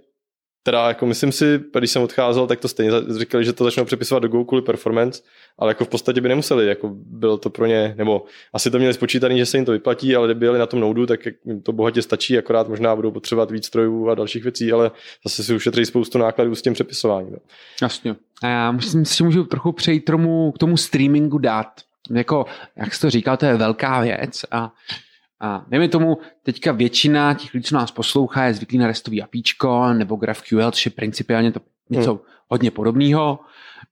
teda 0.63 0.87
jako 0.87 1.05
myslím 1.05 1.31
si, 1.31 1.59
když 1.77 1.91
jsem 1.91 2.01
odcházel, 2.01 2.47
tak 2.47 2.59
to 2.59 2.67
stejně 2.67 2.91
říkali, 3.19 3.45
že 3.45 3.53
to 3.53 3.63
začnou 3.63 3.85
přepisovat 3.85 4.19
do 4.19 4.27
Go 4.27 4.45
kvůli 4.45 4.61
performance, 4.61 5.21
ale 5.59 5.71
jako 5.71 5.85
v 5.85 5.89
podstatě 5.89 6.21
by 6.21 6.29
nemuseli, 6.29 6.67
jako 6.67 6.91
bylo 6.93 7.37
to 7.37 7.49
pro 7.49 7.65
ně, 7.65 7.95
nebo 7.97 8.25
asi 8.53 8.71
to 8.71 8.77
měli 8.77 8.93
spočítaný, 8.93 9.37
že 9.37 9.45
se 9.45 9.57
jim 9.57 9.65
to 9.65 9.71
vyplatí, 9.71 10.15
ale 10.15 10.27
kdyby 10.27 10.45
jeli 10.45 10.59
na 10.59 10.65
tom 10.65 10.79
Noudu, 10.79 11.05
tak 11.05 11.19
jim 11.45 11.61
to 11.61 11.71
bohatě 11.71 12.01
stačí, 12.01 12.37
akorát 12.37 12.67
možná 12.67 12.95
budou 12.95 13.11
potřebovat 13.11 13.51
víc 13.51 13.65
strojů 13.65 14.09
a 14.09 14.15
dalších 14.15 14.43
věcí, 14.43 14.71
ale 14.71 14.91
zase 15.23 15.43
si 15.43 15.55
ušetří 15.55 15.85
spoustu 15.85 16.17
nákladů 16.17 16.55
s 16.55 16.61
tím 16.61 16.73
přepisováním. 16.73 17.35
Jasně. 17.81 18.15
A 18.43 18.47
já 18.47 18.71
myslím 18.71 19.05
si, 19.05 19.17
že 19.17 19.23
můžu 19.23 19.43
trochu 19.43 19.71
přejít 19.71 20.05
tomu, 20.05 20.51
k 20.51 20.57
tomu 20.57 20.77
streamingu 20.77 21.37
dát. 21.37 21.67
Jako, 22.13 22.45
jak 22.75 22.93
jsi 22.93 23.01
to 23.01 23.09
říkal, 23.09 23.37
to 23.37 23.45
je 23.45 23.55
velká 23.57 24.01
věc 24.01 24.45
a 24.51 24.71
a 25.41 25.65
dejme 25.67 25.87
tomu, 25.87 26.17
teďka 26.43 26.71
většina 26.71 27.33
těch 27.33 27.53
lidí, 27.53 27.63
co 27.63 27.75
nás 27.75 27.91
poslouchá, 27.91 28.45
je 28.45 28.53
zvyklý 28.53 28.77
na 28.77 28.87
restový 28.87 29.21
apíčko 29.21 29.93
nebo 29.93 30.15
GraphQL, 30.15 30.71
což 30.71 30.85
je 30.85 30.91
principiálně 30.91 31.51
to 31.51 31.59
něco 31.89 32.11
hmm. 32.11 32.21
hodně 32.47 32.71
podobného. 32.71 33.39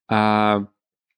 A 0.09 0.63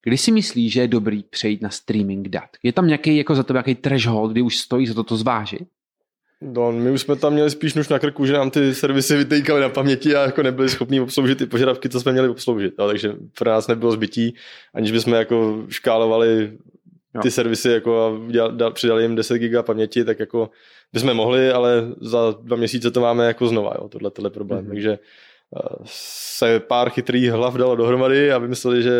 kdy 0.03 0.17
si 0.17 0.31
myslíš, 0.31 0.73
že 0.73 0.81
je 0.81 0.87
dobrý 0.87 1.23
přejít 1.23 1.61
na 1.61 1.69
streaming 1.69 2.29
dat? 2.29 2.49
Je 2.63 2.73
tam 2.73 2.87
nějaký 2.87 3.17
jako 3.17 3.35
za 3.35 3.43
tebe 3.43 3.57
nějaký 3.57 3.75
threshold, 3.75 4.31
kdy 4.31 4.41
už 4.41 4.57
stojí 4.57 4.87
za 4.87 5.03
to 5.03 5.17
zvážit? 5.17 5.67
No, 6.41 6.71
my 6.71 6.91
už 6.91 7.01
jsme 7.01 7.15
tam 7.15 7.33
měli 7.33 7.49
spíš 7.49 7.73
nuž 7.73 7.89
na 7.89 7.99
krku, 7.99 8.25
že 8.25 8.33
nám 8.33 8.51
ty 8.51 8.75
servisy 8.75 9.17
vytýkaly 9.17 9.61
na 9.61 9.69
paměti 9.69 10.15
a 10.15 10.21
jako 10.21 10.43
nebyli 10.43 10.69
schopni 10.69 11.01
obsloužit 11.01 11.37
ty 11.37 11.45
požadavky, 11.45 11.89
co 11.89 11.99
jsme 11.99 12.11
měli 12.11 12.29
obsloužit. 12.29 12.73
No, 12.79 12.87
takže 12.87 13.15
pro 13.37 13.49
nás 13.49 13.67
nebylo 13.67 13.91
zbytí, 13.91 14.35
aniž 14.73 14.91
bychom 14.91 15.13
jako 15.13 15.65
škálovali 15.69 16.57
ty 17.21 17.27
jo. 17.27 17.31
servisy 17.31 17.69
jako 17.69 17.99
a 18.01 18.09
udělal, 18.09 18.71
přidali 18.71 19.03
jim 19.03 19.15
10 19.15 19.37
giga 19.37 19.63
paměti, 19.63 20.05
tak 20.05 20.19
jako 20.19 20.49
bychom 20.93 21.13
mohli, 21.13 21.51
ale 21.51 21.87
za 22.01 22.35
dva 22.41 22.57
měsíce 22.57 22.91
to 22.91 23.01
máme 23.01 23.25
jako 23.25 23.47
znova, 23.47 23.73
jo, 23.75 23.89
tohle, 23.89 24.11
tohle 24.11 24.29
problém. 24.29 24.65
Mm-hmm. 24.65 24.69
Takže 24.69 24.99
uh, 25.51 25.85
se 25.85 26.59
pár 26.59 26.89
chytrých 26.89 27.31
hlav 27.31 27.55
dalo 27.55 27.75
dohromady 27.75 28.31
a 28.31 28.37
vymysleli, 28.37 28.83
že 28.83 28.91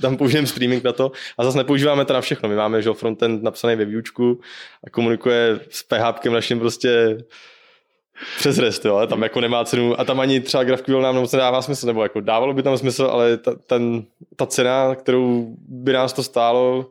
tam 0.00 0.16
použijeme 0.16 0.46
streaming 0.46 0.84
na 0.84 0.92
to 0.92 1.12
a 1.38 1.44
zase 1.44 1.58
nepoužíváme 1.58 2.04
to 2.04 2.12
na 2.12 2.20
všechno. 2.20 2.48
My 2.48 2.56
máme 2.56 2.82
že 2.82 2.92
frontend 2.92 3.42
napsaný 3.42 3.76
ve 3.76 3.84
výučku 3.84 4.40
a 4.86 4.90
komunikuje 4.90 5.60
s 5.70 5.82
PHP 5.82 6.24
naším 6.24 6.58
prostě 6.58 7.18
přes 8.38 8.58
REST, 8.58 8.84
jo, 8.84 8.96
ale 8.96 9.06
tam 9.06 9.22
jako 9.22 9.40
nemá 9.40 9.64
cenu 9.64 10.00
a 10.00 10.04
tam 10.04 10.20
ani 10.20 10.40
třeba 10.40 10.64
GraphQL 10.64 11.02
nám 11.02 11.14
moc 11.14 11.32
nedává 11.32 11.62
smysl, 11.62 11.86
nebo 11.86 12.02
jako 12.02 12.20
dávalo 12.20 12.52
by 12.52 12.62
tam 12.62 12.78
smysl, 12.78 13.04
ale 13.04 13.36
ta, 13.36 13.54
ten, 13.54 14.02
ta 14.36 14.46
cena, 14.46 14.94
kterou 14.94 15.54
by 15.58 15.92
nás 15.92 16.12
to 16.12 16.22
stálo, 16.22 16.86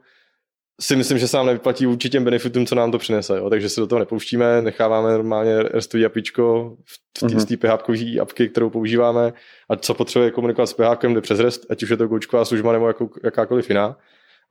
si 0.79 0.95
myslím, 0.95 1.17
že 1.17 1.27
se 1.27 1.37
nám 1.37 1.45
nevyplatí 1.45 1.85
vůči 1.85 2.09
těm 2.09 2.23
benefitům, 2.23 2.65
co 2.65 2.75
nám 2.75 2.91
to 2.91 2.97
přinese. 2.97 3.37
Jo? 3.37 3.49
Takže 3.49 3.69
se 3.69 3.81
do 3.81 3.87
toho 3.87 3.99
nepouštíme, 3.99 4.61
necháváme 4.61 5.11
normálně 5.11 5.63
restový 5.63 6.05
apičko 6.05 6.75
v 6.85 7.19
té 7.19 7.25
uh-huh. 7.25 7.57
PHP 7.57 8.19
apky, 8.21 8.49
kterou 8.49 8.69
používáme 8.69 9.33
a 9.69 9.75
co 9.75 9.93
potřebuje 9.93 10.31
komunikovat 10.31 10.67
s 10.67 10.73
PHP, 10.73 11.03
jde 11.03 11.21
přes 11.21 11.39
REST, 11.39 11.65
ať 11.69 11.83
už 11.83 11.89
je 11.89 11.97
to 11.97 12.07
goučková 12.07 12.45
služba 12.45 12.73
nebo 12.73 12.87
jako, 12.87 13.09
jakákoliv 13.23 13.69
jiná. 13.69 13.97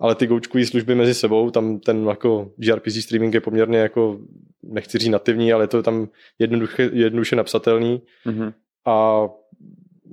Ale 0.01 0.15
ty 0.15 0.27
goučkové 0.27 0.67
služby 0.67 0.95
mezi 0.95 1.15
sebou, 1.15 1.51
tam 1.51 1.79
ten 1.81 2.07
jako 2.07 2.51
gRPC 2.57 2.95
streaming 3.03 3.35
je 3.35 3.41
poměrně 3.41 3.79
jako, 3.79 4.19
nechci 4.63 4.99
říct 4.99 5.11
nativní, 5.11 5.53
ale 5.53 5.65
je 5.65 5.69
to 5.69 5.83
tam 5.83 6.09
jednoduše, 6.39 6.91
jednoduše 6.93 7.37
napsatelný. 7.37 8.03
Uh-huh. 8.27 8.53
A 8.87 9.29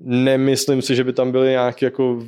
nemyslím 0.01 0.82
si, 0.82 0.95
že 0.95 1.04
by 1.04 1.13
tam 1.13 1.32
byly 1.32 1.49
nějaké 1.49 1.86
jako 1.86 2.23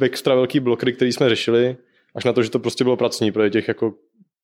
extra 0.00 0.34
velký 0.34 0.60
blokry, 0.60 0.92
který 0.92 1.12
jsme 1.12 1.28
řešili 1.28 1.76
až 2.14 2.24
na 2.24 2.32
to, 2.32 2.42
že 2.42 2.50
to 2.50 2.58
prostě 2.58 2.84
bylo 2.84 2.96
pracní, 2.96 3.32
protože 3.32 3.50
těch 3.50 3.68
jako 3.68 3.94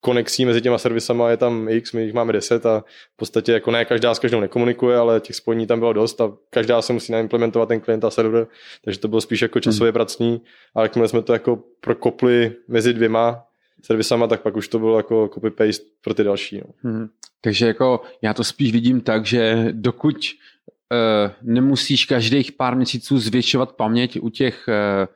konexí 0.01 0.45
mezi 0.45 0.61
těma 0.61 0.79
servisama 0.79 1.31
je 1.31 1.37
tam 1.37 1.69
x, 1.69 1.93
my 1.93 2.03
jich 2.03 2.15
máme 2.15 2.33
10 2.33 2.67
a 2.67 2.81
v 3.15 3.17
podstatě 3.17 3.53
jako 3.53 3.71
ne 3.71 3.85
každá 3.85 4.15
s 4.15 4.19
každou 4.19 4.41
nekomunikuje, 4.41 4.97
ale 4.97 5.21
těch 5.21 5.37
spojení 5.37 5.67
tam 5.67 5.79
bylo 5.79 5.93
dost 5.93 6.21
a 6.21 6.33
každá 6.51 6.83
se 6.83 6.93
musí 6.93 7.13
naimplementovat 7.13 7.69
ten 7.69 7.81
klient 7.81 8.05
a 8.05 8.11
server, 8.11 8.47
takže 8.85 9.01
to 9.01 9.09
bylo 9.09 9.21
spíš 9.21 9.43
jako 9.43 9.61
časově 9.61 9.91
hmm. 9.91 9.95
pracní, 9.95 10.41
ale 10.75 10.85
jakmile 10.85 11.09
jsme 11.09 11.23
to 11.23 11.33
jako 11.33 11.63
prokopli 11.81 12.53
mezi 12.69 12.93
dvěma 12.93 13.45
servisama, 13.83 14.27
tak 14.27 14.43
pak 14.43 14.57
už 14.57 14.69
to 14.69 14.79
bylo 14.79 14.97
jako 14.97 15.27
copy-paste 15.27 15.85
pro 16.05 16.15
ty 16.15 16.25
další. 16.25 16.59
No. 16.59 16.91
Hmm. 16.91 17.09
Takže 17.41 17.67
jako 17.67 18.01
já 18.23 18.35
to 18.35 18.45
spíš 18.45 18.73
vidím 18.73 19.01
tak, 19.01 19.27
že 19.27 19.69
dokud 19.73 20.17
uh, 20.17 21.33
nemusíš 21.43 22.05
každých 22.05 22.53
pár 22.53 22.77
měsíců 22.77 23.19
zvětšovat 23.19 23.73
paměť 23.73 24.19
u 24.21 24.29
těch 24.29 24.69
uh, 24.69 25.07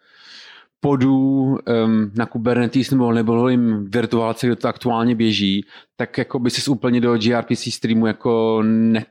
podů 0.85 1.59
um, 1.85 2.11
na 2.15 2.27
Kubernetes 2.27 2.91
nebo 2.91 3.13
nebo 3.13 3.49
jim 3.49 3.91
virtuálce, 3.91 4.47
kde 4.47 4.57
to 4.57 4.69
aktuálně 4.69 5.15
běží, 5.15 5.65
tak 5.97 6.19
jako 6.19 6.39
by 6.39 6.51
si 6.51 6.71
úplně 6.71 7.01
do 7.01 7.19
gRPC 7.19 7.75
streamu 7.75 8.07
jako 8.07 8.63
ne, 8.65 9.05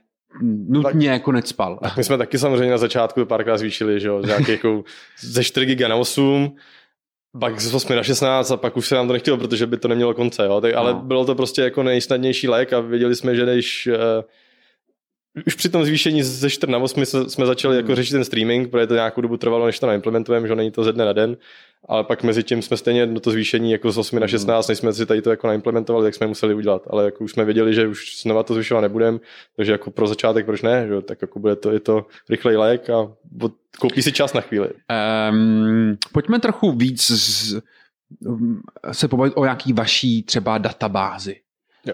nutně 0.68 1.08
tak, 1.08 1.12
jako 1.12 1.32
necpal. 1.32 1.78
Tak 1.82 1.96
my 1.96 2.04
jsme 2.04 2.18
taky 2.18 2.38
samozřejmě 2.38 2.70
na 2.70 2.78
začátku 2.78 3.24
párkrát 3.24 3.58
zvýšili, 3.58 4.00
že 4.00 4.08
jo, 4.08 4.22
jako 4.48 4.84
ze 5.20 5.44
4 5.44 5.66
giga 5.66 5.88
na 5.88 5.96
8, 5.96 6.56
pak 7.40 7.60
z 7.60 7.74
8 7.74 7.96
na 7.96 8.02
16 8.02 8.50
a 8.50 8.56
pak 8.56 8.76
už 8.76 8.88
se 8.88 8.94
nám 8.94 9.06
to 9.06 9.12
nechtělo, 9.12 9.36
protože 9.36 9.66
by 9.66 9.76
to 9.76 9.88
nemělo 9.88 10.14
konce, 10.14 10.44
jo. 10.44 10.60
Tak, 10.60 10.74
ale 10.74 10.92
no. 10.92 11.00
bylo 11.00 11.24
to 11.24 11.34
prostě 11.34 11.62
jako 11.62 11.82
nejsnadnější 11.82 12.48
lék 12.48 12.72
a 12.72 12.80
věděli 12.80 13.16
jsme, 13.16 13.36
že 13.36 13.44
když 13.44 13.88
uh, 13.92 13.94
už 15.46 15.54
při 15.54 15.68
tom 15.68 15.84
zvýšení 15.84 16.22
ze 16.22 16.50
4 16.50 16.72
na 16.72 16.78
8 16.78 17.04
jsme 17.04 17.46
začali 17.46 17.76
jako 17.76 17.94
řešit 17.94 18.12
ten 18.12 18.24
streaming, 18.24 18.70
protože 18.70 18.86
to 18.86 18.94
nějakou 18.94 19.20
dobu 19.20 19.36
trvalo, 19.36 19.66
než 19.66 19.78
to 19.78 19.86
naimplementujeme, 19.86 20.48
že 20.48 20.54
není 20.54 20.70
to 20.70 20.84
ze 20.84 20.92
dne 20.92 21.04
na 21.04 21.12
den, 21.12 21.36
ale 21.88 22.04
pak 22.04 22.22
mezi 22.22 22.42
tím 22.42 22.62
jsme 22.62 22.76
stejně 22.76 23.06
do 23.06 23.20
to 23.20 23.30
zvýšení 23.30 23.72
jako 23.72 23.92
z 23.92 23.98
8 23.98 24.18
na 24.18 24.28
16, 24.28 24.68
než 24.68 24.78
jsme 24.78 24.92
si 24.92 25.06
tady 25.06 25.22
to 25.22 25.30
jako 25.30 25.46
naimplementovali, 25.46 26.06
tak 26.06 26.14
jsme 26.14 26.26
museli 26.26 26.54
udělat, 26.54 26.82
ale 26.90 27.04
jako 27.04 27.24
už 27.24 27.32
jsme 27.32 27.44
věděli, 27.44 27.74
že 27.74 27.88
už 27.88 28.22
znova 28.22 28.42
to 28.42 28.54
zvyšovat 28.54 28.80
nebudeme, 28.80 29.18
takže 29.56 29.72
jako 29.72 29.90
pro 29.90 30.06
začátek 30.06 30.46
proč 30.46 30.62
ne, 30.62 30.86
že? 30.88 31.00
tak 31.00 31.22
jako 31.22 31.38
bude 31.38 31.56
to, 31.56 31.70
je 31.70 31.80
to 31.80 32.06
rychlej 32.30 32.56
lék 32.56 32.90
a 32.90 33.12
koupí 33.78 34.02
si 34.02 34.12
čas 34.12 34.32
na 34.32 34.40
chvíli. 34.40 34.68
Um, 35.30 35.96
pojďme 36.12 36.38
trochu 36.38 36.72
víc 36.72 37.10
z, 37.10 37.60
se 38.92 39.08
pobavit 39.08 39.32
o 39.36 39.44
nějaký 39.44 39.72
vaší 39.72 40.22
třeba 40.22 40.58
databázi. 40.58 41.36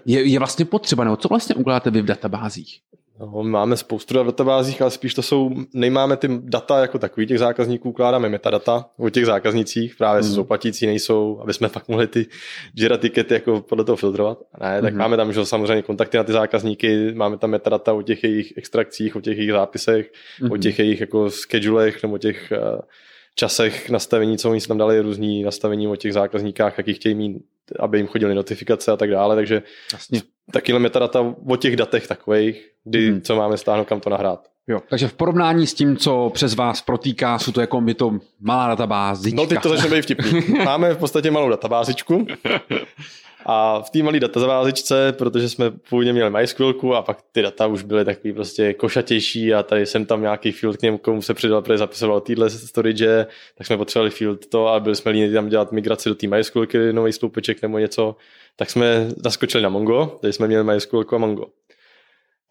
Je, 0.05 0.29
je 0.29 0.39
vlastně 0.39 0.65
potřeba, 0.65 1.03
nebo 1.03 1.17
co 1.17 1.27
vlastně 1.27 1.55
ukládáte 1.55 1.91
vy 1.91 2.01
v 2.01 2.05
databázích? 2.05 2.79
No, 3.19 3.43
máme 3.43 3.77
spoustu 3.77 4.13
dat 4.13 4.23
v 4.23 4.25
databázích, 4.25 4.81
ale 4.81 4.91
spíš 4.91 5.13
to 5.13 5.21
jsou, 5.21 5.51
nemáme 5.73 6.17
ty 6.17 6.27
data 6.43 6.81
jako 6.81 6.99
takový 6.99 7.27
těch 7.27 7.39
zákazníků, 7.39 7.89
ukládáme 7.89 8.29
metadata 8.29 8.85
o 8.97 9.09
těch 9.09 9.25
zákaznicích, 9.25 9.95
právě 9.95 10.21
mm. 10.21 10.27
jsou 10.29 10.43
platící, 10.43 10.85
nejsou, 10.85 11.39
aby 11.41 11.53
jsme 11.53 11.69
pak 11.69 11.87
mohli 11.87 12.07
ty 12.07 12.25
Jira 12.75 12.97
tikety 12.97 13.33
jako 13.33 13.61
podle 13.61 13.85
toho 13.85 13.95
filtrovat. 13.95 14.37
Ne, 14.61 14.81
tak 14.81 14.93
mm. 14.93 14.99
máme 14.99 15.17
tam 15.17 15.33
že 15.33 15.45
samozřejmě 15.45 15.81
kontakty 15.81 16.17
na 16.17 16.23
ty 16.23 16.31
zákazníky, 16.31 17.13
máme 17.13 17.37
tam 17.37 17.49
metadata 17.49 17.93
o 17.93 18.01
těch 18.01 18.23
jejich 18.23 18.53
extrakcích, 18.57 19.15
o 19.15 19.21
těch 19.21 19.37
jejich 19.37 19.51
zápisech, 19.51 20.11
mm. 20.41 20.51
o 20.51 20.53
mhm. 20.53 20.61
těch 20.61 20.79
jejich 20.79 20.99
jako 20.99 21.29
schedulech 21.29 22.03
nebo 22.03 22.17
těch 22.17 22.53
uh, 22.73 22.79
časech 23.35 23.89
nastavení, 23.89 24.37
co 24.37 24.49
oni 24.49 24.61
si 24.61 24.67
tam 24.67 24.77
dali 24.77 25.01
různý 25.01 25.43
nastavení 25.43 25.87
o 25.87 25.95
těch 25.95 26.13
zákazníkách, 26.13 26.77
jaký 26.77 26.93
chtějí 26.93 27.15
mít, 27.15 27.37
aby 27.79 27.97
jim 27.97 28.07
chodily 28.07 28.35
notifikace 28.35 28.91
a 28.91 28.97
tak 28.97 29.11
dále, 29.11 29.35
takže 29.35 29.63
Jasně. 29.93 30.21
takyhle 30.51 30.79
metadata 30.79 31.35
o 31.47 31.55
těch 31.55 31.75
datech 31.75 32.07
takových, 32.07 32.69
kdy, 32.83 33.09
hmm. 33.11 33.21
co 33.21 33.35
máme 33.35 33.57
stáhnout, 33.57 33.87
kam 33.87 33.99
to 33.99 34.09
nahrát. 34.09 34.47
Jo, 34.67 34.79
takže 34.89 35.07
v 35.07 35.13
porovnání 35.13 35.67
s 35.67 35.73
tím, 35.73 35.97
co 35.97 36.31
přes 36.33 36.55
vás 36.55 36.81
protýká, 36.81 37.39
jsou 37.39 37.51
to 37.51 37.61
jako 37.61 37.81
my 37.81 37.93
to 37.93 38.19
malá 38.39 38.67
databázička. 38.67 39.41
No, 39.41 39.47
teď 39.47 39.61
to 39.61 39.69
začne 39.69 39.89
být 39.89 40.01
vtipný. 40.01 40.41
Máme 40.65 40.93
v 40.93 40.97
podstatě 40.97 41.31
malou 41.31 41.49
databázičku, 41.49 42.27
a 43.45 43.81
v 43.81 43.89
té 43.89 44.03
malé 44.03 44.19
databázičce, 44.19 45.13
protože 45.17 45.49
jsme 45.49 45.71
původně 45.71 46.13
měli 46.13 46.29
MySQL 46.29 46.95
a 46.95 47.01
pak 47.01 47.17
ty 47.31 47.41
data 47.41 47.67
už 47.67 47.83
byly 47.83 48.05
takový 48.05 48.33
prostě 48.33 48.73
košatější 48.73 49.53
a 49.53 49.63
tady 49.63 49.85
jsem 49.85 50.05
tam 50.05 50.21
nějaký 50.21 50.51
field 50.51 50.77
k 50.77 50.81
němu, 50.81 50.97
komu 50.97 51.21
se 51.21 51.33
přidal, 51.33 51.61
protože 51.61 51.77
zapisoval 51.77 52.21
týhle 52.21 52.49
storage, 52.49 53.27
tak 53.57 53.67
jsme 53.67 53.77
potřebovali 53.77 54.11
field 54.11 54.45
to 54.45 54.67
a 54.67 54.79
byli 54.79 54.95
jsme 54.95 55.11
líni 55.11 55.33
tam 55.33 55.49
dělat 55.49 55.71
migraci 55.71 56.09
do 56.09 56.15
té 56.15 56.27
MySQL, 56.27 56.67
nový 56.91 57.13
sloupeček 57.13 57.61
nebo 57.61 57.77
něco, 57.77 58.15
tak 58.55 58.69
jsme 58.69 59.07
naskočili 59.23 59.63
na 59.63 59.69
Mongo, 59.69 60.17
tady 60.21 60.33
jsme 60.33 60.47
měli 60.47 60.63
MySQL 60.63 61.05
a 61.11 61.17
Mongo 61.17 61.45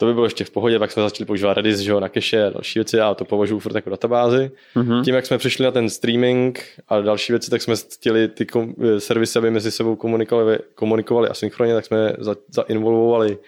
to 0.01 0.07
by 0.07 0.15
bylo 0.15 0.27
ještě 0.27 0.45
v 0.45 0.51
pohodě, 0.51 0.79
pak 0.79 0.91
jsme 0.91 1.03
začali 1.03 1.27
používat 1.27 1.55
Redis 1.55 1.79
že 1.79 1.91
jo, 1.91 2.01
na 2.01 2.09
cache 2.09 2.47
a 2.47 2.51
další 2.51 2.79
věci, 2.79 3.01
a 3.01 3.15
to 3.15 3.25
považuji 3.25 3.59
furt 3.59 3.75
jako 3.75 3.91
databázi. 3.91 4.51
Mm-hmm. 4.77 5.05
Tím, 5.05 5.15
jak 5.15 5.27
jsme 5.27 5.39
přišli 5.39 5.65
na 5.65 5.71
ten 5.71 5.91
streaming 5.91 6.63
a 6.89 7.01
další 7.01 7.33
věci, 7.33 7.51
tak 7.51 7.63
jsme 7.63 7.75
chtěli 7.95 8.29
ty 8.29 8.47
kom- 8.47 8.75
servisy, 8.99 9.39
aby 9.39 9.51
mezi 9.51 9.71
sebou 9.71 9.97
komunikovali, 9.97 10.59
komunikovali 10.75 11.29
asynchronně, 11.29 11.75
tak 11.75 11.85
jsme 11.85 12.13
za- 12.19 12.37
zainvolvovali 12.51 13.39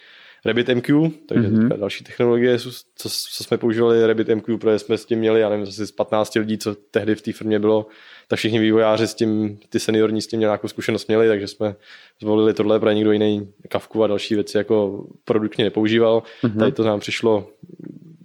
RabbitMQ, 0.45 1.11
takže 1.27 1.49
mm-hmm. 1.49 1.79
další 1.79 2.05
technologie, 2.05 2.59
co, 2.59 2.71
co 2.95 3.45
jsme 3.45 3.59
používali 3.59 4.07
RabbitMQ, 4.07 4.59
protože 4.59 4.79
jsme 4.79 4.99
s 4.99 5.05
tím 5.05 5.19
měli, 5.19 5.41
já 5.41 5.49
nevím, 5.49 5.67
asi 5.69 5.87
z 5.87 5.93
15 5.93 6.35
lidí, 6.35 6.59
co 6.59 6.75
tehdy 6.91 7.15
v 7.15 7.23
té 7.23 7.33
firmě 7.33 7.59
bylo, 7.59 7.87
tak 8.31 8.39
všichni 8.39 8.59
vývojáři 8.59 9.09
s 9.09 9.15
tím, 9.15 9.59
ty 9.69 9.81
seniorní 9.81 10.23
s 10.23 10.27
tím 10.27 10.41
nějakou 10.41 10.69
zkušenost 10.69 11.09
měli, 11.09 11.29
takže 11.29 11.49
jsme 11.49 11.75
zvolili 12.21 12.55
tohle, 12.55 12.81
protože 12.81 12.95
nikdo 12.95 13.13
jiný 13.13 13.53
kavku 13.69 14.05
a 14.05 14.07
další 14.07 14.35
věci 14.35 14.57
jako 14.57 15.05
produktně 15.25 15.65
nepoužíval. 15.65 16.23
Mm-hmm. 16.43 16.59
Tady 16.59 16.73
to 16.73 16.85
nám 16.85 17.01
přišlo, 17.01 17.49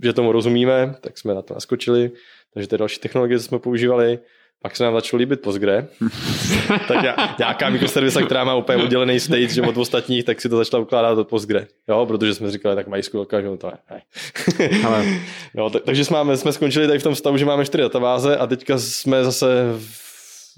že 0.04 0.14
tomu 0.14 0.32
rozumíme, 0.32 0.96
tak 1.02 1.18
jsme 1.18 1.34
na 1.34 1.42
to 1.42 1.54
naskočili, 1.54 2.12
takže 2.54 2.68
ty 2.68 2.78
další 2.78 3.00
technologie, 3.00 3.40
jsme 3.40 3.60
používali, 3.60 4.20
pak 4.62 4.76
se 4.76 4.84
nám 4.84 4.94
začalo 4.94 5.20
líbit 5.20 5.42
Postgre. 5.42 5.88
tak 6.88 7.06
nějaká 7.40 7.70
mikroservisa, 7.70 8.22
která 8.22 8.44
má 8.44 8.56
úplně 8.56 8.84
oddělený 8.84 9.20
state 9.20 9.50
že 9.50 9.62
od 9.62 9.78
ostatních, 9.78 10.24
tak 10.24 10.42
si 10.42 10.50
to 10.50 10.58
začala 10.58 10.84
ukládat 10.84 11.16
do 11.16 11.24
Postgre. 11.24 11.68
Jo, 11.90 12.06
protože 12.06 12.34
jsme 12.34 12.52
říkali, 12.52 12.76
tak 12.76 12.88
mají 12.88 13.04
skvělka, 13.04 13.42
že 13.42 13.58
to 13.58 13.72
ne. 13.72 14.02
Ale... 14.86 15.06
jo, 15.54 15.70
tak, 15.74 15.84
takže 15.84 16.06
jsme, 16.06 16.38
jsme 16.38 16.54
skončili 16.54 16.88
tady 16.88 17.00
v 17.00 17.04
tom 17.04 17.16
stavu, 17.16 17.38
že 17.38 17.46
máme 17.46 17.66
čtyři 17.66 17.82
databáze 17.82 18.38
a 18.38 18.48
teďka 18.48 18.78
jsme 18.78 19.24
zase 19.24 19.48
v 19.80 20.06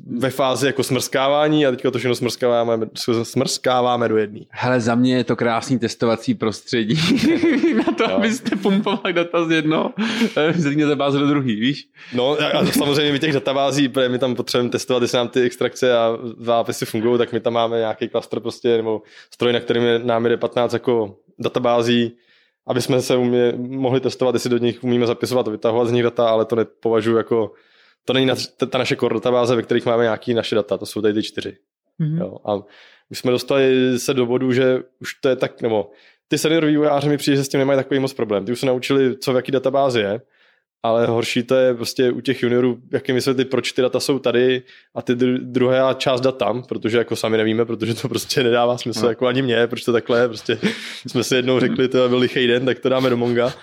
ve 0.05 0.29
fázi 0.29 0.65
jako 0.67 0.83
smrskávání 0.83 1.65
a 1.65 1.71
teďka 1.71 1.91
to 1.91 1.97
všechno 1.97 2.15
smrskáváme, 2.15 2.87
smrskáváme 3.23 4.09
do 4.09 4.17
jedné. 4.17 4.39
Hele, 4.49 4.79
za 4.79 4.95
mě 4.95 5.15
je 5.15 5.23
to 5.23 5.35
krásný 5.35 5.79
testovací 5.79 6.33
prostředí 6.33 6.95
na 7.75 7.93
to, 7.97 8.03
jo. 8.03 8.15
abyste 8.15 8.55
pumpovali 8.55 9.13
data 9.13 9.45
z 9.45 9.51
jedno, 9.51 9.93
eh, 10.37 10.53
z 10.53 10.65
jedné 10.65 10.83
databáze 10.83 11.19
do 11.19 11.27
druhý, 11.27 11.55
víš? 11.55 11.87
No 12.13 12.37
a 12.53 12.65
samozřejmě 12.65 13.11
my 13.11 13.19
těch 13.19 13.33
databází, 13.33 13.89
protože 13.89 14.09
my 14.09 14.19
tam 14.19 14.35
potřebujeme 14.35 14.69
testovat, 14.69 15.01
jestli 15.01 15.17
nám 15.17 15.27
ty 15.27 15.41
extrakce 15.41 15.97
a 15.97 16.17
zápisy 16.37 16.85
fungují, 16.85 17.17
tak 17.17 17.33
my 17.33 17.39
tam 17.39 17.53
máme 17.53 17.77
nějaký 17.77 18.09
klaster 18.09 18.39
prostě, 18.39 18.77
nebo 18.77 19.01
stroj, 19.31 19.53
na 19.53 19.59
kterým 19.59 19.83
je, 19.83 19.99
nám 19.99 20.25
jde 20.25 20.37
15 20.37 20.73
jako 20.73 21.15
databází, 21.39 22.11
aby 22.67 22.81
jsme 22.81 23.01
se 23.01 23.15
umě, 23.15 23.53
mohli 23.57 23.99
testovat, 23.99 24.35
jestli 24.35 24.49
do 24.49 24.57
nich 24.57 24.83
umíme 24.83 25.05
zapisovat 25.07 25.47
a 25.47 25.51
vytahovat 25.51 25.87
z 25.87 25.91
nich 25.91 26.03
data, 26.03 26.29
ale 26.29 26.45
to 26.45 26.55
nepovažuji 26.55 27.17
jako 27.17 27.51
to 28.07 28.13
není 28.13 28.25
na, 28.25 28.35
ta, 28.57 28.65
ta 28.65 28.77
naše 28.77 28.95
core 28.95 29.13
databáze, 29.13 29.55
ve 29.55 29.61
kterých 29.61 29.85
máme 29.85 30.03
nějaké 30.03 30.33
naše 30.33 30.55
data, 30.55 30.77
to 30.77 30.85
jsou 30.85 31.01
tady 31.01 31.13
ty 31.13 31.23
čtyři. 31.23 31.57
Mm-hmm. 32.01 32.19
Jo, 32.19 32.37
a 32.45 32.55
už 33.09 33.19
jsme 33.19 33.31
dostali 33.31 33.99
se 33.99 34.13
do 34.13 34.25
bodu, 34.25 34.51
že 34.51 34.79
už 35.01 35.13
to 35.13 35.29
je 35.29 35.35
tak, 35.35 35.61
nebo 35.61 35.91
ty 36.27 36.37
senior 36.37 36.65
vývojáři 36.65 37.09
mi 37.09 37.17
přijde, 37.17 37.37
že 37.37 37.43
s 37.43 37.49
tím 37.49 37.59
nemají 37.59 37.77
takový 37.77 37.99
moc 37.99 38.13
problém. 38.13 38.45
Ty 38.45 38.51
už 38.51 38.59
se 38.59 38.65
naučili, 38.65 39.17
co 39.17 39.33
v 39.33 39.35
jaký 39.35 39.51
databázi 39.51 39.99
je, 39.99 40.21
ale 40.83 41.05
horší 41.05 41.43
to 41.43 41.55
je 41.55 41.73
prostě 41.73 42.11
u 42.11 42.21
těch 42.21 42.43
juniorů, 42.43 42.77
jak 42.91 43.07
jim 43.07 43.15
vysvětlit, 43.15 43.49
proč 43.49 43.71
ty 43.71 43.81
data 43.81 43.99
jsou 43.99 44.19
tady 44.19 44.63
a 44.95 45.01
ty 45.01 45.15
druhé 45.39 45.81
část 45.97 46.21
dat 46.21 46.37
tam, 46.37 46.63
protože 46.63 46.97
jako 46.97 47.15
sami 47.15 47.37
nevíme, 47.37 47.65
protože 47.65 47.93
to 47.93 48.09
prostě 48.09 48.43
nedává 48.43 48.77
smysl 48.77 49.03
no. 49.03 49.09
jako 49.09 49.27
ani 49.27 49.41
mě, 49.41 49.67
proč 49.67 49.83
to 49.83 49.93
takhle 49.93 50.19
je, 50.19 50.27
prostě 50.27 50.59
jsme 51.07 51.23
si 51.23 51.35
jednou 51.35 51.59
řekli, 51.59 51.87
to 51.87 52.09
byl 52.09 52.17
lichý 52.17 52.47
den, 52.47 52.65
tak 52.65 52.79
to 52.79 52.89
dáme 52.89 53.09
do 53.09 53.17
Monga. 53.17 53.53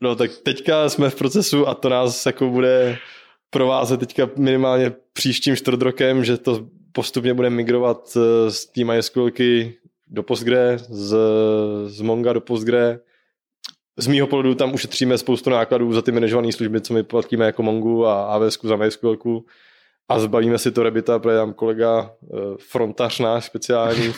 No 0.00 0.16
tak 0.16 0.30
teďka 0.42 0.88
jsme 0.88 1.10
v 1.10 1.14
procesu 1.14 1.68
a 1.68 1.74
to 1.74 1.88
nás 1.88 2.26
jako 2.26 2.48
bude 2.48 2.98
provázet 3.50 4.00
teďka 4.00 4.30
minimálně 4.36 4.92
příštím 5.12 5.56
čtvrtrokem, 5.56 6.24
že 6.24 6.36
to 6.36 6.66
postupně 6.92 7.34
bude 7.34 7.50
migrovat 7.50 8.16
eh, 8.16 8.50
z 8.50 8.66
té 8.66 8.84
MySQLky 8.84 9.74
do 10.08 10.22
Postgre, 10.22 10.78
z, 10.78 11.16
z 11.86 12.00
Monga 12.00 12.32
do 12.32 12.40
Postgre. 12.40 12.98
Z 13.98 14.06
mýho 14.06 14.26
pohledu 14.26 14.54
tam 14.54 14.74
ušetříme 14.74 15.18
spoustu 15.18 15.50
nákladů 15.50 15.92
za 15.92 16.02
ty 16.02 16.12
manažované 16.12 16.52
služby, 16.52 16.80
co 16.80 16.94
my 16.94 17.02
platíme 17.02 17.46
jako 17.46 17.62
Mongu 17.62 18.06
a 18.06 18.24
AWS 18.24 18.58
za 18.62 18.76
MySQLku 18.76 19.46
a 20.08 20.18
zbavíme 20.18 20.58
si 20.58 20.72
to 20.72 20.82
Rebita, 20.82 21.18
protože 21.18 21.36
tam 21.36 21.52
kolega 21.52 22.10
eh, 22.10 22.36
frontař 22.70 23.18
náš 23.18 23.44
speciální 23.44 24.12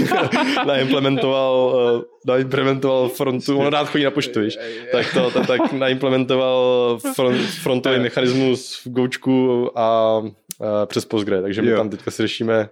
naimplementoval, 0.66 1.76
eh, 1.98 2.04
naimplementoval 2.26 3.08
frontu, 3.08 3.58
on 3.58 3.66
rád 3.66 3.88
chodí 3.88 4.04
na 4.04 4.10
poštu, 4.10 4.40
víš, 4.40 4.58
tak 4.92 5.06
to, 5.14 5.30
tak, 5.30 5.46
tak 5.46 5.72
naimplementoval 5.72 6.98
front, 7.14 7.40
frontový 7.40 7.98
mechanismus 7.98 8.80
v 8.84 8.90
Goučku 8.90 9.70
a, 9.78 9.82
a 9.82 10.86
přes 10.86 11.04
Postgre, 11.04 11.42
takže 11.42 11.62
my 11.62 11.72
tam 11.72 11.90
teďka 11.90 12.10
si 12.10 12.22
řešíme 12.22 12.68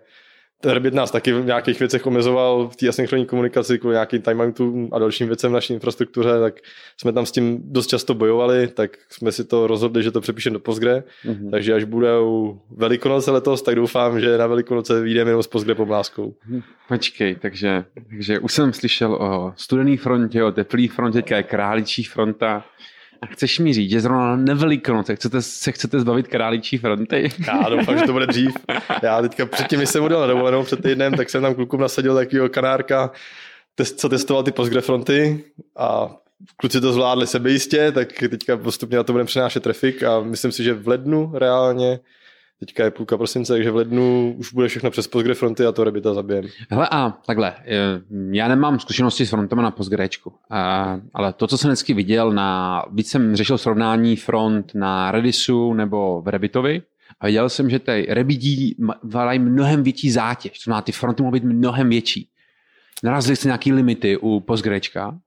Herbit 0.67 0.95
nás 0.95 1.11
taky 1.11 1.33
v 1.33 1.47
nějakých 1.47 1.79
věcech 1.79 2.07
omezoval 2.07 2.69
v 2.69 2.77
té 2.77 2.89
asynchronní 2.89 3.27
komunikaci 3.27 3.79
kvůli 3.79 3.95
nějakým 3.95 4.23
timeoutům 4.23 4.89
a 4.93 4.99
dalším 4.99 5.27
věcem 5.27 5.51
v 5.51 5.55
naší 5.55 5.75
infrastruktuře, 5.75 6.29
tak 6.41 6.55
jsme 6.97 7.13
tam 7.13 7.27
s 7.27 7.33
tím 7.33 7.61
dost 7.65 7.87
často 7.87 8.15
bojovali, 8.15 8.69
tak 8.69 8.91
jsme 9.09 9.33
si 9.33 9.45
to 9.45 9.67
rozhodli, 9.67 10.03
že 10.03 10.11
to 10.11 10.21
přepíšeme 10.21 10.55
do 10.55 10.61
Postgre, 10.61 11.03
mm-hmm. 11.25 11.51
takže 11.51 11.75
až 11.75 11.85
budou 11.85 12.61
Velikonoce 12.71 13.31
letos, 13.31 13.63
tak 13.63 13.75
doufám, 13.75 14.21
že 14.21 14.39
na 14.39 14.47
Velikonoce 14.47 15.01
vyjdeme 15.01 15.31
jenom 15.31 15.43
s 15.43 15.47
Postgre 15.47 15.75
pomláskou. 15.75 16.35
Mhm. 16.47 16.63
Počkej, 16.89 17.35
takže, 17.35 17.85
takže 18.09 18.39
už 18.39 18.53
jsem 18.53 18.73
slyšel 18.73 19.15
o 19.15 19.53
studený 19.57 19.97
frontě, 19.97 20.45
o 20.45 20.53
teplý 20.53 20.89
frontě, 20.89 21.23
je 21.35 21.43
králičí 21.43 22.05
fronta. 22.05 22.65
A 23.23 23.27
chceš 23.27 23.59
mi 23.59 23.73
říct, 23.73 23.91
že 23.91 24.01
zrovna 24.01 24.37
na 24.37 24.55
Velikonoce 24.55 25.17
chcete, 25.17 25.43
se 25.43 25.73
chcete 25.73 26.01
zbavit 26.01 26.29
králičí 26.29 26.79
fronty? 26.79 27.29
Já 27.47 27.69
doufám, 27.69 27.99
že 27.99 28.05
to 28.05 28.13
bude 28.13 28.27
dřív. 28.27 28.55
Já 29.03 29.23
teďka 29.23 29.47
předtím, 29.47 29.87
jsem 29.87 30.05
odjel 30.05 30.21
na 30.21 30.27
dovolenou 30.27 30.63
před 30.63 30.83
týdnem, 30.83 31.15
tak 31.15 31.31
jsem 31.31 31.43
tam 31.43 31.55
klukům 31.55 31.81
nasadil 31.81 32.15
takového 32.15 32.49
kanárka, 32.49 33.11
co 33.97 34.09
testoval 34.09 34.43
ty 34.43 34.53
Postgre 34.53 34.81
fronty 34.81 35.45
a 35.77 36.17
kluci 36.57 36.81
to 36.81 36.93
zvládli 36.93 37.27
sebejistě, 37.27 37.93
tak 37.93 38.13
teďka 38.13 38.57
postupně 38.57 38.97
na 38.97 39.03
to 39.03 39.13
budeme 39.13 39.27
přenášet 39.27 39.63
trafik 39.63 40.03
a 40.03 40.21
myslím 40.21 40.53
si, 40.53 40.65
že 40.65 40.75
v 40.75 40.89
lednu 40.89 41.33
reálně 41.35 42.01
Teďka 42.61 42.85
je 42.85 42.91
půlka 42.91 43.17
prosince, 43.17 43.53
takže 43.53 43.71
v 43.71 43.77
lednu 43.77 44.35
už 44.39 44.53
bude 44.53 44.69
všechno 44.69 44.91
přes 44.91 45.07
Postgre 45.07 45.35
fronty 45.35 45.67
a 45.67 45.73
to 45.73 45.85
Rebita 45.85 46.15
zabijem. 46.15 46.45
Hele 46.71 46.89
a 46.91 47.11
takhle, 47.11 47.55
eh, 47.65 48.01
já 48.31 48.49
nemám 48.49 48.81
zkušenosti 48.81 49.27
s 49.27 49.31
frontama 49.31 49.63
na 49.63 49.71
Postgrečku, 49.71 50.33
ale 51.15 51.33
to, 51.33 51.47
co 51.47 51.59
jsem 51.59 51.71
vždycky 51.71 51.95
viděl, 51.95 52.33
na, 52.33 52.83
víc 52.93 53.11
jsem 53.11 53.37
řešil 53.37 53.59
srovnání 53.59 54.17
front 54.17 54.75
na 54.75 55.11
Redisu 55.11 55.75
nebo 55.75 56.23
v 56.23 56.29
Rebitovi 56.29 56.83
a 57.21 57.27
viděl 57.27 57.49
jsem, 57.49 57.71
že 57.71 57.79
ty 57.79 58.07
Rebití 58.09 58.77
valají 59.03 59.39
mnohem 59.39 59.83
větší 59.83 60.11
zátěž, 60.11 60.53
to 60.53 60.63
znamená, 60.65 60.83
ty 60.83 60.93
fronty 60.93 61.23
mohou 61.23 61.33
být 61.33 61.45
mnohem 61.45 61.89
větší. 61.89 62.29
Narazili 63.03 63.37
jste 63.37 63.49
nějaký 63.49 63.73
limity 63.73 64.17
u 64.17 64.41
Postgrečka 64.41 65.19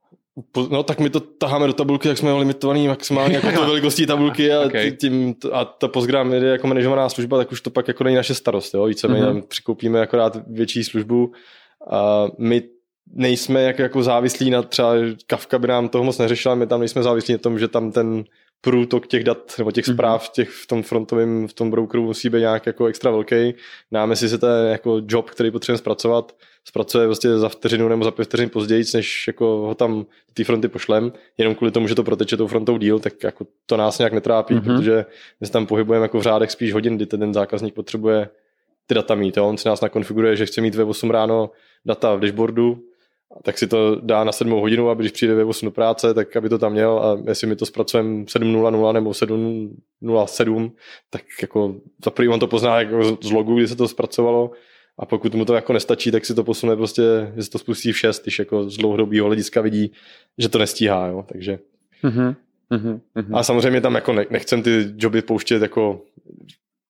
No 0.70 0.84
tak 0.84 1.00
my 1.00 1.10
to 1.10 1.20
taháme 1.20 1.68
do 1.68 1.74
tabulky, 1.74 2.08
jak 2.08 2.18
jsme 2.18 2.34
limitovaný 2.34 2.88
maximálně 2.88 3.36
jako 3.36 3.52
to 3.52 3.62
velikostí 3.68 4.06
tabulky 4.06 4.54
a, 4.54 4.66
okay. 4.66 4.92
tím, 4.92 5.36
a 5.52 5.66
ta 5.66 5.88
Postgram 5.88 6.34
je 6.34 6.40
jako 6.40 6.68
manažovaná 6.68 7.10
služba, 7.10 7.38
tak 7.38 7.52
už 7.52 7.62
to 7.62 7.70
pak 7.70 7.88
jako 7.88 8.04
není 8.04 8.16
naše 8.16 8.36
starost. 8.36 8.74
Jo? 8.74 8.86
Více 8.86 9.08
my 9.08 9.22
mm-hmm. 9.22 9.42
přikoupíme 9.42 10.02
akorát 10.02 10.38
větší 10.48 10.84
službu 10.84 11.32
a 11.92 12.28
my 12.38 12.64
nejsme 13.14 13.62
jak, 13.62 13.80
jako 13.80 14.04
závislí 14.04 14.50
na 14.50 14.62
třeba 14.62 14.94
Kafka 15.28 15.60
by 15.60 15.68
nám 15.68 15.90
toho 15.90 16.04
moc 16.04 16.18
neřešila, 16.18 16.56
my 16.56 16.68
tam 16.68 16.80
nejsme 16.80 17.04
závislí 17.04 17.34
na 17.34 17.38
tom, 17.38 17.60
že 17.60 17.68
tam 17.68 17.92
ten 17.92 18.24
průtok 18.62 19.08
těch 19.08 19.24
dat 19.24 19.56
nebo 19.58 19.72
těch 19.72 19.88
mhm. 19.88 19.96
zpráv 19.96 20.30
těch 20.30 20.50
v 20.50 20.68
tom 20.68 20.84
frontovém, 20.84 21.48
v 21.48 21.54
tom 21.54 21.72
brokeru 21.72 22.04
musí 22.04 22.30
být 22.30 22.40
nějak 22.40 22.66
jako 22.66 22.86
extra 22.86 23.12
velký. 23.12 23.54
Dáme 23.92 24.16
si 24.16 24.30
se 24.30 24.38
ten 24.38 24.68
jako 24.72 25.02
job, 25.08 25.30
který 25.30 25.52
potřebujeme 25.52 25.78
zpracovat, 25.78 26.36
zpracuje 26.70 27.06
vlastně 27.06 27.38
za 27.38 27.50
vteřinu 27.50 27.88
nebo 27.88 28.04
za 28.04 28.12
pět 28.12 28.26
vteřin 28.26 28.50
později, 28.50 28.84
než 28.94 29.28
jako 29.28 29.46
ho 29.46 29.76
tam 29.76 30.00
do 30.00 30.34
té 30.34 30.44
fronty 30.44 30.68
pošlem, 30.68 31.14
jenom 31.38 31.56
kvůli 31.56 31.72
tomu, 31.72 31.88
že 31.88 31.96
to 31.96 32.04
proteče 32.04 32.38
tou 32.38 32.48
frontou 32.48 32.78
díl, 32.78 33.00
tak 33.00 33.24
jako 33.24 33.46
to 33.66 33.78
nás 33.78 34.00
nějak 34.00 34.14
netrápí, 34.14 34.54
mm-hmm. 34.54 34.64
protože 34.64 35.06
my 35.42 35.48
se 35.48 35.54
tam 35.54 35.66
pohybujeme 35.66 36.04
jako 36.04 36.20
v 36.20 36.22
řádech 36.24 36.52
spíš 36.52 36.74
hodin, 36.74 36.96
kdy 36.96 37.06
ten 37.06 37.34
zákazník 37.34 37.74
potřebuje 37.74 38.30
ty 38.88 38.96
data 38.96 39.16
mít. 39.16 39.38
Jo? 39.38 39.48
On 39.48 39.58
si 39.58 39.68
nás 39.68 39.82
nakonfiguruje, 39.82 40.36
že 40.36 40.46
chce 40.46 40.62
mít 40.62 40.76
ve 40.76 40.84
8 40.84 41.10
ráno 41.10 41.52
data 41.86 42.16
v 42.16 42.20
dashboardu, 42.20 42.80
tak 43.44 43.58
si 43.58 43.68
to 43.68 43.96
dá 43.96 44.24
na 44.24 44.32
7 44.32 44.52
hodinu, 44.52 44.90
aby 44.90 45.04
když 45.04 45.12
přijde 45.12 45.36
ve 45.36 45.46
8 45.46 45.66
do 45.66 45.72
práce, 45.72 46.14
tak 46.14 46.36
aby 46.36 46.50
to 46.50 46.58
tam 46.58 46.72
měl 46.72 47.00
a 47.00 47.18
jestli 47.28 47.48
mi 47.48 47.56
to 47.56 47.66
zpracujeme 47.66 48.24
7.00 48.24 48.94
nebo 48.94 49.12
7.07, 49.12 50.72
tak 51.10 51.22
jako 51.42 51.76
za 52.06 52.12
prvý 52.12 52.28
on 52.28 52.40
to 52.40 52.48
pozná 52.48 52.80
jako 52.80 53.18
z 53.22 53.32
logu, 53.32 53.56
kdy 53.56 53.68
se 53.68 53.76
to 53.76 53.88
zpracovalo 53.88 54.52
a 55.00 55.06
pokud 55.06 55.36
mu 55.36 55.46
to 55.46 55.54
jako 55.54 55.74
nestačí, 55.74 56.12
tak 56.12 56.26
si 56.26 56.36
to 56.36 56.44
posune 56.44 56.76
prostě, 56.76 57.02
že 57.36 57.44
se 57.44 57.50
to 57.50 57.58
spustí 57.58 57.92
v 57.92 57.98
6, 57.98 58.24
když 58.24 58.40
jako 58.40 58.70
z 58.70 58.78
dlouhodobého 58.78 59.28
hlediska 59.28 59.62
vidí, 59.62 59.92
že 60.38 60.50
to 60.50 60.58
nestíhá, 60.58 61.08
jo, 61.08 61.26
takže. 61.28 61.60
Mm-hmm. 62.04 62.36
Mm-hmm. 62.72 63.38
A 63.38 63.44
samozřejmě 63.44 63.82
tam 63.82 63.96
jako 63.96 64.14
nechcem 64.30 64.64
ty 64.64 64.94
joby 64.98 65.22
pouštět 65.22 65.62
jako 65.62 66.02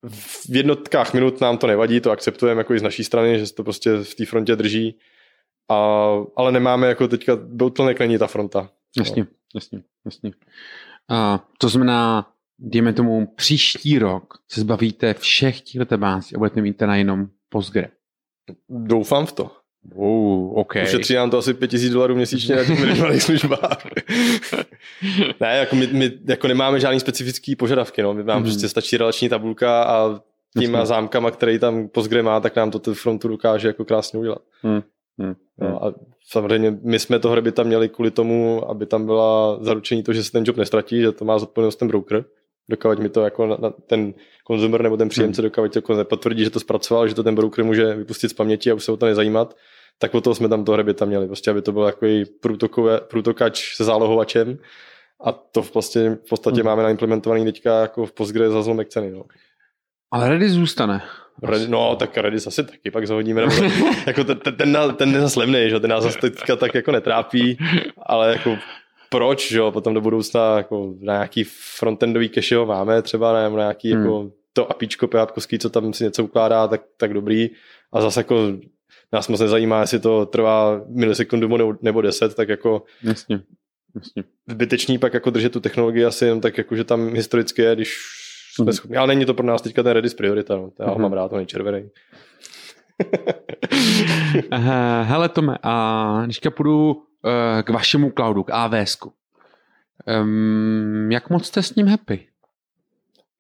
v 0.09 0.55
jednotkách 0.55 1.13
minut 1.13 1.41
nám 1.41 1.57
to 1.57 1.67
nevadí, 1.67 1.99
to 2.01 2.11
akceptujeme 2.11 2.59
jako 2.59 2.73
i 2.73 2.79
z 2.79 2.83
naší 2.83 3.03
strany, 3.03 3.39
že 3.39 3.47
se 3.47 3.55
to 3.55 3.63
prostě 3.63 3.97
v 3.97 4.15
té 4.15 4.25
frontě 4.25 4.55
drží, 4.55 4.95
a, 5.69 5.75
ale 6.35 6.51
nemáme 6.51 6.87
jako 6.87 7.07
teďka, 7.07 7.35
bottleneck 7.35 7.99
není 7.99 8.17
ta 8.17 8.27
fronta. 8.27 8.69
Jasně, 8.97 9.27
jasně, 9.55 9.83
jasně. 10.05 10.31
A 11.09 11.47
to 11.57 11.69
znamená, 11.69 12.27
dejme 12.59 12.93
tomu, 12.93 13.27
příští 13.35 13.99
rok 13.99 14.33
se 14.47 14.61
zbavíte 14.61 15.13
všech 15.13 15.61
těch 15.61 15.79
databází 15.79 16.35
a 16.35 16.37
budete 16.37 16.61
mít 16.61 16.81
na 16.81 16.95
jenom 16.95 17.27
Postgre. 17.49 17.89
Doufám 18.69 19.25
v 19.25 19.31
to. 19.31 19.51
Oh, 19.95 20.59
okay. 20.59 20.83
Ušetří 20.83 21.13
nám 21.13 21.29
to 21.29 21.37
asi 21.37 21.53
5000 21.53 21.89
dolarů 21.89 22.15
měsíčně 22.15 22.55
na 22.55 22.63
těch 22.63 22.79
minimálních 22.79 23.23
službách. 23.29 23.77
ne, 25.39 25.57
jako 25.57 25.75
my, 25.75 25.87
my, 25.87 26.11
jako 26.27 26.47
nemáme 26.47 26.79
žádný 26.79 26.99
specifický 26.99 27.55
požadavky, 27.55 28.01
no. 28.01 28.13
My 28.13 28.23
nám 28.23 28.37
mm. 28.37 28.43
prostě 28.43 28.69
stačí 28.69 28.97
relační 28.97 29.29
tabulka 29.29 29.83
a 29.83 30.21
těma 30.59 30.85
zámkama, 30.85 31.31
který 31.31 31.59
tam 31.59 31.87
Postgre 31.87 32.23
má, 32.23 32.39
tak 32.39 32.55
nám 32.55 32.71
to 32.71 32.79
ten 32.79 32.93
frontu 32.93 33.27
dokáže 33.27 33.67
jako 33.67 33.85
krásně 33.85 34.19
udělat. 34.19 34.41
Mm. 34.63 34.81
Hmm. 35.19 35.35
No 35.57 35.85
a 35.85 35.93
samozřejmě 36.29 36.77
my 36.81 36.99
jsme 36.99 37.19
to 37.19 37.29
hry 37.29 37.51
tam 37.51 37.67
měli 37.67 37.89
kvůli 37.89 38.11
tomu, 38.11 38.69
aby 38.69 38.85
tam 38.85 39.05
byla 39.05 39.57
zaručení 39.63 40.03
to, 40.03 40.13
že 40.13 40.23
se 40.23 40.31
ten 40.31 40.43
job 40.47 40.57
nestratí, 40.57 41.01
že 41.01 41.11
to 41.11 41.25
má 41.25 41.39
zodpovědnost 41.39 41.75
ten 41.75 41.87
broker, 41.87 42.25
dokávat 42.69 42.99
mi 42.99 43.09
to 43.09 43.21
jako 43.21 43.47
na, 43.47 43.57
na 43.59 43.69
ten 43.69 44.13
konzumer 44.43 44.81
nebo 44.81 44.97
ten 44.97 45.09
příjemce 45.09 45.41
hmm. 45.41 45.49
dokávat 45.49 45.75
jako 45.75 45.95
nepotvrdí, 45.95 46.43
že 46.43 46.49
to 46.49 46.59
zpracoval, 46.59 47.07
že 47.07 47.15
to 47.15 47.23
ten 47.23 47.35
broker 47.35 47.65
může 47.65 47.95
vypustit 47.95 48.29
z 48.29 48.33
paměti 48.33 48.71
a 48.71 48.73
už 48.73 48.83
se 48.83 48.91
o 48.91 48.97
to 48.97 49.05
nezajímat, 49.05 49.57
tak 49.97 50.15
o 50.15 50.21
toho 50.21 50.35
jsme 50.35 50.49
tam 50.49 50.65
to 50.65 50.71
hry 50.71 50.93
tam 50.93 51.07
měli, 51.07 51.27
prostě 51.27 51.51
aby 51.51 51.61
to 51.61 51.71
byl 51.71 51.85
takový 51.85 52.25
průtokač 53.07 53.75
se 53.75 53.83
zálohovačem 53.83 54.57
a 55.23 55.31
to 55.31 55.61
v, 55.61 55.71
prostě, 55.71 56.17
v 56.25 56.29
podstatě 56.29 56.61
hmm. 56.61 56.65
máme 56.65 56.83
naimplementovaný 56.83 57.45
teďka 57.45 57.81
jako 57.81 58.05
v 58.05 58.11
Postgre 58.11 58.49
za 58.49 58.61
zlomek 58.61 58.89
ceny. 58.89 59.11
No. 59.11 59.23
Ale 60.11 60.29
Redis 60.29 60.51
zůstane. 60.51 61.01
Redis, 61.43 61.67
no, 61.67 61.95
tak 61.95 62.17
Redis 62.17 62.47
asi 62.47 62.63
taky 62.63 62.91
pak 62.91 63.07
zahodíme. 63.07 63.41
Nebo, 63.41 63.53
jako 64.07 64.23
ten, 64.23 64.39
ten, 64.39 64.55
ten, 64.55 64.95
ten 64.95 65.13
je 65.13 65.21
zase 65.21 65.39
levný, 65.39 65.69
že 65.69 65.79
ten 65.79 65.89
nás 65.89 66.03
zase 66.03 66.19
teďka 66.19 66.55
tak 66.55 66.75
jako 66.75 66.91
netrápí, 66.91 67.57
ale 67.97 68.31
jako 68.31 68.57
proč, 69.09 69.49
že 69.49 69.57
jo, 69.57 69.71
potom 69.71 69.93
do 69.93 70.01
budoucna 70.01 70.57
jako 70.57 70.93
na 71.01 71.13
nějaký 71.13 71.43
frontendový 71.77 72.29
cache 72.29 72.55
ho 72.55 72.65
máme 72.65 73.01
třeba, 73.01 73.43
nebo 73.43 73.57
na 73.57 73.63
nějaký 73.63 73.93
hmm. 73.93 74.01
jako 74.01 74.31
to 74.53 74.71
apíčko 74.71 75.07
PHP, 75.07 75.59
co 75.59 75.69
tam 75.69 75.93
si 75.93 76.03
něco 76.03 76.23
ukládá, 76.23 76.67
tak, 76.67 76.81
tak 76.97 77.13
dobrý. 77.13 77.49
A 77.93 78.01
zase 78.01 78.19
jako 78.19 78.35
nás 79.13 79.27
moc 79.27 79.39
nezajímá, 79.39 79.81
jestli 79.81 79.99
to 79.99 80.25
trvá 80.25 80.81
milisekundu 80.87 81.77
nebo 81.81 82.01
deset, 82.01 82.35
tak 82.35 82.49
jako 82.49 82.83
Jasně. 83.03 83.41
Jasně. 83.95 84.23
zbytečný 84.47 84.97
pak 84.97 85.13
jako 85.13 85.29
držet 85.29 85.51
tu 85.51 85.59
technologii 85.59 86.05
asi 86.05 86.25
jen 86.25 86.41
tak 86.41 86.57
jako, 86.57 86.75
že 86.75 86.83
tam 86.83 87.13
historicky 87.13 87.61
je, 87.61 87.75
když 87.75 87.97
jsme 88.53 88.65
mm. 88.65 88.73
schopni, 88.73 88.97
ale 88.97 89.07
není 89.07 89.25
to 89.25 89.33
pro 89.33 89.45
nás 89.45 89.61
teďka 89.61 89.83
ten 89.83 89.91
Redis 89.91 90.13
priorita, 90.13 90.55
no. 90.55 90.71
já 90.79 90.89
ho 90.89 90.95
mm. 90.95 91.01
mám 91.01 91.13
rád, 91.13 91.33
on 91.33 91.39
je 91.39 91.45
červený. 91.45 91.89
Hele 95.03 95.29
Tome, 95.29 95.57
a 95.63 96.21
dneska 96.25 96.51
půjdu 96.51 97.03
k 97.63 97.69
vašemu 97.69 98.11
cloudu, 98.11 98.43
k 98.43 98.49
AWS. 98.53 98.97
Um, 100.21 101.11
jak 101.11 101.29
moc 101.29 101.45
jste 101.45 101.63
s 101.63 101.75
ním 101.75 101.87
happy? 101.87 102.27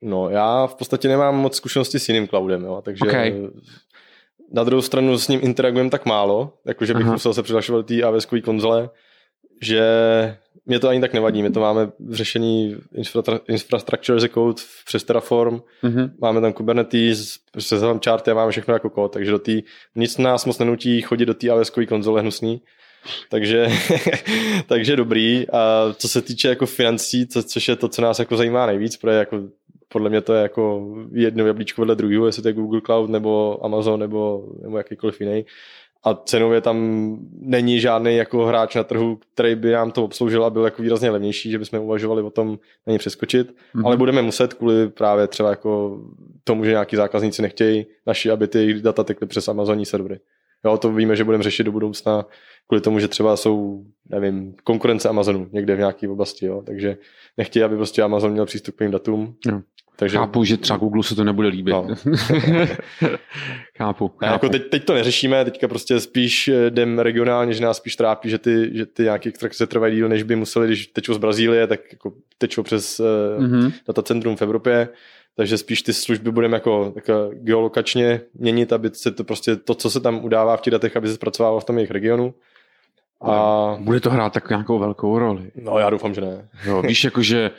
No, 0.01 0.29
já 0.29 0.67
v 0.67 0.75
podstatě 0.75 1.07
nemám 1.07 1.35
moc 1.35 1.55
zkušenosti 1.55 1.99
s 1.99 2.09
jiným 2.09 2.27
cloudem, 2.27 2.63
jo, 2.63 2.81
takže 2.85 3.05
okay. 3.05 3.49
na 4.51 4.63
druhou 4.63 4.81
stranu 4.81 5.17
s 5.17 5.27
ním 5.27 5.39
interagujeme 5.43 5.89
tak 5.89 6.05
málo, 6.05 6.53
jakože 6.65 6.93
bych 6.93 7.03
Aha. 7.03 7.13
musel 7.13 7.33
se 7.33 7.43
přihlašovat 7.43 7.85
té 7.85 8.03
AWS 8.03 8.27
konzole, 8.43 8.89
že 9.61 9.81
mě 10.65 10.79
to 10.79 10.89
ani 10.89 11.01
tak 11.01 11.13
nevadí, 11.13 11.43
my 11.43 11.49
to 11.49 11.59
máme 11.59 11.91
v 11.99 12.13
řešení 12.13 12.75
infrastructure 13.47 14.17
as 14.17 14.23
a 14.23 14.27
code 14.27 14.61
přes 14.85 15.03
Terraform, 15.03 15.61
mm-hmm. 15.83 16.11
máme 16.21 16.41
tam 16.41 16.53
Kubernetes, 16.53 17.37
přes 17.57 17.81
tam 17.81 17.99
charty 18.05 18.31
a 18.31 18.33
máme 18.33 18.51
všechno 18.51 18.73
jako 18.73 18.89
kód, 18.89 19.13
takže 19.13 19.31
do 19.31 19.39
tý, 19.39 19.63
nic 19.95 20.17
nás 20.17 20.45
moc 20.45 20.59
nenutí 20.59 21.01
chodit 21.01 21.25
do 21.25 21.33
té 21.33 21.49
AWS 21.49 21.71
konzole 21.89 22.21
hnusný, 22.21 22.61
takže, 23.29 23.67
takže 24.67 24.95
dobrý. 24.95 25.49
A 25.49 25.93
co 25.93 26.07
se 26.07 26.21
týče 26.21 26.47
jako 26.47 26.65
financí, 26.65 27.27
co, 27.27 27.43
což 27.43 27.67
je 27.67 27.75
to, 27.75 27.87
co 27.87 28.01
nás 28.01 28.19
jako 28.19 28.37
zajímá 28.37 28.65
nejvíc, 28.65 28.97
protože 28.97 29.15
jako 29.15 29.41
podle 29.87 30.09
mě 30.09 30.21
to 30.21 30.33
je 30.33 30.41
jako 30.41 30.87
jedno 31.11 31.47
jablíčko 31.47 31.81
vedle 31.81 31.95
druhého, 31.95 32.25
jestli 32.25 32.41
to 32.41 32.47
je 32.47 32.53
Google 32.53 32.81
Cloud 32.85 33.09
nebo 33.09 33.59
Amazon 33.65 33.99
nebo, 33.99 34.47
nebo 34.61 34.77
jakýkoliv 34.77 35.21
jiný, 35.21 35.45
a 36.03 36.13
cenově 36.13 36.61
tam 36.61 36.77
není 37.31 37.79
žádný 37.79 38.15
jako 38.15 38.45
hráč 38.45 38.75
na 38.75 38.83
trhu, 38.83 39.19
který 39.33 39.55
by 39.55 39.71
nám 39.71 39.91
to 39.91 40.03
obsloužil 40.03 40.45
a 40.45 40.49
byl 40.49 40.65
jako 40.65 40.81
výrazně 40.81 41.09
levnější, 41.09 41.51
že 41.51 41.59
bychom 41.59 41.79
uvažovali 41.79 42.21
o 42.21 42.29
tom 42.29 42.59
na 42.87 42.93
ně 42.93 42.99
přeskočit, 42.99 43.51
mm-hmm. 43.51 43.85
ale 43.85 43.97
budeme 43.97 44.21
muset 44.21 44.53
kvůli 44.53 44.89
právě 44.89 45.27
třeba 45.27 45.49
jako 45.49 46.01
tomu, 46.43 46.65
že 46.65 46.71
nějaký 46.71 46.95
zákazníci 46.95 47.41
nechtějí 47.41 47.85
naši, 48.07 48.31
aby 48.31 48.47
ty 48.47 48.81
data 48.81 49.03
tekly 49.03 49.27
přes 49.27 49.47
Amazonní 49.47 49.85
servery. 49.85 50.19
Jo, 50.65 50.77
to 50.77 50.91
víme, 50.91 51.15
že 51.15 51.23
budeme 51.23 51.43
řešit 51.43 51.63
do 51.63 51.71
budoucna 51.71 52.25
kvůli 52.69 52.81
tomu, 52.81 52.99
že 52.99 53.07
třeba 53.07 53.37
jsou, 53.37 53.83
nevím, 54.09 54.55
konkurence 54.63 55.09
Amazonu 55.09 55.49
někde 55.51 55.75
v 55.75 55.79
nějaké 55.79 56.09
oblasti, 56.09 56.45
jo, 56.45 56.63
takže 56.65 56.97
nechtějí, 57.37 57.63
aby 57.63 57.75
prostě 57.75 58.01
Amazon 58.01 58.31
měl 58.31 58.45
přístup 58.45 58.75
k 58.75 58.89
datům. 58.89 59.35
No. 59.47 59.61
Takže... 59.95 60.17
Chápu, 60.17 60.43
že 60.43 60.57
třeba 60.57 60.77
Google 60.77 61.03
se 61.03 61.15
to 61.15 61.23
nebude 61.23 61.47
líbit. 61.47 61.71
No. 61.71 61.87
chápu. 63.77 64.07
chápu. 64.07 64.33
jako 64.33 64.49
teď, 64.49 64.69
teď, 64.69 64.85
to 64.85 64.93
neřešíme, 64.93 65.45
teďka 65.45 65.67
prostě 65.67 65.99
spíš 65.99 66.47
eh, 66.47 66.67
jdem 66.67 66.99
regionálně, 66.99 67.53
že 67.53 67.63
nás 67.63 67.77
spíš 67.77 67.95
trápí, 67.95 68.29
že 68.29 68.37
ty, 68.37 68.69
že 68.73 68.85
ty 68.85 69.03
nějaké 69.03 69.29
extrakce 69.29 69.67
trvají 69.67 69.95
díl, 69.95 70.09
než 70.09 70.23
by 70.23 70.35
museli, 70.35 70.67
když 70.67 70.87
tečou 70.87 71.13
z 71.13 71.17
Brazílie, 71.17 71.67
tak 71.67 71.79
jako 71.91 72.13
tečou 72.37 72.63
přes 72.63 72.99
mm-hmm. 73.39 73.73
datacentrum 73.87 74.35
v 74.35 74.41
Evropě, 74.41 74.89
takže 75.35 75.57
spíš 75.57 75.81
ty 75.81 75.93
služby 75.93 76.31
budeme 76.31 76.57
jako, 76.57 76.93
jako 76.95 77.31
geolokačně 77.33 78.21
měnit, 78.33 78.73
aby 78.73 78.89
se 78.93 79.11
to 79.11 79.23
prostě 79.23 79.55
to, 79.55 79.75
co 79.75 79.89
se 79.89 79.99
tam 79.99 80.25
udává 80.25 80.57
v 80.57 80.61
těch 80.61 80.71
datech, 80.71 80.97
aby 80.97 81.07
se 81.07 81.13
zpracovalo 81.13 81.59
v 81.59 81.65
tom 81.65 81.77
jejich 81.77 81.91
regionu. 81.91 82.33
A... 83.21 83.77
Bude 83.79 83.99
to 83.99 84.09
hrát 84.09 84.33
tak 84.33 84.49
nějakou 84.49 84.79
velkou 84.79 85.19
roli? 85.19 85.51
No 85.63 85.79
já 85.79 85.89
doufám, 85.89 86.13
že 86.13 86.21
ne. 86.21 86.49
Jo, 86.65 86.81
víš, 86.81 87.03
jakože 87.03 87.51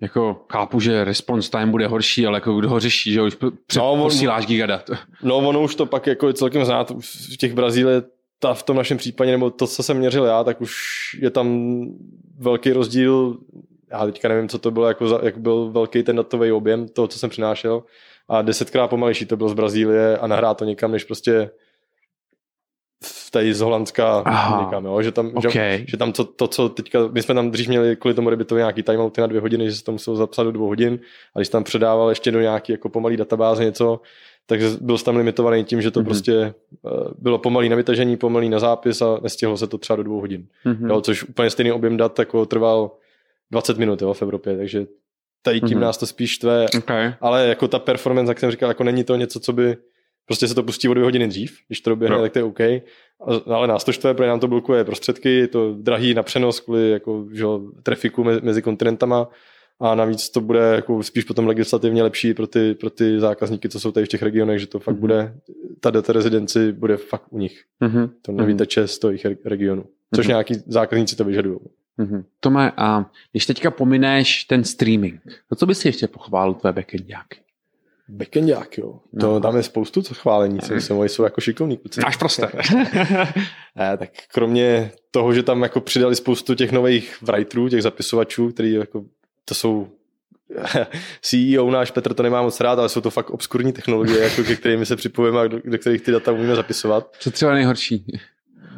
jako 0.00 0.44
chápu, 0.52 0.80
že 0.80 1.04
response 1.04 1.50
time 1.50 1.70
bude 1.70 1.86
horší, 1.86 2.26
ale 2.26 2.36
jako 2.36 2.54
kdo 2.54 2.68
ho 2.68 2.80
řeší, 2.80 3.12
že 3.12 3.22
už 3.22 3.34
před, 3.66 3.78
no, 3.78 3.92
on, 3.92 4.00
posíláš 4.00 4.46
gigadat. 4.46 4.90
No 5.22 5.36
ono 5.36 5.62
už 5.62 5.74
to 5.74 5.86
pak 5.86 6.06
jako 6.06 6.32
celkem 6.32 6.64
znát 6.64 6.92
v 7.00 7.36
těch 7.36 7.54
Brazílie, 7.54 8.02
ta 8.38 8.54
v 8.54 8.62
tom 8.62 8.76
našem 8.76 8.98
případě, 8.98 9.30
nebo 9.30 9.50
to, 9.50 9.66
co 9.66 9.82
jsem 9.82 9.96
měřil 9.98 10.24
já, 10.24 10.44
tak 10.44 10.60
už 10.60 10.74
je 11.20 11.30
tam 11.30 11.80
velký 12.38 12.72
rozdíl, 12.72 13.36
já 13.90 14.06
teďka 14.06 14.28
nevím, 14.28 14.48
co 14.48 14.58
to 14.58 14.70
bylo, 14.70 14.86
jako 14.86 15.08
za, 15.08 15.20
jak 15.22 15.38
byl 15.38 15.70
velký 15.70 16.02
ten 16.02 16.16
datový 16.16 16.52
objem 16.52 16.88
toho, 16.88 17.08
co 17.08 17.18
jsem 17.18 17.30
přinášel 17.30 17.82
a 18.28 18.42
desetkrát 18.42 18.90
pomalejší 18.90 19.26
to 19.26 19.36
bylo 19.36 19.48
z 19.48 19.54
Brazílie 19.54 20.18
a 20.18 20.26
nahrá 20.26 20.54
to 20.54 20.64
někam, 20.64 20.92
než 20.92 21.04
prostě 21.04 21.50
tady 23.32 23.54
z 23.54 23.60
Holandska 23.60 24.22
Aha. 24.26 24.62
někam, 24.64 24.84
jo? 24.84 25.02
že 25.02 25.12
tam, 25.12 25.32
že, 25.42 25.48
Okay. 25.48 25.84
že 25.88 25.96
tam 25.96 26.12
to, 26.12 26.24
to, 26.24 26.48
co 26.48 26.68
teďka, 26.68 26.98
my 27.12 27.22
jsme 27.22 27.34
tam 27.34 27.50
dřív 27.50 27.68
měli 27.68 27.96
kvůli 27.96 28.14
tomu 28.14 28.36
to 28.44 28.56
nějaký 28.56 28.82
timeouty 28.82 29.20
na 29.20 29.26
dvě 29.26 29.40
hodiny, 29.40 29.70
že 29.70 29.76
se 29.76 29.84
to 29.84 29.92
muselo 29.92 30.16
zapsat 30.16 30.42
do 30.42 30.52
dvou 30.52 30.66
hodin 30.66 30.98
a 31.34 31.38
když 31.38 31.48
tam 31.48 31.64
předával 31.64 32.08
ještě 32.08 32.30
do 32.30 32.40
nějaký 32.40 32.72
jako 32.72 32.88
pomalý 32.88 33.16
databáze 33.16 33.64
něco, 33.64 34.00
takže 34.46 34.68
byl 34.80 34.98
tam 34.98 35.16
limitovaný 35.16 35.64
tím, 35.64 35.82
že 35.82 35.90
to 35.90 36.00
Mhm. 36.00 36.04
mm-hmm. 36.06 36.08
prostě 36.10 36.54
uh, 36.82 36.90
bylo 37.18 37.38
pomalý 37.38 37.68
na 37.68 37.76
vytažení, 37.76 38.16
pomalý 38.16 38.48
na 38.48 38.58
zápis 38.58 39.02
a 39.02 39.18
nestihlo 39.22 39.56
se 39.56 39.66
to 39.66 39.78
třeba 39.78 39.96
do 39.96 40.02
dvou 40.02 40.20
hodin. 40.20 40.46
Mhm. 40.64 40.90
Jo, 40.90 41.00
což 41.00 41.22
úplně 41.24 41.50
stejný 41.50 41.72
objem 41.72 41.96
dat 41.96 42.18
jako 42.18 42.46
trval 42.46 42.90
20 43.50 43.78
minut 43.78 44.02
jo, 44.02 44.12
v 44.14 44.22
Evropě, 44.22 44.56
takže 44.56 44.86
tady 45.42 45.60
tím 45.60 45.68
Mhm. 45.68 45.76
mm-hmm. 45.78 45.80
nás 45.80 45.98
to 45.98 46.06
spíš 46.06 46.38
tvé, 46.38 46.66
Okay. 46.78 47.14
ale 47.20 47.46
jako 47.48 47.68
ta 47.68 47.78
performance, 47.78 48.30
jak 48.30 48.40
jsem 48.40 48.50
říkal, 48.50 48.68
jako 48.70 48.84
není 48.84 49.04
to 49.04 49.16
něco, 49.16 49.40
co 49.40 49.52
by 49.52 49.76
prostě 50.26 50.48
se 50.48 50.54
to 50.54 50.62
pustí 50.62 50.88
o 50.88 50.94
dvě 50.94 51.04
hodiny 51.04 51.28
dřív, 51.28 51.58
když 51.68 51.80
to 51.80 51.90
doběhne, 51.90 52.16
Jo. 52.16 52.22
tak 52.22 52.32
to 52.32 52.38
je 52.38 52.42
OK. 52.42 52.60
A- 52.60 52.82
Ale 53.54 53.66
nás 53.66 53.84
to 53.84 53.92
štve, 53.92 54.14
protože 54.14 54.28
nám 54.28 54.40
to 54.40 54.48
blokuje 54.48 54.84
prostředky, 54.84 55.30
je 55.30 55.48
to 55.48 55.74
drahý 55.74 56.14
na 56.14 56.22
přenos 56.22 56.60
kvůli 56.60 56.90
jako, 56.90 57.26
že, 57.32 57.44
trafiku 57.82 58.24
mezi, 58.24 58.40
mezi 58.42 58.62
kontinentama 58.62 59.28
a 59.80 59.94
navíc 59.94 60.30
to 60.30 60.40
bude 60.40 60.60
jako 60.60 61.02
spíš 61.02 61.24
potom 61.24 61.46
legislativně 61.46 62.02
lepší 62.02 62.34
pro 62.34 62.46
ty, 62.46 62.74
pro 62.74 62.90
ty 62.90 63.20
zákazníky, 63.20 63.68
co 63.68 63.80
jsou 63.80 63.92
tady 63.92 64.06
v 64.06 64.08
těch 64.08 64.22
regionech, 64.22 64.58
že 64.60 64.66
to 64.66 64.78
fakt 64.78 64.94
Mhm. 64.94 65.00
bude, 65.00 65.34
ta 65.80 65.90
data 65.90 66.12
rezidenci 66.12 66.72
bude 66.72 66.96
fakt 66.96 67.24
u 67.30 67.38
nich. 67.38 67.62
Mhm. 67.80 68.08
To 68.22 68.32
Mhm. 68.32 68.40
nevyteče 68.40 68.86
z 68.88 68.98
toho 68.98 69.10
jejich 69.10 69.24
re- 69.24 69.36
regionu. 69.44 69.84
Což 70.14 70.26
Mhm. 70.26 70.30
nějaký 70.32 70.54
zákazníci 70.66 71.16
to 71.16 71.24
vyžadují. 71.24 71.58
Mhm. 71.98 72.24
Tome, 72.40 72.72
a 72.76 73.10
když 73.32 73.46
teďka 73.46 73.70
pomineš 73.70 74.44
ten 74.44 74.64
streaming, 74.64 75.20
to 75.48 75.56
co 75.56 75.66
bys 75.66 75.78
si 75.78 75.88
ještě 75.88 76.08
pochválil 76.08 76.54
tvé 76.54 76.72
backendáky? 76.72 77.38
Backendiák, 78.08 78.78
jo. 78.78 78.92
To, 79.20 79.26
No. 79.26 79.40
tam 79.40 79.56
je 79.56 79.62
spoustu 79.62 80.02
co 80.02 80.14
chválení, 80.14 80.60
si 80.60 80.74
myslím, 80.74 80.96
oni 80.98 81.08
jsou 81.08 81.22
jako 81.24 81.40
šikovní 81.40 81.76
kluci. 81.76 82.00
Máš 82.00 82.16
prostě. 82.16 82.42
Ne, 83.76 83.96
tak 83.98 84.10
kromě 84.34 84.90
toho, 85.10 85.32
že 85.32 85.42
tam 85.42 85.62
jako 85.62 85.80
přidali 85.80 86.16
spoustu 86.16 86.54
těch 86.54 86.72
nových 86.72 87.16
writerů, 87.22 87.68
těch 87.68 87.82
zapisovačů, 87.82 88.48
který 88.52 88.72
jako, 88.72 89.04
to 89.44 89.54
jsou 89.54 89.88
CEO 91.22 91.70
náš 91.70 91.90
Petr 91.90 92.14
to 92.14 92.22
nemá 92.22 92.42
moc 92.42 92.60
rád, 92.60 92.78
ale 92.78 92.88
jsou 92.88 93.00
to 93.00 93.10
fakt 93.10 93.30
obskurní 93.30 93.72
technologie, 93.72 94.22
jako 94.22 94.42
ke 94.44 94.56
kterými 94.56 94.86
se 94.86 94.96
připojíme 94.96 95.40
a 95.40 95.46
do, 95.48 95.60
do 95.64 95.78
kterých 95.78 96.02
ty 96.02 96.12
data 96.12 96.32
umíme 96.32 96.54
zapisovat. 96.54 97.16
co 97.20 97.30
třeba 97.30 97.54
nejhorší? 97.54 98.04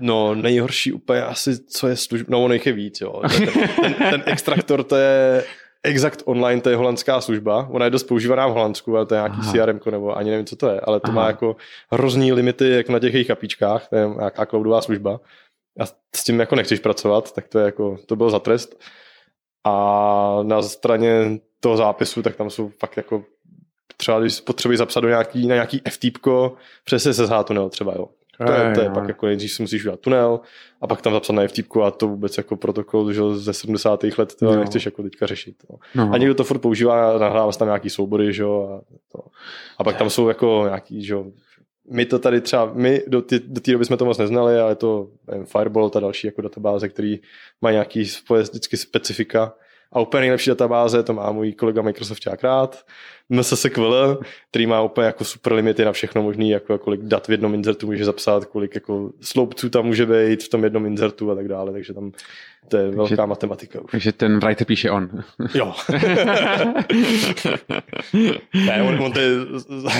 No, 0.00 0.34
nejhorší 0.34 0.92
úplně 0.92 1.22
asi, 1.22 1.64
co 1.64 1.88
je 1.88 1.96
služba, 1.96 2.26
no 2.30 2.44
ono 2.44 2.54
jich 2.54 2.66
je 2.66 2.72
víc, 2.72 3.00
jo. 3.00 3.22
Ten, 3.38 3.48
ten, 3.82 3.94
ten 4.10 4.22
extraktor, 4.26 4.84
to 4.84 4.96
je 4.96 5.44
Exact 5.82 6.22
Online, 6.24 6.60
to 6.60 6.70
je 6.70 6.76
holandská 6.76 7.20
služba, 7.20 7.68
ona 7.70 7.84
je 7.84 7.90
dost 7.90 8.02
používaná 8.02 8.46
v 8.46 8.52
Holandsku, 8.52 8.96
ale 8.96 9.06
to 9.06 9.14
je 9.14 9.18
nějaký. 9.18 9.36
CRM, 9.52 9.80
nebo 9.90 10.16
ani 10.16 10.30
nevím, 10.30 10.46
co 10.46 10.56
to 10.56 10.68
je, 10.68 10.80
ale 10.80 11.00
to 11.00 11.08
Aha. 11.08 11.14
má 11.14 11.26
jako 11.26 11.56
hrozný 11.90 12.32
limity, 12.32 12.70
jak 12.70 12.88
na 12.88 12.98
těch 12.98 13.14
jejich 13.14 13.30
apíčkách, 13.30 13.88
to 13.88 13.96
je 13.96 14.08
nějaká 14.08 14.46
cloudová 14.46 14.82
služba 14.82 15.20
a 15.80 15.86
s 16.16 16.24
tím 16.24 16.40
jako 16.40 16.54
nechceš 16.56 16.80
pracovat, 16.80 17.32
tak 17.32 17.48
to 17.48 17.58
je 17.58 17.64
jako, 17.64 17.96
to 18.06 18.16
byl 18.16 18.30
za 18.30 18.38
trest. 18.38 18.80
A 19.64 20.38
na 20.42 20.62
straně 20.62 21.38
toho 21.60 21.76
zápisu, 21.76 22.22
tak 22.22 22.36
tam 22.36 22.50
jsou 22.50 22.68
fakt 22.68 22.96
jako 22.96 23.24
třeba 23.96 24.20
když 24.20 24.40
potřebuji 24.40 24.78
zapsat 24.78 25.00
do 25.00 25.08
nějaký, 25.08 25.46
na 25.46 25.54
nějaký 25.54 25.82
FTP, 25.90 26.26
přes 26.84 27.02
SSH 27.02 27.44
tunel 27.44 27.68
třeba, 27.68 27.92
jo. 27.96 28.08
To 28.46 28.52
je, 28.52 28.74
to 28.74 28.80
je 28.80 28.86
Ej, 28.86 28.92
pak 28.94 29.02
no. 29.02 29.08
jako 29.08 29.26
nejdřív 29.26 29.52
si 29.52 29.62
musíš 29.62 29.82
udělat 29.82 30.00
tunel 30.00 30.40
a 30.80 30.86
pak 30.86 31.02
tam 31.02 31.12
zapsat 31.12 31.32
na 31.32 31.46
FTP 31.46 31.76
a 31.76 31.90
to 31.90 32.08
vůbec 32.08 32.36
jako 32.36 32.56
protokol 32.56 33.12
že 33.12 33.20
ze 33.34 33.52
70. 33.52 34.04
let 34.18 34.34
to 34.34 34.44
Jo. 34.44 34.56
nechceš 34.60 34.84
jako 34.84 35.02
teďka 35.02 35.26
řešit. 35.26 35.56
No. 35.70 36.04
No. 36.04 36.12
A 36.14 36.18
někdo 36.18 36.34
to 36.34 36.44
furt 36.44 36.58
používá, 36.58 37.18
nahrává 37.18 37.52
tam 37.52 37.68
nějaký 37.68 37.90
soubory, 37.90 38.32
že 38.32 38.42
jo, 38.42 38.68
a, 38.72 38.94
to. 39.12 39.18
a 39.78 39.84
pak 39.84 39.96
tam 39.96 40.10
jsou 40.10 40.28
jako 40.28 40.62
nějaký, 40.66 41.04
že 41.04 41.14
jo, 41.14 41.26
my 41.90 42.06
to 42.06 42.18
tady 42.18 42.40
třeba, 42.40 42.70
my 42.74 43.02
do 43.06 43.22
té 43.22 43.38
do 43.38 43.60
doby 43.72 43.84
jsme 43.84 43.96
to 43.96 44.04
moc 44.04 44.18
neznali, 44.18 44.58
ale 44.58 44.74
to 44.74 45.08
nevím, 45.30 45.46
Fireball, 45.46 45.90
ta 45.90 46.00
další 46.00 46.26
jako 46.26 46.42
databáze, 46.42 46.88
který 46.88 47.20
má 47.62 47.70
nějaký 47.70 48.08
vždycky 48.40 48.76
specifika. 48.76 49.54
A 49.92 50.00
úplně 50.00 50.20
nejlepší 50.20 50.50
databáze, 50.50 51.02
to 51.02 51.12
má 51.12 51.32
můj 51.32 51.52
kolega 51.52 51.82
Microsoft 51.82 52.20
rád, 52.42 52.84
MSSQL, 53.28 54.20
který 54.50 54.66
má 54.66 54.82
úplně 54.82 55.06
jako 55.06 55.24
super 55.24 55.52
limity 55.52 55.84
na 55.84 55.92
všechno 55.92 56.22
možný, 56.22 56.50
jako 56.50 56.78
kolik 56.78 57.00
dat 57.00 57.28
v 57.28 57.30
jednom 57.30 57.54
insertu 57.54 57.86
může 57.86 58.04
zapsat, 58.04 58.44
kolik 58.44 58.74
jako 58.74 59.10
sloupců 59.20 59.70
tam 59.70 59.86
může 59.86 60.06
být 60.06 60.42
v 60.42 60.48
tom 60.48 60.64
jednom 60.64 60.86
insertu 60.86 61.30
a 61.30 61.34
tak 61.34 61.48
dále, 61.48 61.72
takže 61.72 61.94
tam 61.94 62.12
to 62.68 62.76
je 62.76 62.90
velká 62.90 63.26
matematika 63.26 63.80
už. 63.80 63.90
Takže 63.90 64.12
ten 64.12 64.40
writer 64.40 64.66
píše 64.66 64.90
on. 64.90 65.10
Jo. 65.54 65.74
ne, 68.66 68.82
on, 68.82 69.02
on 69.02 69.12
to 69.12 69.20
je 69.20 69.30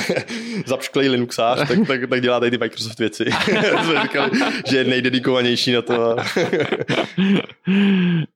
zapšklej 0.66 1.08
Linuxář, 1.08 1.68
tak, 1.68 1.78
tak, 1.86 2.00
tak 2.10 2.20
dělá 2.20 2.40
tady 2.40 2.50
ty 2.50 2.58
Microsoft 2.58 2.98
věci. 2.98 3.24
Jsme 3.84 4.02
říkali, 4.02 4.30
že 4.66 4.76
je 4.76 4.84
nejdedikovanější 4.84 5.72
na 5.72 5.82
to. 5.82 6.16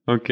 OK, 0.07 0.29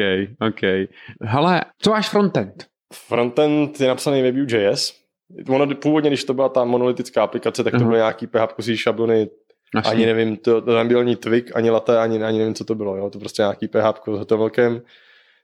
OK. 0.47 0.89
Hele, 1.21 1.61
co 1.81 1.89
máš 1.91 2.09
frontend? 2.09 2.65
Frontend 2.93 3.81
je 3.81 3.87
napsaný 3.87 4.21
ve 4.21 4.31
Vue.js. 4.31 5.01
Ono, 5.47 5.75
původně, 5.75 6.09
když 6.09 6.23
to 6.23 6.33
byla 6.33 6.49
ta 6.49 6.63
monolitická 6.63 7.23
aplikace, 7.23 7.63
tak 7.63 7.71
to 7.71 7.77
Aha. 7.77 7.85
byly 7.85 7.97
nějaký 7.97 8.27
PHP 8.27 8.61
šablony, 8.75 9.29
Naši. 9.75 9.89
ani 9.89 10.05
nevím, 10.05 10.37
to, 10.37 10.61
to 10.61 10.73
tam 10.73 10.87
byl 10.87 10.99
ani 10.99 11.15
Twig, 11.15 11.55
ani 11.55 11.69
Latte, 11.69 11.99
ani, 11.99 12.23
ani 12.23 12.39
nevím, 12.39 12.53
co 12.53 12.65
to 12.65 12.75
bylo. 12.75 12.97
Jo? 12.97 13.09
To 13.09 13.19
prostě 13.19 13.41
nějaký 13.41 13.67
PHP 13.67 14.07
s 14.15 14.19
HTMLkem. 14.19 14.81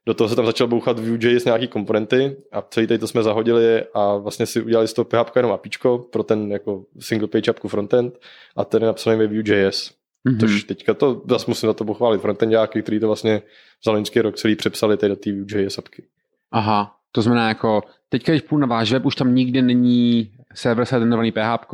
Do 0.05 0.13
toho 0.13 0.29
se 0.29 0.35
tam 0.35 0.45
začal 0.45 0.67
bouchat 0.67 0.99
Vue.js 0.99 1.45
nějaký 1.45 1.67
komponenty 1.67 2.37
a 2.51 2.61
celý 2.61 2.87
tady 2.87 2.99
to 2.99 3.07
jsme 3.07 3.23
zahodili 3.23 3.83
a 3.93 4.17
vlastně 4.17 4.45
si 4.45 4.61
udělali 4.61 4.87
z 4.87 4.93
toho 4.93 5.05
PHP 5.05 5.35
jenom 5.35 5.51
apíčko 5.51 5.97
pro 5.97 6.23
ten 6.23 6.51
jako 6.51 6.83
single 6.99 7.27
page 7.27 7.51
appku 7.51 7.67
frontend 7.67 8.19
a 8.55 8.65
ten 8.65 8.81
je 8.81 8.87
napsaný 8.87 9.17
ve 9.17 9.27
Vue.js. 9.27 9.91
Mhm. 10.23 10.39
Což 10.39 10.63
teďka 10.63 10.93
to 10.93 11.21
zase 11.29 11.45
musím 11.47 11.67
za 11.67 11.73
to 11.73 11.85
pochválit 11.85 12.21
frontendáky, 12.21 12.81
který 12.81 12.99
to 12.99 13.07
vlastně 13.07 13.41
za 13.85 13.91
loňský 13.91 14.21
rok 14.21 14.35
celý 14.35 14.55
přepsali 14.55 14.97
tady 14.97 15.09
do 15.09 15.15
té 15.15 15.31
Vue.js 15.31 15.77
apky. 15.77 16.03
Aha, 16.51 16.95
to 17.11 17.21
znamená 17.21 17.47
jako, 17.47 17.81
teďka 18.09 18.31
když 18.31 18.41
půjdu 18.41 18.61
na 18.61 18.67
váš 18.67 18.91
web, 18.91 19.05
už 19.05 19.15
tam 19.15 19.35
nikdy 19.35 19.61
není 19.61 20.31
server 20.53 20.85
side 20.85 20.99
renderovaný 20.99 21.31
PHP, 21.31 21.71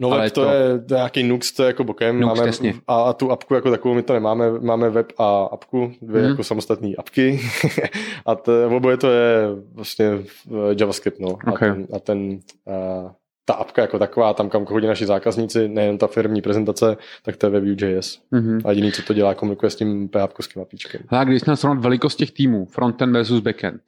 No 0.00 0.10
ale 0.12 0.22
web 0.22 0.32
to, 0.32 0.42
je, 0.44 0.78
to 0.78 0.94
je 0.94 0.98
nějaký 0.98 1.22
Nux, 1.22 1.52
to 1.52 1.62
je 1.62 1.66
jako 1.66 1.84
bokem. 1.84 2.20
Nux, 2.20 2.26
máme, 2.38 2.46
jasně. 2.46 2.74
a, 2.88 3.02
a, 3.02 3.12
tu 3.12 3.30
apku 3.30 3.54
jako 3.54 3.70
takovou 3.70 3.94
my 3.94 4.02
to 4.02 4.12
nemáme, 4.12 4.60
máme 4.60 4.90
web 4.90 5.12
a 5.18 5.42
apku, 5.52 5.92
dvě 6.02 6.22
Mhm. 6.22 6.30
jako 6.30 6.44
samostatné 6.44 6.88
apky. 6.98 7.40
a 8.26 8.34
to, 8.34 8.52
oboje 8.76 8.96
to 8.96 9.10
je 9.10 9.46
vlastně 9.74 10.06
eh, 10.06 10.52
JavaScript, 10.80 11.20
no. 11.20 11.28
Okay. 11.52 11.70
A 11.70 11.74
ten, 11.74 11.86
a 11.96 11.98
ten 11.98 12.30
uh, 12.30 13.10
ta 13.44 13.54
apka 13.54 13.82
jako 13.82 13.98
taková, 13.98 14.34
tam 14.34 14.48
kam 14.48 14.66
chodí 14.66 14.86
naši 14.86 15.06
zákazníci, 15.06 15.68
nejen 15.68 15.98
ta 15.98 16.06
firmní 16.06 16.42
prezentace, 16.42 16.96
tak 17.22 17.36
to 17.36 17.46
je 17.46 17.50
ve 17.50 17.60
Vue.js. 17.60 18.18
Mhm. 18.30 18.60
A 18.64 18.70
jediný, 18.70 18.92
co 18.92 19.02
to 19.02 19.14
dělá, 19.14 19.34
komunikuje 19.34 19.70
s 19.70 19.76
tím 19.76 20.08
PHP 20.08 20.56
apíčkem. 20.62 21.00
A 21.08 21.24
když 21.24 21.42
jsme 21.42 21.56
srovnat 21.56 21.82
velikost 21.82 22.16
těch 22.16 22.30
týmů, 22.30 22.66
frontend 22.66 23.12
versus 23.12 23.40
backend. 23.40 23.80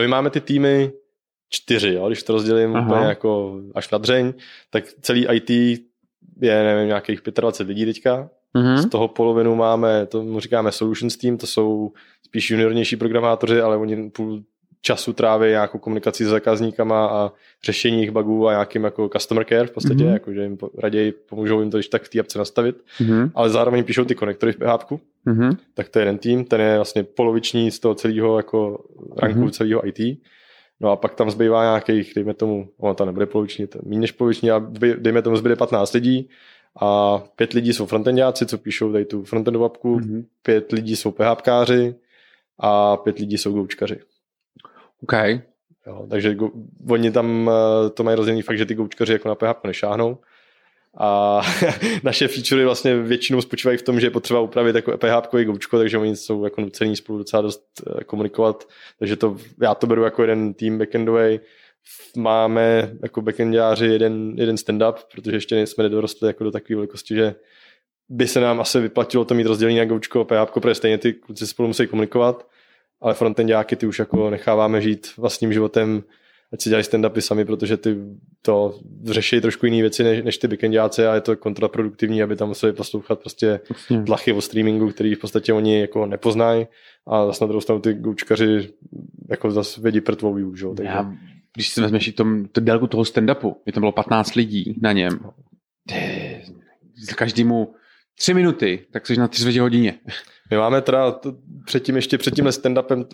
My 0.00 0.08
máme 0.08 0.30
ty 0.30 0.40
týmy 0.40 0.92
čtyři, 1.54 1.92
jo? 1.92 2.06
když 2.08 2.22
to 2.22 2.32
rozdělím 2.32 2.76
Aha. 2.76 2.86
úplně 2.86 3.06
jako 3.08 3.60
až 3.74 3.90
na 3.90 3.98
dřeň, 3.98 4.32
tak 4.70 4.84
celý 5.00 5.26
IT 5.32 5.50
je, 6.40 6.62
nevím, 6.64 6.86
nějakých 6.86 7.20
25 7.40 7.68
lidí 7.72 7.84
teďka. 7.84 8.30
Mhm. 8.54 8.78
Z 8.78 8.86
toho 8.86 9.08
polovinu 9.08 9.54
máme, 9.54 10.06
tomu 10.06 10.40
říkáme 10.40 10.72
Solutions 10.72 11.16
Team, 11.16 11.36
to 11.36 11.46
jsou 11.46 11.92
spíš 12.26 12.50
juniornější 12.50 12.96
programátoři, 12.96 13.60
ale 13.60 13.76
oni 13.76 14.10
půl 14.10 14.42
času 14.84 15.12
tráví 15.12 15.48
nějakou 15.48 15.78
komunikaci 15.78 16.24
s 16.24 16.28
zákazníkama 16.28 17.06
a 17.06 17.32
řešení 17.64 17.96
jejich 17.96 18.10
bugů 18.10 18.48
a 18.48 18.52
nějakým 18.52 18.84
jako 18.84 19.08
customer 19.08 19.44
care 19.48 19.66
v 19.66 19.70
podstatě, 19.70 19.94
Mhm. 20.04 20.06
mm-hmm. 20.06 20.12
jako, 20.12 20.32
že 20.32 20.42
jim 20.42 20.58
raději 20.78 21.12
pomůžou 21.12 21.60
jim 21.60 21.70
to 21.70 21.76
když 21.76 21.88
tak 21.88 22.02
v 22.02 22.08
té 22.08 22.20
apce 22.20 22.38
nastavit, 22.38 22.76
Mhm. 23.00 23.30
ale 23.34 23.50
zároveň 23.50 23.84
píšou 23.84 24.04
ty 24.04 24.14
konektory 24.14 24.52
v 24.52 24.56
PHP, 24.56 24.98
Mhm. 25.26 25.56
tak 25.74 25.88
to 25.88 25.98
je 25.98 26.00
jeden 26.02 26.18
tým, 26.18 26.44
ten 26.44 26.60
je 26.60 26.76
vlastně 26.76 27.02
poloviční 27.02 27.70
z 27.70 27.78
toho 27.80 27.94
celého 27.94 28.36
jako 28.36 28.84
ranku 29.16 29.38
Mhm. 29.38 29.48
mm-hmm. 29.48 29.52
celého 29.52 29.88
IT. 29.88 29.98
No 30.82 30.90
a 30.90 30.96
pak 30.96 31.14
tam 31.14 31.30
zbývá 31.30 31.62
nějakých, 31.62 32.12
dejme 32.14 32.34
tomu, 32.34 32.68
ono 32.78 32.94
to 32.94 33.04
nebude 33.04 33.26
poloviční, 33.26 33.68
méně 33.84 34.00
než 34.00 34.12
poloviční, 34.12 34.50
a 34.50 34.58
dejme 34.96 35.22
tomu 35.22 35.36
zbyde 35.36 35.56
15 35.56 35.92
lidí 35.92 36.28
a 36.80 37.18
pět 37.36 37.52
lidí 37.52 37.72
jsou 37.72 37.86
frontendáci, 37.86 38.46
co 38.46 38.58
píšou 38.58 38.92
tady 38.92 39.04
tu 39.04 39.24
frontendovou 39.24 39.64
apku, 39.64 39.96
mm-hmm. 39.96 40.10
Mhm. 40.10 40.26
pět 40.42 40.72
lidí 40.72 40.96
jsou 40.96 41.10
PHPkáři 41.10 41.94
a 42.58 42.96
pět 42.96 43.18
lidí 43.18 43.38
jsou 43.38 43.52
goučkaři. 43.52 44.00
OK. 45.02 45.12
Jo, 45.86 46.06
takže 46.10 46.34
go, 46.34 46.50
oni 46.88 47.10
tam 47.10 47.50
eh, 47.50 47.90
to 47.90 48.04
mají 48.04 48.16
rozdělený 48.16 48.42
fakt, 48.42 48.58
že 48.58 48.66
ty 48.66 48.74
goučkaři 48.74 49.12
jako 49.12 49.28
na 49.28 49.34
PHP 49.34 49.64
nešáhnou. 49.64 50.18
A 50.98 51.40
naše 52.02 52.28
featurey 52.28 52.64
vlastně 52.64 52.96
většinou 52.96 53.40
spočívají 53.40 53.78
v 53.78 53.82
tom, 53.82 54.00
že 54.00 54.06
je 54.06 54.10
potřeba 54.10 54.40
upravit 54.40 54.76
jako 54.76 54.98
PHP 54.98 55.34
goučko, 55.44 55.78
takže 55.78 55.98
oni 55.98 56.16
jsou 56.16 56.44
jako 56.44 56.60
nucení 56.60 56.96
spolu 56.96 57.18
docela 57.18 57.42
dost 57.42 57.62
eh, 57.86 58.04
komunikovat. 58.04 58.68
Takže 58.98 59.16
to, 59.16 59.36
já 59.62 59.74
to 59.74 59.86
beru 59.86 60.04
jako 60.04 60.22
jeden 60.22 60.54
tým 60.54 60.78
backendový. 60.78 61.40
Máme 62.16 62.92
jako 63.02 63.22
backendáři 63.22 63.86
jeden, 63.86 64.34
jeden 64.36 64.56
stand-up, 64.56 64.94
protože 65.14 65.36
ještě 65.36 65.66
jsme 65.66 65.84
nedorostli 65.84 66.26
jako 66.26 66.44
do 66.44 66.50
takové 66.50 66.74
velikosti, 66.76 67.14
že 67.14 67.34
by 68.08 68.28
se 68.28 68.40
nám 68.40 68.60
asi 68.60 68.80
vyplatilo 68.80 69.24
to 69.24 69.34
mít 69.34 69.46
rozdělení 69.46 69.78
na 69.78 69.84
goučko 69.84 70.20
a 70.20 70.24
PHP, 70.24 70.52
protože 70.52 70.74
stejně 70.74 70.98
ty 70.98 71.12
kluci 71.12 71.46
spolu 71.46 71.68
musí 71.68 71.86
komunikovat, 71.86 72.46
ale 73.00 73.14
frontendáky 73.14 73.76
ty 73.76 73.86
už 73.86 73.98
jako 73.98 74.30
necháváme 74.30 74.80
žít 74.80 75.12
vlastním 75.16 75.52
životem 75.52 76.02
ať 76.52 76.62
si 76.62 76.68
dělají 76.68 76.84
stand-upy 76.84 77.20
sami, 77.20 77.44
protože 77.44 77.76
ty 77.76 77.96
to 78.42 78.78
řeší 79.04 79.40
trošku 79.40 79.66
jiné 79.66 79.80
věci 79.80 80.04
než, 80.04 80.24
než 80.24 80.38
ty 80.38 80.48
backendáci 80.48 81.06
a 81.06 81.14
je 81.14 81.20
to 81.20 81.36
kontraproduktivní, 81.36 82.22
aby 82.22 82.36
tam 82.36 82.48
museli 82.48 82.72
poslouchat 82.72 83.20
prostě 83.20 83.60
tlachy 84.06 84.32
o 84.32 84.40
streamingu, 84.40 84.90
který 84.90 85.14
v 85.14 85.18
podstatě 85.18 85.52
oni 85.52 85.80
jako 85.80 86.06
nepoznají 86.06 86.66
a 87.06 87.26
zase 87.26 87.44
na 87.44 87.48
druhou 87.48 87.60
stranu 87.60 87.80
ty 87.80 87.94
goučkaři 87.94 88.68
jako 89.30 89.50
zase 89.50 89.80
vědí 89.80 90.00
prtvou 90.00 90.34
view, 90.34 90.56
že? 90.56 90.66
takže 90.76 90.92
Já, 90.92 91.12
když 91.54 91.68
si 91.68 91.80
vezmeš 91.80 92.08
i 92.08 92.12
tom, 92.12 92.44
to 92.52 92.60
délku 92.60 92.86
toho 92.86 93.02
stand-upu, 93.02 93.54
je 93.66 93.72
tam 93.72 93.80
bylo 93.80 93.92
15 93.92 94.34
lidí 94.34 94.78
na 94.80 94.92
něm, 94.92 95.20
každému 97.16 97.74
tři 98.22 98.34
minuty, 98.34 98.86
tak 98.90 99.06
jsi 99.06 99.16
na 99.16 99.28
tři 99.28 99.40
čtvrtě 99.40 99.60
hodině. 99.60 99.94
My 100.50 100.56
máme 100.56 100.82
teda 100.82 101.10
to, 101.10 101.34
předtím 101.64 101.96
ještě 101.96 102.18
před 102.18 102.34
tímhle 102.34 102.52
stand-upem 102.52 103.06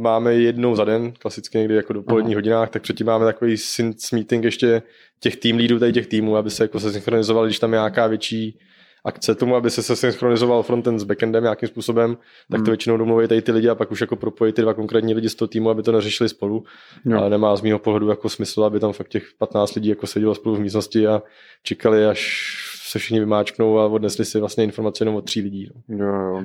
máme 0.00 0.34
jednou 0.34 0.76
za 0.76 0.84
den, 0.84 1.12
klasicky 1.12 1.58
někdy 1.58 1.74
jako 1.74 1.92
do 1.92 2.02
poledních 2.02 2.34
hodinách, 2.34 2.70
tak 2.70 2.82
předtím 2.82 3.06
máme 3.06 3.24
takový 3.24 3.56
sync 3.56 4.10
meeting 4.10 4.44
ještě 4.44 4.82
těch 5.20 5.36
tým 5.36 5.56
leadů, 5.56 5.78
tady 5.78 5.92
těch 5.92 6.06
týmů, 6.06 6.36
aby 6.36 6.50
se 6.50 6.64
jako 6.64 6.80
se 6.80 6.92
synchronizovali, 6.92 7.48
když 7.48 7.58
tam 7.58 7.72
je 7.72 7.76
nějaká 7.76 8.06
větší 8.06 8.58
akce 9.04 9.34
tomu, 9.34 9.56
aby 9.56 9.70
se 9.70 9.82
se 9.82 9.96
synchronizoval 9.96 10.62
frontend 10.62 11.00
s 11.00 11.04
backendem 11.04 11.42
nějakým 11.42 11.68
způsobem, 11.68 12.14
tak 12.14 12.24
to 12.50 12.56
Hmm. 12.56 12.64
většinou 12.64 12.96
domluví 12.96 13.28
tady 13.28 13.42
ty 13.42 13.52
lidi 13.52 13.68
a 13.68 13.74
pak 13.74 13.90
už 13.90 14.00
jako 14.00 14.16
propojí 14.16 14.52
ty 14.52 14.62
dva 14.62 14.74
konkrétní 14.74 15.14
lidi 15.14 15.28
z 15.28 15.34
toho 15.34 15.48
týmu, 15.48 15.70
aby 15.70 15.82
to 15.82 15.92
neřešili 15.92 16.28
spolu. 16.28 16.64
Jo. 17.04 17.18
Ale 17.18 17.30
nemá 17.30 17.56
z 17.56 17.62
mého 17.62 17.78
pohledu 17.78 18.08
jako 18.08 18.28
smysl, 18.28 18.64
aby 18.64 18.80
tam 18.80 18.92
fakt 18.92 19.08
těch 19.08 19.24
15 19.38 19.74
lidí 19.74 19.88
jako 19.88 20.06
sedělo 20.06 20.34
spolu 20.34 20.56
v 20.56 20.60
místnosti 20.60 21.06
a 21.06 21.22
čekali, 21.62 22.06
až 22.06 22.52
se 22.90 22.98
všichni 22.98 23.20
vymáčknou 23.20 23.78
a 23.78 23.86
odnesli 23.86 24.24
si 24.24 24.40
vlastně 24.40 24.64
informace 24.64 25.02
jenom 25.02 25.14
od 25.14 25.24
tří 25.24 25.40
lidí. 25.40 25.70
No. 25.88 26.06
Jo, 26.06 26.14
jo. 26.14 26.34
Uh, 26.36 26.44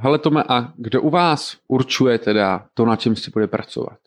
hele 0.00 0.18
Tome, 0.18 0.44
a 0.48 0.72
kdo 0.76 1.02
u 1.02 1.10
vás 1.10 1.56
určuje 1.68 2.18
teda 2.18 2.66
to, 2.74 2.86
na 2.86 2.96
čem 2.96 3.16
si 3.16 3.30
bude 3.30 3.46
pracovat? 3.46 3.98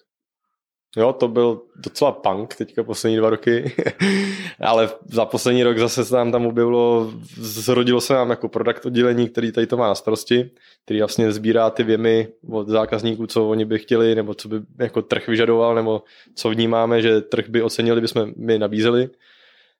Jo, 0.98 1.14
to 1.14 1.28
byl 1.28 1.62
docela 1.76 2.12
punk 2.12 2.56
teďka 2.56 2.84
poslední 2.84 3.18
dva 3.18 3.30
roky, 3.30 3.76
ale 4.62 4.90
za 5.06 5.26
poslední 5.26 5.64
rok 5.64 5.78
zase 5.78 6.06
se 6.06 6.16
nám 6.16 6.32
tam 6.32 6.46
objevilo, 6.46 7.12
zrodilo 7.38 8.02
se 8.02 8.14
nám 8.14 8.30
jako 8.30 8.50
product 8.50 8.86
oddělení, 8.86 9.30
který 9.30 9.52
tady 9.52 9.68
to 9.68 9.78
má 9.78 9.88
na 9.88 9.96
starosti, 9.96 10.52
který 10.86 11.00
vlastně 11.00 11.32
sbírá 11.32 11.70
ty 11.70 11.84
věmy 11.84 12.28
od 12.50 12.68
zákazníků, 12.68 13.28
co 13.28 13.50
oni 13.50 13.66
by 13.66 13.80
chtěli, 13.80 14.16
nebo 14.16 14.34
co 14.34 14.48
by 14.48 14.56
jako 14.80 15.02
trh 15.02 15.28
vyžadoval, 15.28 15.76
nebo 15.76 16.04
co 16.36 16.50
vnímáme, 16.50 17.02
že 17.02 17.22
trh 17.22 17.50
by 17.50 17.62
ocenili, 17.62 18.02
by 18.02 18.08
jsme 18.08 18.26
my 18.38 18.60
nabízeli. 18.60 19.10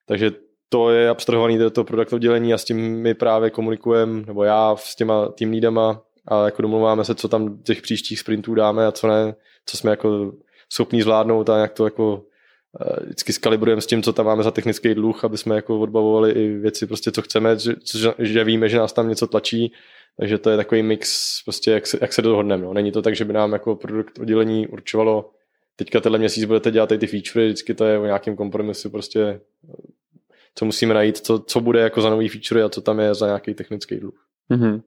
Takže 0.06 0.32
to 0.70 0.90
je 0.90 1.10
abstrahovaný 1.10 1.58
do 1.58 1.70
toho 1.70 1.86
product 1.86 2.14
oddělení 2.14 2.54
a 2.54 2.58
s 2.58 2.64
tím 2.64 3.02
my 3.02 3.14
právě 3.14 3.50
komunikujeme, 3.50 4.24
nebo 4.28 4.44
já 4.44 4.76
s 4.76 4.96
těma 4.96 5.28
tým 5.28 5.52
leadama 5.52 6.02
a 6.28 6.46
jako 6.46 6.62
domluváme 6.62 7.06
se, 7.06 7.16
co 7.16 7.28
tam 7.28 7.58
těch 7.64 7.82
příštích 7.82 8.20
sprintů 8.20 8.56
dáme 8.56 8.88
a 8.88 8.92
co 8.92 9.08
ne, 9.08 9.36
co 9.66 9.78
jsme 9.78 9.92
jako 9.92 10.32
schopní 10.70 11.02
zvládnout 11.02 11.50
a 11.50 11.58
jak 11.58 11.74
to 11.74 11.86
jako 11.86 12.24
eh, 12.82 13.04
vždycky 13.04 13.34
skalibrujeme 13.34 13.82
s 13.82 13.86
tím, 13.86 14.04
co 14.04 14.14
tam 14.14 14.26
máme 14.26 14.44
za 14.44 14.52
technický 14.52 14.96
dluh, 14.96 15.26
aby 15.26 15.38
jsme 15.38 15.56
jako 15.56 15.80
odbavovali 15.80 16.32
i 16.32 16.50
věci, 16.50 16.88
prostě 16.88 17.12
co 17.12 17.22
chceme, 17.22 17.60
že, 17.60 17.76
že, 18.20 18.44
víme, 18.44 18.70
že 18.70 18.78
nás 18.78 18.94
tam 18.94 19.10
něco 19.10 19.28
tlačí, 19.28 19.74
takže 20.20 20.38
to 20.38 20.50
je 20.50 20.58
takový 20.58 20.84
mix, 20.84 21.42
prostě 21.44 21.72
jak 21.72 21.88
se, 21.88 21.98
jak 22.02 22.14
se 22.14 22.22
dohodneme. 22.22 22.64
No. 22.64 22.74
Není 22.74 22.92
to 22.92 23.02
tak, 23.02 23.16
že 23.16 23.26
by 23.26 23.34
nám 23.34 23.54
jako 23.54 23.76
produkt 23.76 24.20
oddělení 24.20 24.68
určovalo, 24.68 25.32
teďka 25.76 26.00
tenhle 26.00 26.20
měsíc 26.20 26.46
budete 26.46 26.72
dělat 26.72 26.90
ty 26.90 27.08
featurey, 27.08 27.48
vždycky 27.48 27.74
to 27.74 27.86
je 27.86 28.00
o 28.00 28.06
nějakém 28.06 28.36
kompromisu, 28.36 28.90
prostě 28.90 29.42
co 30.56 30.66
musíme 30.66 30.94
najít, 30.94 31.18
co, 31.18 31.40
co 31.40 31.62
bude 31.62 31.80
jako 31.80 32.02
za 32.02 32.10
nový 32.10 32.30
feature 32.30 32.64
a 32.64 32.70
co 32.70 32.82
tam 32.82 33.00
je 33.00 33.14
za 33.14 33.26
nějaký 33.26 33.54
technický 33.54 34.00
dluh. 34.00 34.28
Mhm. 34.50 34.82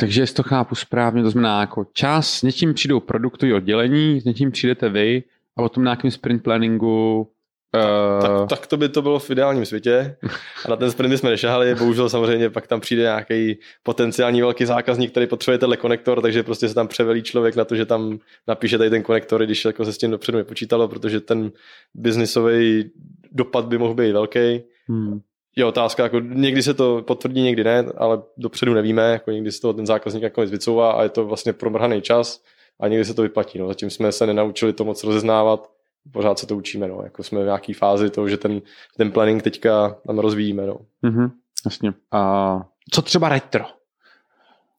Takže 0.00 0.22
jestli 0.22 0.34
to 0.34 0.42
chápu 0.42 0.74
správně, 0.74 1.22
to 1.22 1.30
znamená 1.30 1.60
jako 1.60 1.86
čas, 1.92 2.38
s 2.38 2.42
něčím 2.42 2.74
přijdou 2.74 3.00
produktový 3.00 3.52
oddělení, 3.52 4.20
s 4.20 4.24
něčím 4.24 4.50
přijdete 4.50 4.88
vy 4.88 5.22
a 5.56 5.62
o 5.62 5.68
tom 5.68 5.84
nějakým 5.84 6.10
sprint 6.10 6.42
planningu 6.42 7.28
uh, 7.74 8.22
Tak, 8.22 8.48
tak 8.48 8.66
to 8.66 8.76
by 8.76 8.88
to 8.88 9.02
bylo 9.02 9.18
v 9.18 9.30
ideálním 9.30 9.66
světě. 9.66 10.16
A 10.64 10.70
na 10.70 10.76
ten 10.76 10.90
sprint 10.90 11.18
jsme 11.18 11.30
nešahali, 11.30 11.74
bohužel 11.74 12.08
samozřejmě 12.08 12.50
pak 12.50 12.66
tam 12.66 12.80
přijde 12.80 13.02
nějaký 13.02 13.58
potenciální 13.82 14.40
velký 14.40 14.64
zákazník, 14.64 15.10
který 15.10 15.26
potřebuje 15.26 15.58
tenhle 15.58 15.76
konektor, 15.76 16.22
takže 16.22 16.42
prostě 16.42 16.68
se 16.68 16.74
tam 16.74 16.88
převelí 16.88 17.22
člověk 17.22 17.56
na 17.56 17.64
to, 17.64 17.76
že 17.76 17.86
tam 17.86 18.18
napíše 18.48 18.78
tady 18.78 18.90
ten 18.90 19.02
konektor, 19.02 19.44
když 19.44 19.64
jako 19.64 19.84
se 19.84 19.92
s 19.92 19.98
tím 19.98 20.10
dopředu 20.10 20.38
nepočítalo, 20.38 20.88
protože 20.88 21.20
ten 21.20 21.52
biznisový 21.94 22.90
dopad 23.32 23.66
by 23.66 23.78
mohl 23.78 23.94
být 23.94 24.12
velký. 24.12 24.62
hmm. 24.88 25.20
Je 25.58 25.64
otázka, 25.64 26.02
jako 26.02 26.20
někdy 26.20 26.62
se 26.62 26.74
to 26.74 27.02
potvrdí, 27.02 27.42
někdy 27.42 27.64
ne, 27.64 27.84
ale 27.96 28.22
dopředu 28.36 28.74
nevíme, 28.74 29.02
jako 29.02 29.30
někdy 29.30 29.52
se 29.52 29.60
toho 29.60 29.74
ten 29.74 29.86
zákazník 29.86 30.22
jako 30.22 30.40
vycouvá 30.40 30.92
a 30.92 31.02
je 31.02 31.08
to 31.08 31.26
vlastně 31.26 31.52
promrhaný 31.52 32.02
čas 32.02 32.42
a 32.80 32.88
někdy 32.88 33.04
se 33.04 33.14
to 33.14 33.22
vyplatí. 33.22 33.58
No. 33.58 33.68
Zatím 33.68 33.90
jsme 33.90 34.12
se 34.12 34.26
nenaučili 34.26 34.72
to 34.72 34.84
moc 34.84 35.04
rozeznávat, 35.04 35.70
pořád 36.12 36.38
se 36.38 36.46
to 36.46 36.56
učíme, 36.56 36.88
no. 36.88 37.00
jako 37.04 37.22
jsme 37.22 37.42
v 37.42 37.44
nějaké 37.44 37.74
fázi 37.74 38.10
toho, 38.10 38.28
že 38.28 38.36
ten, 38.36 38.62
ten 38.96 39.12
planning 39.12 39.42
teďka 39.42 39.96
tam 40.06 40.18
rozvíjíme. 40.18 40.66
No. 40.66 40.78
Mhm, 41.02 41.30
jasně. 41.66 41.92
A 42.12 42.60
co 42.92 43.02
třeba 43.02 43.28
retro? 43.28 43.64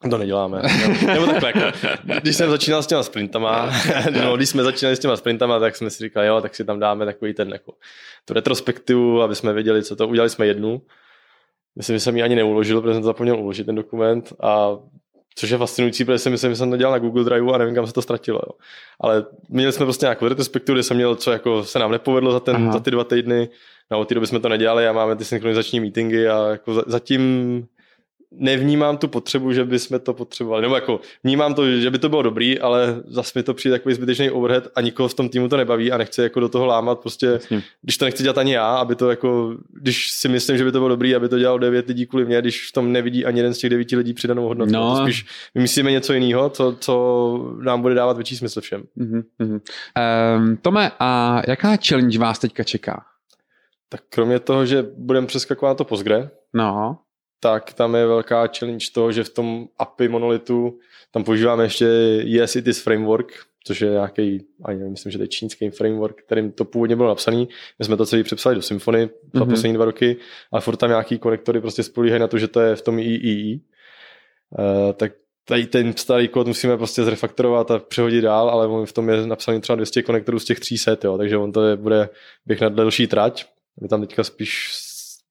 To 0.10 0.18
neděláme. 0.18 0.62
Nebo 1.06 1.26
takhle, 1.28 1.48
jako, 1.56 1.78
když 2.22 2.36
jsem 2.36 2.50
začínal 2.50 2.84
s 2.84 2.88
těma 2.88 3.04
sprintama, 3.04 3.72
no, 4.24 4.38
když 4.38 4.50
jsme 4.50 4.64
začínali 4.64 4.96
s 4.96 5.00
těma 5.00 5.16
sprintama, 5.18 5.60
tak 5.60 5.76
jsme 5.76 5.90
si 5.90 6.04
říkali, 6.04 6.28
jo, 6.28 6.42
tak 6.42 6.56
si 6.56 6.66
tam 6.66 6.80
dáme 6.80 7.06
takový 7.06 7.34
ten, 7.34 7.50
jako, 7.50 7.74
tu 8.26 8.34
retrospektivu, 8.34 9.22
aby 9.22 9.36
jsme 9.36 9.54
věděli, 9.54 9.84
co 9.84 9.96
to. 9.96 10.08
Udělali 10.08 10.30
jsme 10.30 10.48
jednu. 10.48 10.82
Myslím, 11.76 11.96
že 11.96 12.00
jsem 12.00 12.18
ji 12.18 12.24
ani 12.24 12.36
neuložil, 12.36 12.82
protože 12.82 12.94
jsem 12.94 13.02
to 13.02 13.06
zapomněl 13.06 13.40
uložit 13.40 13.66
ten 13.66 13.76
dokument 13.76 14.34
a 14.44 14.70
což 15.36 15.50
je 15.50 15.58
fascinující, 15.58 16.06
protože 16.06 16.20
si 16.20 16.30
myslím, 16.30 16.52
že 16.52 16.56
jsem 16.56 16.72
to 16.72 16.78
dělal 16.78 16.92
na 16.92 17.00
Google 17.00 17.24
Drive 17.24 17.54
a 17.54 17.58
nevím, 17.58 17.76
kam 17.76 17.88
se 17.88 17.94
to 17.94 18.02
ztratilo. 18.02 18.40
Jo. 18.48 18.52
Ale 19.02 19.26
měli 19.50 19.72
jsme 19.72 19.86
prostě 19.86 20.06
nějakou 20.06 20.28
retrospektivu, 20.28 20.74
kde 20.76 20.84
jsem 20.84 20.98
měl, 20.98 21.16
co 21.16 21.32
jako 21.32 21.64
se 21.64 21.80
nám 21.80 21.92
nepovedlo 21.92 22.32
za, 22.32 22.40
ten, 22.40 22.56
Aha. 22.56 22.72
za 22.72 22.80
ty 22.80 22.92
dva 22.92 23.04
týdny. 23.04 23.50
No, 23.92 24.00
od 24.00 24.08
té 24.08 24.16
doby 24.16 24.28
jsme 24.28 24.40
to 24.40 24.50
nedělali 24.50 24.88
a 24.88 24.94
máme 24.94 25.16
ty 25.16 25.26
synchronizační 25.26 25.80
meetingy 25.80 26.28
a 26.28 26.48
jako 26.48 26.74
za- 26.74 26.84
zatím 26.88 27.64
nevnímám 28.32 28.98
tu 28.98 29.08
potřebu, 29.08 29.54
že 29.54 29.66
bychom 29.66 30.00
to 30.00 30.14
potřebovali. 30.14 30.62
Nebo 30.62 30.76
jako 30.76 31.00
vnímám 31.24 31.54
to, 31.54 31.72
že 31.72 31.92
by 31.92 32.00
to 32.00 32.10
bylo 32.10 32.22
dobrý, 32.22 32.60
ale 32.60 33.02
zase 33.08 33.40
mi 33.40 33.44
to 33.44 33.54
přijde 33.54 33.76
takový 33.76 33.96
zbytečný 33.96 34.30
overhead 34.30 34.68
a 34.76 34.82
nikoho 34.82 35.10
v 35.10 35.14
tom 35.14 35.30
týmu 35.30 35.50
to 35.50 35.58
nebaví 35.58 35.92
a 35.92 35.98
nechci 35.98 36.22
jako 36.22 36.40
do 36.40 36.50
toho 36.50 36.66
lámat 36.66 37.00
prostě, 37.00 37.26
Jasně. 37.26 37.64
když 37.82 37.98
to 37.98 38.06
nechci 38.06 38.24
dělat 38.24 38.38
ani 38.38 38.54
já, 38.54 38.76
aby 38.76 38.96
to 38.96 39.10
jako, 39.10 39.58
když 39.82 40.12
si 40.12 40.28
myslím, 40.28 40.58
že 40.58 40.66
by 40.66 40.72
to 40.72 40.80
bylo 40.80 40.90
dobrý, 40.90 41.16
aby 41.16 41.30
to 41.30 41.40
dělalo 41.40 41.58
devět 41.58 41.88
lidí 41.88 42.06
kvůli 42.06 42.26
mě, 42.26 42.42
když 42.42 42.70
v 42.70 42.72
tom 42.72 42.92
nevidí 42.92 43.26
ani 43.26 43.40
jeden 43.40 43.54
z 43.54 43.58
těch 43.58 43.70
devíti 43.70 43.96
lidí 43.96 44.14
přidanou 44.14 44.48
hodnotu. 44.48 44.72
No. 44.72 44.96
To 44.96 45.04
spíš 45.04 45.26
vymyslíme 45.56 45.92
něco 45.92 46.14
jiného, 46.14 46.50
co, 46.50 46.76
co 46.80 47.56
nám 47.62 47.82
bude 47.82 47.96
dávat 47.96 48.18
větší 48.18 48.38
smysl 48.38 48.62
všem. 48.62 48.84
Mhm, 48.96 49.22
mhm. 49.40 49.60
Um, 50.38 50.58
Tome, 50.58 50.92
a 51.00 51.42
jaká 51.48 51.78
challenge 51.88 52.20
vás 52.20 52.40
teďka 52.40 52.64
čeká? 52.64 53.06
Tak 53.90 54.02
kromě 54.10 54.40
toho, 54.40 54.66
že 54.66 54.86
budeme 54.98 55.28
přeskakovat 55.28 55.78
to 55.78 55.84
Postgre, 55.86 56.30
No, 56.54 56.98
tak 57.40 57.74
tam 57.74 57.96
je 57.96 58.06
velká 58.06 58.48
challenge 58.60 58.86
toho, 58.94 59.12
že 59.12 59.24
v 59.24 59.30
tom 59.30 59.68
API 59.78 60.08
monolitu 60.08 60.80
tam 61.12 61.24
používáme 61.24 61.64
ještě 61.64 61.86
Yes 62.24 62.56
It 62.56 62.68
is 62.68 62.82
Framework, 62.84 63.34
což 63.64 63.82
je 63.82 63.90
nějaký, 63.90 64.46
ani 64.66 64.78
nevím, 64.78 64.92
myslím, 64.92 65.12
že 65.12 65.18
to 65.18 65.24
je 65.24 65.28
čínský 65.28 65.70
framework, 65.70 66.22
kterým 66.22 66.52
to 66.52 66.66
původně 66.66 66.96
bylo 66.96 67.08
napsaný. 67.08 67.50
My 67.80 67.86
jsme 67.86 67.98
to 67.98 68.06
celý 68.06 68.24
přepsali 68.24 68.56
do 68.56 68.62
Symfony 68.62 69.10
za 69.34 69.40
Mhm. 69.40 69.50
poslední 69.50 69.74
dva 69.74 69.86
roky, 69.86 70.18
ale 70.52 70.62
furt 70.62 70.76
tam 70.76 70.90
nějaký 70.90 71.20
konektory 71.20 71.62
prostě 71.62 71.84
spolíhají 71.84 72.20
na 72.20 72.28
to, 72.28 72.38
že 72.38 72.48
to 72.48 72.60
je 72.62 72.76
v 72.76 72.82
tom 72.82 73.00
III. 73.00 73.62
Uh, 74.60 74.94
tak 74.94 75.12
tady 75.46 75.66
ten 75.66 75.94
starý 75.94 76.28
kód 76.28 76.48
musíme 76.48 76.78
prostě 76.78 77.04
zrefaktorovat 77.04 77.72
a 77.72 77.80
přehodit 77.80 78.24
dál, 78.24 78.50
ale 78.50 78.68
on 78.68 78.86
v 78.86 78.94
tom 78.94 79.10
je 79.10 79.28
napsaný 79.28 79.62
třeba 79.62 79.76
200 79.76 80.02
konektorů 80.04 80.40
z 80.40 80.46
těch 80.46 80.60
300, 80.60 80.98
jo, 81.04 81.18
takže 81.18 81.38
on 81.38 81.52
to 81.52 81.68
je, 81.68 81.76
bude 81.76 82.10
běh 82.46 82.62
na 82.62 82.70
delší 82.70 83.08
trať. 83.08 83.46
My 83.82 83.88
tam 83.88 84.02
teďka 84.02 84.24
spíš 84.24 84.70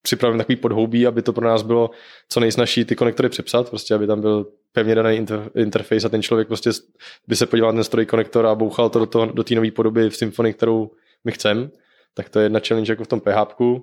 připravíme 0.03 0.39
takový 0.39 0.57
podhoubí, 0.57 1.07
aby 1.07 1.23
to 1.23 1.33
pro 1.33 1.49
nás 1.49 1.63
bylo 1.63 1.91
co 2.29 2.41
nejsnažší 2.41 2.85
ty 2.85 2.97
konektory 2.97 3.29
přepsat, 3.29 3.69
prostě 3.69 3.95
aby 3.95 4.07
tam 4.07 4.21
byl 4.21 4.47
pevně 4.73 4.95
daný 4.95 5.17
inter, 5.17 5.51
interface 5.55 6.07
a 6.07 6.11
ten 6.11 6.23
člověk 6.23 6.49
prostě 6.49 6.71
by 7.27 7.37
se 7.37 7.47
podíval 7.47 7.73
na 7.73 7.77
ten 7.77 7.85
stroj 7.85 8.07
konektor 8.07 8.47
a 8.47 8.55
bouchal 8.55 8.91
to 8.91 8.99
do, 8.99 9.07
toho, 9.07 9.27
do 9.27 9.45
té 9.45 9.55
nové 9.55 9.71
podoby 9.71 10.11
v 10.11 10.17
Symfony, 10.17 10.55
kterou 10.55 10.91
my 11.25 11.33
chceme. 11.33 11.69
Tak 12.15 12.29
to 12.29 12.39
je 12.39 12.45
jedna 12.45 12.61
challenge 12.69 12.93
jako 12.93 13.05
v 13.05 13.09
tom 13.09 13.21
PHP. 13.21 13.83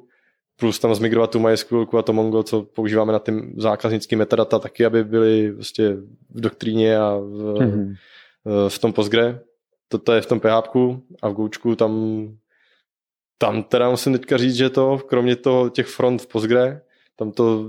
Plus 0.59 0.79
tam 0.79 0.95
zmigrovat 0.95 1.31
tu 1.31 1.39
MySQL 1.39 1.87
a 1.99 2.01
to 2.01 2.13
Mongo, 2.13 2.43
co 2.43 2.61
používáme 2.61 3.13
na 3.13 3.19
tím 3.19 3.53
zákaznický 3.57 4.15
metadata, 4.15 4.59
taky, 4.59 4.85
aby 4.85 5.03
byly 5.03 5.51
prostě 5.53 5.93
v 6.29 6.41
doktríně 6.41 6.97
a 6.97 7.17
v, 7.17 7.55
mhm. 7.59 7.93
v 8.67 8.79
tom 8.79 8.93
Postgre. 8.93 9.39
Toto 9.87 10.13
je 10.13 10.21
v 10.21 10.25
tom 10.25 10.39
PHP 10.39 10.75
a 11.21 11.29
v 11.29 11.33
Goučku 11.33 11.75
tam 11.75 11.91
tam 13.37 13.63
teda 13.63 13.89
musím 13.89 14.13
teďka 14.13 14.37
říct, 14.37 14.55
že 14.55 14.69
to, 14.69 14.97
kromě 14.97 15.35
toho 15.35 15.69
těch 15.69 15.87
front 15.87 16.21
v 16.21 16.27
Postgre, 16.27 16.81
tam 17.15 17.31
to 17.31 17.65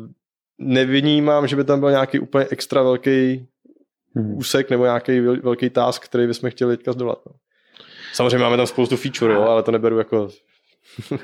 nevnímám, 0.58 1.46
že 1.46 1.56
by 1.56 1.64
tam 1.64 1.80
byl 1.80 1.90
nějaký 1.90 2.18
úplně 2.18 2.46
extra 2.50 2.82
velký 2.82 3.46
Mhm. 4.14 4.36
úsek 4.36 4.70
nebo 4.70 4.84
nějaký 4.84 5.12
vel- 5.12 5.42
velký 5.42 5.70
task, 5.70 6.04
který 6.04 6.26
bychom 6.26 6.50
chtěli 6.50 6.76
teďka 6.76 6.92
zdolat. 6.92 7.18
No. 7.26 7.32
Samozřejmě 8.14 8.38
máme 8.38 8.56
tam 8.56 8.66
spoustu 8.66 8.96
feature, 8.96 9.34
jo, 9.34 9.42
ale 9.42 9.62
to 9.62 9.70
neberu 9.72 9.98
jako... 9.98 10.28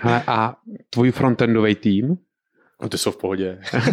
Hele, 0.00 0.22
a 0.26 0.56
tvůj 0.90 1.10
frontendový 1.12 1.74
tým? 1.74 2.16
No 2.82 2.88
ty 2.88 2.98
jsou 2.98 3.10
v 3.10 3.16
pohodě. 3.16 3.58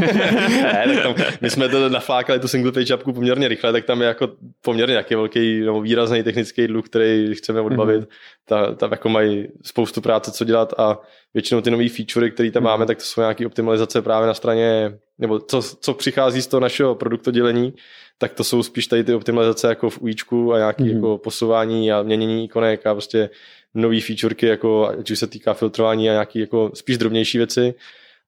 ne, 0.50 0.84
tak 0.94 1.04
tam, 1.04 1.16
my 1.42 1.50
jsme 1.50 1.70
to 1.70 1.90
naflákali 1.90 2.40
tu 2.40 2.48
single 2.48 2.72
page 2.72 2.94
apku 2.94 3.14
poměrně 3.14 3.48
rychle, 3.48 3.72
tak 3.72 3.86
tam 3.86 4.02
je 4.02 4.08
jako 4.08 4.30
poměrně 4.62 4.92
nějaký 4.92 5.16
velký 5.16 5.60
nebo 5.60 5.82
výrazný 5.82 6.24
technický 6.24 6.68
dluh, 6.68 6.86
který 6.86 7.36
chceme 7.36 7.62
odbavit. 7.62 8.02
Mm-hmm. 8.02 8.08
Ta, 8.46 8.76
tam 8.76 8.92
jako 8.92 9.10
mají 9.10 9.48
spoustu 9.64 10.02
práce, 10.02 10.32
co 10.32 10.46
dělat 10.46 10.74
a 10.78 11.00
většinou 11.34 11.62
ty 11.62 11.72
nové 11.72 11.90
featurey, 11.90 12.32
které 12.32 12.52
tam 12.52 12.64
mm-hmm. 12.64 12.66
máme, 12.66 12.86
tak 12.86 12.98
to 12.98 13.04
jsou 13.04 13.22
nějaké 13.22 13.46
optimalizace 13.46 14.02
právě 14.02 14.28
na 14.28 14.34
straně, 14.34 14.98
nebo 15.18 15.40
co, 15.40 15.62
co 15.62 15.94
přichází 15.94 16.42
z 16.42 16.48
toho 16.48 16.62
našeho 16.62 16.96
produktodělení, 16.96 17.74
tak 18.18 18.34
to 18.34 18.44
jsou 18.44 18.64
spíš 18.64 18.88
tady 18.88 19.04
ty 19.04 19.14
optimalizace 19.14 19.68
jako 19.68 19.90
v 19.90 20.02
UIčku 20.02 20.54
a 20.54 20.58
nějaké 20.58 20.84
mm-hmm. 20.84 20.96
jako 20.96 21.18
posouvání 21.18 21.92
a 21.92 22.04
měnění 22.04 22.46
ikonek 22.46 22.88
a 22.88 22.94
prostě 22.94 23.30
nové 23.74 24.02
featurky, 24.02 24.46
jako, 24.46 24.88
ať 25.00 25.12
už 25.12 25.20
se 25.20 25.28
týká 25.28 25.54
filtrování 25.54 26.10
a 26.10 26.12
nějaký 26.12 26.40
jako 26.40 26.72
spíš 26.74 26.98
drobnější 26.98 27.38
věci 27.38 27.74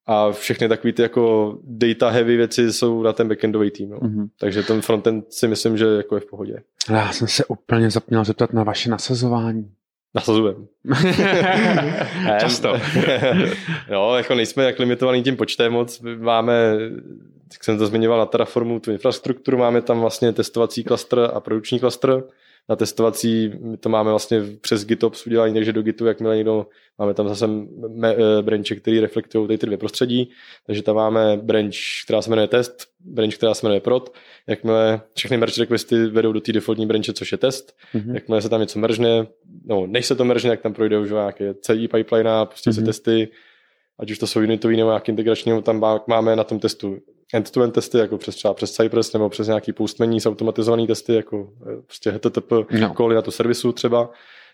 a 0.05 0.31
všechny 0.31 0.69
takové 0.69 0.93
ty 0.93 1.01
jako 1.01 1.57
data 1.63 2.09
heavy 2.09 2.37
věci 2.37 2.73
jsou 2.73 3.03
na 3.03 3.13
ten 3.13 3.27
backendový 3.27 3.71
tým. 3.71 3.89
No. 3.89 3.97
Mm-hmm. 3.97 4.29
Takže 4.39 4.63
ten 4.63 4.81
frontend 4.81 5.33
si 5.33 5.47
myslím, 5.47 5.77
že 5.77 5.85
jako 5.85 6.15
je 6.15 6.21
v 6.21 6.25
pohodě. 6.25 6.55
Já 6.89 7.11
jsem 7.11 7.27
se 7.27 7.45
úplně 7.45 7.89
zapněl 7.89 8.23
zeptat 8.23 8.53
na 8.53 8.63
vaše 8.63 8.89
nasazování. 8.89 9.71
Nasazujem. 10.15 10.67
Často. 12.39 12.73
jo, 13.91 14.13
jako 14.17 14.35
nejsme 14.35 14.63
jak 14.63 14.79
limitovaný 14.79 15.23
tím 15.23 15.37
počtem 15.37 15.73
moc. 15.73 16.01
Máme, 16.17 16.77
jak 17.53 17.63
jsem 17.63 17.77
to 17.77 17.87
zmiňoval 17.87 18.19
na 18.19 18.25
Terraformu, 18.25 18.79
tu 18.79 18.91
infrastrukturu, 18.91 19.57
máme 19.57 19.81
tam 19.81 19.99
vlastně 19.99 20.33
testovací 20.33 20.83
klastr 20.83 21.29
a 21.33 21.39
produkční 21.39 21.79
klastr 21.79 22.23
na 22.69 22.75
testovací, 22.75 23.51
my 23.59 23.77
to 23.77 23.89
máme 23.89 24.09
vlastně 24.09 24.41
přes 24.61 24.85
GitOps 24.85 25.27
udělání, 25.27 25.53
takže 25.53 25.73
do 25.73 25.81
Gitu, 25.81 26.05
jakmile 26.05 26.35
někdo, 26.35 26.67
máme 26.99 27.13
tam 27.13 27.27
zase 27.27 27.47
me, 27.47 28.15
uh, 28.15 28.21
branche, 28.41 28.75
který 28.75 28.99
reflektují 28.99 29.47
tady 29.47 29.57
ty 29.57 29.65
dvě 29.65 29.77
prostředí, 29.77 30.29
takže 30.65 30.83
tam 30.83 30.95
máme 30.95 31.37
branch, 31.37 31.75
která 32.05 32.21
se 32.21 32.29
jmenuje 32.29 32.47
test, 32.47 32.87
branch, 32.99 33.35
která 33.35 33.53
se 33.53 33.65
jmenuje 33.65 33.81
prod, 33.81 34.13
jakmile 34.47 35.01
všechny 35.15 35.37
merge 35.37 35.61
requesty 35.61 36.05
vedou 36.05 36.31
do 36.31 36.41
té 36.41 36.51
defaultní 36.51 36.85
branche, 36.85 37.13
což 37.13 37.31
je 37.31 37.37
test, 37.37 37.75
mm-hmm. 37.95 38.13
jakmile 38.13 38.41
se 38.41 38.49
tam 38.49 38.61
něco 38.61 38.79
meržne, 38.79 39.27
no 39.65 39.87
než 39.87 40.05
se 40.05 40.15
to 40.15 40.25
meržne, 40.25 40.49
jak 40.49 40.61
tam 40.61 40.73
projde 40.73 40.99
už 40.99 41.09
nějaké 41.09 41.53
CI 41.53 41.87
pipeline 41.87 42.31
a 42.31 42.45
pustí 42.45 42.69
mm-hmm. 42.69 42.73
se 42.73 42.81
mhm. 42.81 42.85
testy, 42.85 43.29
ať 43.99 44.11
už 44.11 44.17
to 44.17 44.27
jsou 44.27 44.39
unitový 44.39 44.77
nebo 44.77 44.89
nějaký 44.89 45.11
integrační, 45.11 45.61
tam 45.61 46.01
máme 46.07 46.35
na 46.35 46.43
tom 46.43 46.59
testu 46.59 46.97
end-to-end 47.33 47.73
testy, 47.73 47.97
jako 47.97 48.17
přes 48.17 48.35
třeba 48.35 48.53
přes 48.53 48.71
Cypress 48.71 49.13
nebo 49.13 49.29
přes 49.29 49.47
nějaký 49.47 49.73
postmení 49.73 50.21
automatizované 50.25 50.87
testy, 50.87 51.13
jako 51.13 51.49
eh, 51.61 51.81
prostě 51.81 52.11
HTTP 52.11 52.51
no. 52.79 52.93
koly 52.93 53.15
na 53.15 53.21
tu 53.21 53.31
servisu 53.31 53.71
třeba, 53.71 54.09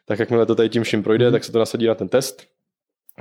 tak 0.05 0.19
jakmile 0.19 0.45
to 0.45 0.55
tady 0.55 0.69
tím 0.69 0.83
vším 0.83 1.03
projde, 1.03 1.27
mm-hmm. 1.27 1.31
tak 1.31 1.43
se 1.43 1.51
to 1.51 1.59
nasadí 1.59 1.87
na 1.87 1.95
ten 1.95 2.07
test. 2.07 2.43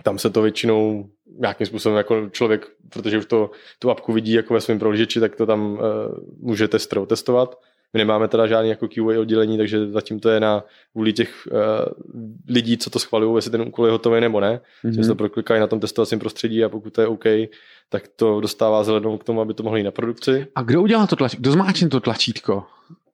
Tam 0.03 0.19
se 0.19 0.31
to 0.31 0.43
většinou 0.43 1.11
nějakým 1.39 1.67
způsobem 1.67 1.99
jako 1.99 2.29
člověk, 2.31 2.67
protože 2.93 3.19
už 3.19 3.27
to, 3.27 3.51
tu 3.79 3.91
apku 3.91 4.13
vidí 4.13 4.33
jako 4.33 4.55
ve 4.55 4.61
svém 4.61 4.79
prohlížeči, 4.79 5.21
tak 5.21 5.37
to 5.37 5.47
tam 5.47 5.73
uh, 5.73 5.79
může 6.41 6.69
testovat. 7.07 7.59
My 7.95 7.99
nemáme 7.99 8.29
teda 8.29 8.47
žádný 8.47 8.71
jako 8.71 8.89
QA 8.89 9.21
oddělení, 9.21 9.59
takže 9.59 9.91
zatím 9.91 10.21
to 10.21 10.29
je 10.29 10.41
na 10.41 10.65
vůli 10.95 11.13
těch 11.13 11.49
uh, 11.51 11.59
lidí, 12.49 12.79
co 12.79 12.91
to 12.91 12.99
schvalují, 12.99 13.37
jestli 13.37 13.51
ten 13.51 13.63
úkol 13.63 13.87
je 13.87 13.93
hotový 13.93 14.21
nebo 14.21 14.41
ne. 14.41 14.61
Mm-hmm. 14.85 14.91
Že 14.91 15.03
se 15.03 15.09
to 15.09 15.15
proklikají 15.15 15.61
na 15.61 15.67
tom 15.67 15.81
testovacím 15.81 16.19
prostředí 16.19 16.65
a 16.65 16.69
pokud 16.69 16.93
to 16.93 17.01
je 17.01 17.07
OK, 17.07 17.25
tak 17.89 18.09
to 18.17 18.41
dostává 18.41 18.85
zelenou 18.85 19.19
k 19.19 19.25
tomu, 19.25 19.41
aby 19.41 19.55
to 19.55 19.63
mohli 19.63 19.83
na 19.83 19.91
produkci. 19.91 20.47
A 20.55 20.63
kdo 20.63 20.83
udělal 20.83 21.07
to 21.07 21.17
tlačítko? 21.17 21.41
Kdo 21.41 21.53
zmáčne 21.53 21.89
to 21.89 22.01
tlačítko? 22.01 22.65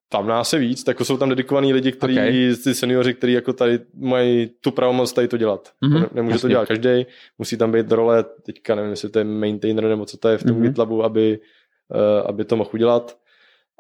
Tam 0.08 0.26
nás 0.26 0.52
je 0.52 0.58
víc, 0.58 0.84
tak 0.84 1.00
jsou 1.00 1.16
tam 1.16 1.28
dedikovaní 1.28 1.72
lidi, 1.72 1.92
kteří, 1.92 2.14
okay. 2.14 2.54
ty 2.64 2.74
seniori, 2.74 3.14
kteří 3.14 3.32
jako 3.32 3.52
tady 3.52 3.80
mají 3.94 4.50
tu 4.60 4.70
pravomoc 4.70 5.12
tady 5.12 5.28
to 5.28 5.36
dělat. 5.36 5.72
Mm-hmm, 5.82 6.08
Nemůže 6.14 6.34
jasně. 6.34 6.42
to 6.42 6.48
dělat 6.48 6.68
každý, 6.68 7.06
musí 7.38 7.56
tam 7.56 7.72
být 7.72 7.92
role, 7.92 8.24
teďka 8.42 8.74
nevím, 8.74 8.90
jestli 8.90 9.08
to 9.08 9.18
je 9.18 9.24
maintainer 9.24 9.84
nebo 9.84 10.04
co 10.04 10.16
to 10.16 10.28
je 10.28 10.38
v 10.38 10.44
tom 10.44 10.56
mm-hmm. 10.56 10.62
GitLabu, 10.62 11.04
aby, 11.04 11.40
uh, 11.94 12.28
aby 12.28 12.44
to 12.44 12.56
mohl 12.56 12.70
udělat 12.74 13.16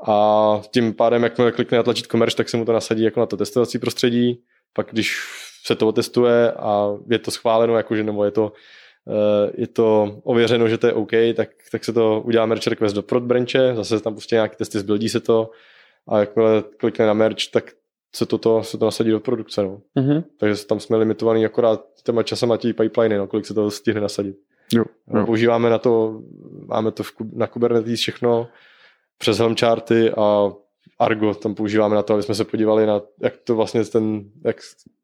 a 0.06 0.62
tím 0.70 0.94
pádem, 0.94 1.22
jakmile 1.22 1.52
klikne 1.52 1.76
na 1.76 1.82
tlačítko 1.82 2.16
merge, 2.16 2.36
tak 2.36 2.48
se 2.48 2.56
mu 2.56 2.64
to 2.64 2.72
nasadí 2.72 3.02
jako 3.02 3.20
na 3.20 3.26
to 3.26 3.36
testovací 3.36 3.78
prostředí, 3.78 4.42
pak 4.72 4.88
když 4.92 5.18
se 5.64 5.74
to 5.74 5.88
otestuje 5.88 6.52
a 6.52 6.88
je 7.10 7.18
to 7.18 7.30
schváleno, 7.30 7.76
jakože 7.76 8.04
nebo 8.04 8.24
je 8.24 8.30
to, 8.30 8.52
eh, 9.08 9.50
je 9.54 9.66
to 9.66 10.20
ověřeno, 10.24 10.68
že 10.68 10.78
to 10.78 10.86
je 10.86 10.92
OK, 10.92 11.10
tak, 11.36 11.48
tak 11.72 11.84
se 11.84 11.92
to 11.92 12.20
udělá 12.20 12.46
merge 12.46 12.70
request 12.70 12.94
do 12.94 13.02
prod 13.02 13.22
branche, 13.22 13.74
zase 13.74 14.00
tam 14.00 14.14
pustí 14.14 14.34
nějaké 14.34 14.56
testy, 14.56 14.78
zbildí 14.78 15.08
se 15.08 15.20
to 15.20 15.50
a 16.08 16.18
jakmile 16.18 16.62
klikne 16.76 17.06
na 17.06 17.12
merge, 17.12 17.44
tak 17.52 17.72
se 18.14 18.26
to, 18.26 18.62
se 18.62 18.78
to 18.78 18.84
nasadí 18.84 19.10
do 19.10 19.20
produkce. 19.20 19.62
No. 19.62 19.80
Mm-hmm. 19.96 20.24
Takže 20.36 20.66
tam 20.66 20.80
jsme 20.80 20.96
limitovaný 20.96 21.46
akorát 21.46 21.84
těma 22.04 22.22
časem 22.22 22.52
a 22.52 22.56
tí 22.56 22.72
pipeliny, 22.72 23.18
no, 23.18 23.26
kolik 23.26 23.46
se 23.46 23.54
to 23.54 23.70
stihne 23.70 24.00
nasadit. 24.00 24.36
Jo, 24.74 24.84
jo. 25.14 25.26
Používáme 25.26 25.70
na 25.70 25.78
to, 25.78 26.22
máme 26.66 26.90
to 26.90 27.02
v, 27.02 27.12
na 27.32 27.46
Kubernetes 27.46 28.00
všechno, 28.00 28.48
přes 29.18 29.38
Helm 29.38 29.56
charty 29.56 30.10
a 30.10 30.52
Argo 30.98 31.34
tam 31.34 31.54
používáme 31.54 31.94
na 31.94 32.02
to, 32.02 32.14
aby 32.14 32.22
jsme 32.22 32.34
se 32.34 32.44
podívali 32.44 32.86
na, 32.86 33.00
jak 33.22 33.36
to 33.44 33.56
vlastně 33.56 33.84
ten, 33.84 34.24
jak, 34.44 34.56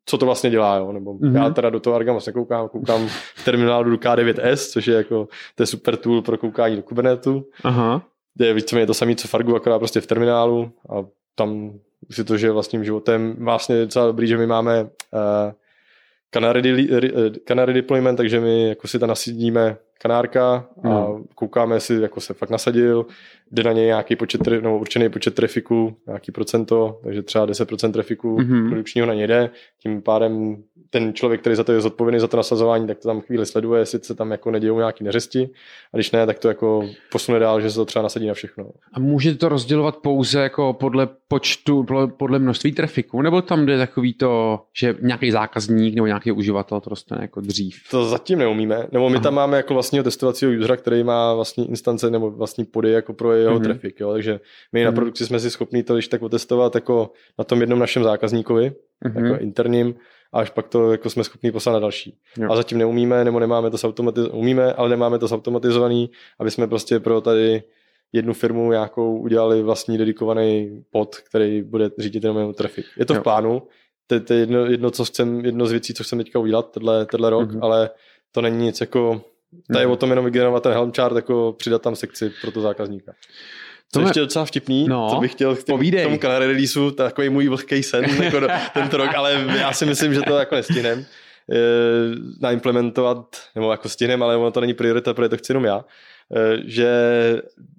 co 0.06 0.18
to 0.18 0.26
vlastně 0.26 0.50
dělá, 0.50 0.76
jo? 0.76 0.92
nebo 0.92 1.14
mm-hmm. 1.14 1.36
já 1.36 1.50
teda 1.50 1.70
do 1.70 1.80
toho 1.80 1.96
Arga 1.96 2.12
moc 2.12 2.26
nekoukám, 2.26 2.68
koukám 2.68 3.08
v 3.08 3.44
terminálu 3.44 3.90
do 3.90 3.96
K9S, 3.96 4.70
což 4.72 4.86
je 4.86 4.94
jako, 4.94 5.28
to 5.54 5.62
je 5.62 5.66
super 5.66 5.96
tool 5.96 6.22
pro 6.22 6.38
koukání 6.38 6.76
do 6.76 6.82
Kubernetu. 6.82 7.44
Aha. 7.64 8.02
Je 8.40 8.54
víceméně 8.54 8.86
to 8.86 8.94
samé, 8.94 9.14
co 9.14 9.28
v 9.28 9.34
Argu, 9.34 9.56
akorát 9.56 9.78
prostě 9.78 10.00
v 10.00 10.06
terminálu 10.06 10.70
a 10.90 11.04
tam 11.34 11.72
si 12.10 12.24
to 12.24 12.36
žije 12.36 12.52
vlastním 12.52 12.84
životem. 12.84 13.36
Vlastně 13.38 13.76
je 13.76 13.84
docela 13.84 14.06
dobrý, 14.06 14.26
že 14.26 14.38
my 14.38 14.46
máme 14.46 14.82
uh, 14.82 14.88
Canary, 16.30 16.88
Canary 17.44 17.72
deployment, 17.72 18.16
takže 18.16 18.40
my 18.40 18.68
jako 18.68 18.88
si 18.88 18.98
tam 18.98 19.08
nasadíme 19.08 19.76
kanárka 20.00 20.66
a 20.84 20.88
hmm. 20.88 21.24
koukáme, 21.34 21.76
jestli 21.76 22.02
jako 22.02 22.20
se 22.20 22.34
fakt 22.34 22.50
nasadil, 22.50 23.06
jde 23.52 23.62
na 23.62 23.72
něj 23.72 23.86
nějaký 23.86 24.16
počet, 24.16 24.46
nebo 24.46 24.78
určený 24.78 25.08
počet 25.08 25.34
trafiku, 25.34 25.96
nějaký 26.06 26.32
procento, 26.32 27.00
takže 27.04 27.22
třeba 27.22 27.46
10% 27.46 27.92
trafiku 27.92 28.36
mm-hmm. 28.36 28.68
produkčního 28.68 29.06
na 29.06 29.14
něj 29.14 29.26
jde, 29.26 29.50
tím 29.82 30.02
pádem 30.02 30.62
ten 30.90 31.14
člověk, 31.14 31.40
který 31.40 31.56
za 31.56 31.64
to 31.64 31.72
je 31.72 31.80
zodpovědný 31.80 32.20
za 32.20 32.28
to 32.28 32.36
nasazování, 32.36 32.86
tak 32.86 32.98
to 32.98 33.08
tam 33.08 33.20
chvíli 33.20 33.46
sleduje, 33.46 33.80
jestli 33.80 33.98
se 34.02 34.14
tam 34.14 34.30
jako 34.30 34.50
nedějou 34.50 34.78
nějaký 34.78 35.04
neřesti 35.04 35.50
a 35.92 35.96
když 35.96 36.10
ne, 36.10 36.26
tak 36.26 36.38
to 36.38 36.48
jako 36.48 36.88
posune 37.12 37.38
dál, 37.38 37.60
že 37.60 37.70
se 37.70 37.76
to 37.76 37.84
třeba 37.84 38.02
nasadí 38.02 38.26
na 38.26 38.34
všechno. 38.34 38.70
A 38.92 39.00
můžete 39.00 39.38
to 39.38 39.48
rozdělovat 39.48 39.96
pouze 39.96 40.40
jako 40.40 40.72
podle 40.72 41.08
počtu, 41.28 41.86
podle 42.16 42.38
množství 42.38 42.72
trafiku, 42.72 43.22
nebo 43.22 43.42
tam 43.42 43.66
jde 43.66 43.78
takový 43.78 44.14
to, 44.14 44.60
že 44.76 44.94
nějaký 45.02 45.30
zákazník 45.30 45.94
nebo 45.94 46.06
nějaký 46.06 46.32
uživatel 46.32 46.80
to 46.80 46.90
dostane 46.90 47.22
jako 47.22 47.40
dřív? 47.40 47.76
To 47.90 48.04
zatím 48.04 48.38
neumíme, 48.38 48.86
nebo 48.92 49.08
my 49.08 49.14
Aha. 49.14 49.22
tam 49.22 49.34
máme 49.34 49.56
jako 49.56 49.74
vlastního 49.74 50.04
testovacího 50.04 50.52
usera, 50.58 50.76
který 50.76 51.04
má 51.04 51.34
vlastní 51.34 51.68
instance 51.68 52.10
nebo 52.10 52.30
vlastní 52.30 52.64
pody 52.64 52.90
jako 52.90 53.12
pro 53.12 53.32
jeho 53.38 53.58
mm-hmm. 53.58 53.64
trafik, 53.64 54.00
jo? 54.00 54.12
takže 54.12 54.32
my 54.72 54.80
mm-hmm. 54.80 54.84
na 54.84 54.90
mhm. 54.90 54.94
produkci 54.94 55.26
jsme 55.26 55.40
si 55.40 55.50
schopni 55.50 55.82
to 55.82 55.94
když 55.94 56.08
tak 56.08 56.22
otestovat 56.22 56.74
jako 56.74 57.12
na 57.38 57.44
tom 57.44 57.60
jednom 57.60 57.78
našem 57.78 58.04
zákazníkovi, 58.04 58.72
mm-hmm. 59.04 59.24
jako 59.24 59.42
interním, 59.42 59.94
a 60.32 60.40
až 60.40 60.50
pak 60.50 60.68
to 60.68 60.92
jako 60.92 61.10
jsme 61.10 61.24
schopni 61.24 61.52
poslat 61.52 61.72
na 61.72 61.78
další. 61.78 62.18
Jo. 62.38 62.52
A 62.52 62.56
zatím 62.56 62.78
neumíme, 62.78 63.24
nebo 63.24 63.40
nemáme 63.40 63.70
to 63.70 63.76
automatiz- 63.76 64.30
umíme, 64.32 64.72
ale 64.72 64.88
nemáme 64.88 65.18
to 65.18 65.26
zautomatizovaný, 65.26 66.10
aby 66.38 66.50
jsme 66.50 66.66
prostě 66.66 67.00
pro 67.00 67.20
tady 67.20 67.62
jednu 68.12 68.32
firmu 68.32 68.70
nějakou 68.70 69.18
udělali 69.18 69.62
vlastní 69.62 69.98
dedikovaný 69.98 70.82
pod, 70.90 71.16
který 71.16 71.62
bude 71.62 71.90
řídit 71.98 72.24
jenom 72.24 72.54
trafik. 72.54 72.86
Je 72.98 73.06
to 73.06 73.14
jo. 73.14 73.20
v 73.20 73.22
plánu, 73.22 73.62
to, 74.06 74.20
to 74.20 74.32
je 74.32 74.40
jedno, 74.40 74.66
jedno, 74.66 74.90
co 74.90 75.04
chcem, 75.04 75.44
jedno 75.44 75.66
z 75.66 75.70
věcí, 75.70 75.94
co 75.94 76.04
chcem 76.04 76.18
teďka 76.18 76.38
udělat 76.38 76.72
tenhle, 76.72 77.06
tenhle 77.06 77.30
rok, 77.30 77.50
mm-hmm. 77.50 77.58
ale 77.62 77.90
to 78.32 78.40
není 78.40 78.64
nic 78.64 78.80
jako, 78.80 79.20
je 79.52 79.86
mm-hmm. 79.86 79.90
o 79.90 79.96
tom 79.96 80.10
jenom 80.10 80.24
vygenerovat 80.24 80.62
ten 80.62 80.72
Helm 80.72 80.92
chart, 80.92 81.16
jako 81.16 81.54
přidat 81.58 81.82
tam 81.82 81.96
sekci 81.96 82.32
pro 82.40 82.50
to 82.50 82.60
zákazníka. 82.60 83.12
To 83.92 84.00
je 84.00 84.06
ještě 84.06 84.20
docela 84.20 84.44
vtipný, 84.44 84.88
no, 84.88 85.10
co 85.10 85.20
bych 85.20 85.32
chtěl 85.32 85.56
k 85.56 85.64
tomu, 85.64 85.90
tomu 86.02 86.18
Canary 86.18 86.46
releaseu, 86.46 86.90
takový 86.90 87.28
můj 87.28 87.48
vlhký 87.48 87.82
sen 87.82 88.04
jako 88.22 88.40
tento 88.74 88.96
rok, 88.96 89.14
ale 89.16 89.46
já 89.58 89.72
si 89.72 89.86
myslím, 89.86 90.14
že 90.14 90.20
to 90.22 90.38
jako 90.38 90.54
nestihnem 90.54 91.06
eh, 91.52 91.56
naimplementovat, 92.40 93.36
nebo 93.54 93.70
jako 93.70 93.88
stihnem, 93.88 94.22
ale 94.22 94.36
ono 94.36 94.50
to 94.50 94.60
není 94.60 94.74
priorita, 94.74 95.14
protože 95.14 95.28
to 95.28 95.36
chci 95.36 95.52
jenom 95.52 95.64
já, 95.64 95.84
že 96.64 96.88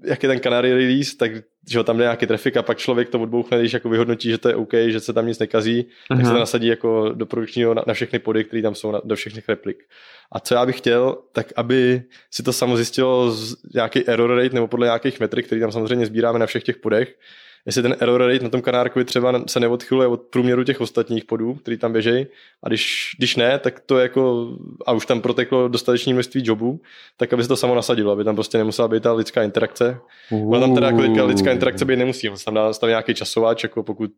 jak 0.06 0.24
je 0.24 0.30
ten 0.30 0.40
Canary 0.40 0.74
release, 0.74 1.18
tak 1.18 1.32
že 1.70 1.84
tam 1.84 1.98
jde 1.98 2.04
nějaký 2.04 2.28
trafik 2.28 2.58
a 2.58 2.64
pak 2.64 2.78
člověk 2.78 3.10
to 3.10 3.20
odbouchne, 3.20 3.60
když 3.60 3.74
jako 3.74 3.90
vyhodnotí, 3.90 4.30
že 4.30 4.38
to 4.38 4.50
je 4.50 4.56
OK, 4.56 4.74
že 4.88 5.00
se 5.00 5.14
tam 5.14 5.28
nic 5.28 5.40
nekazí, 5.40 5.82
uh-huh. 5.82 6.18
tak 6.18 6.26
se 6.26 6.32
to 6.32 6.40
nasadí 6.40 6.68
jako 6.68 7.10
do 7.14 7.26
produkčního 7.26 7.74
na, 7.74 7.84
na 7.88 7.94
všechny 7.94 8.20
pody, 8.20 8.44
které 8.44 8.62
tam 8.62 8.76
jsou, 8.76 8.92
na, 8.92 9.02
do 9.04 9.16
všech 9.16 9.50
replik. 9.50 9.84
A 10.32 10.40
co 10.40 10.56
já 10.56 10.66
bych 10.66 10.78
chtěl, 10.78 11.18
tak 11.32 11.48
aby 11.56 12.04
si 12.32 12.44
to 12.44 12.54
samo 12.54 12.76
zjistilo 12.76 13.32
z 13.32 13.56
nějaký 13.74 14.08
error 14.08 14.36
rate 14.36 14.56
nebo 14.56 14.68
podle 14.68 14.88
nějakých 14.88 15.20
metrik, 15.20 15.46
který 15.46 15.62
tam 15.62 15.72
samozřejmě 15.72 16.06
sbíráme 16.06 16.40
na 16.40 16.46
všech 16.46 16.64
těch 16.64 16.78
podech, 16.78 17.16
jestli 17.66 17.82
ten 17.82 17.96
error 18.00 18.22
rate 18.22 18.44
na 18.44 18.50
tom 18.50 18.62
kanárkovi 18.62 19.06
třeba 19.06 19.44
se 19.48 19.60
neodchyluje 19.60 20.08
od 20.08 20.22
průměru 20.22 20.64
těch 20.64 20.82
ostatních 20.82 21.26
podů, 21.26 21.54
který 21.54 21.78
tam 21.78 21.94
běžejí, 21.94 22.28
a 22.64 22.68
když, 22.68 23.12
když 23.18 23.36
ne, 23.36 23.60
tak 23.60 23.80
to 23.80 23.98
je 23.98 24.02
jako, 24.02 24.54
a 24.86 24.92
už 24.94 25.06
tam 25.06 25.22
proteklo 25.22 25.68
dostatečné 25.68 26.14
množství 26.14 26.42
jobů, 26.46 26.82
tak 27.18 27.34
aby 27.34 27.44
se 27.44 27.50
to 27.50 27.58
samo 27.58 27.76
nasadilo, 27.76 28.12
aby 28.12 28.24
tam 28.24 28.36
prostě 28.36 28.58
nemusela 28.58 28.88
být 28.88 29.04
ta 29.04 29.14
lidská 29.14 29.44
interakce. 29.44 30.00
Ona 30.32 30.60
tam 30.60 30.76
teda 30.76 30.88
jako 30.88 31.26
lidská 31.26 31.52
interakce 31.52 31.86
být 31.86 31.98
nemusí, 31.98 32.30
tam 32.46 32.54
dá 32.54 32.74
tam 32.74 32.90
nějaký 32.90 33.14
časováč, 33.14 33.64
jako 33.64 33.84
pokud 33.84 34.12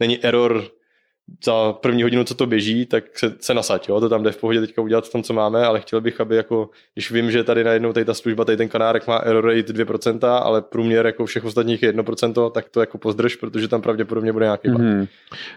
není 0.00 0.24
error 0.24 0.64
za 1.44 1.72
první 1.72 2.02
hodinu, 2.02 2.24
co 2.24 2.34
to 2.34 2.46
běží, 2.46 2.86
tak 2.86 3.18
se, 3.18 3.34
se 3.40 3.54
nasaď, 3.54 3.88
jo? 3.88 4.00
to 4.00 4.08
tam 4.08 4.22
jde 4.22 4.32
v 4.32 4.36
pohodě 4.36 4.60
teďka 4.60 4.82
udělat 4.82 5.06
v 5.06 5.12
tom, 5.12 5.22
co 5.22 5.32
máme, 5.32 5.64
ale 5.64 5.80
chtěl 5.80 6.00
bych, 6.00 6.20
aby 6.20 6.36
jako, 6.36 6.70
když 6.94 7.10
vím, 7.10 7.30
že 7.30 7.44
tady 7.44 7.64
najednou 7.64 7.92
tady 7.92 8.04
ta 8.04 8.14
služba, 8.14 8.44
tady 8.44 8.56
ten 8.56 8.68
kanárek 8.68 9.06
má 9.06 9.16
error 9.16 9.46
rate 9.46 9.72
2%, 9.72 10.42
ale 10.42 10.62
průměr 10.62 11.06
jako 11.06 11.26
všech 11.26 11.44
ostatních 11.44 11.82
je 11.82 11.92
1%, 11.92 12.50
tak 12.50 12.68
to 12.68 12.80
jako 12.80 12.98
pozdrž, 12.98 13.36
protože 13.36 13.68
tam 13.68 13.82
pravděpodobně 13.82 14.32
bude 14.32 14.44
nějaký 14.44 14.68
mm-hmm. 14.68 15.08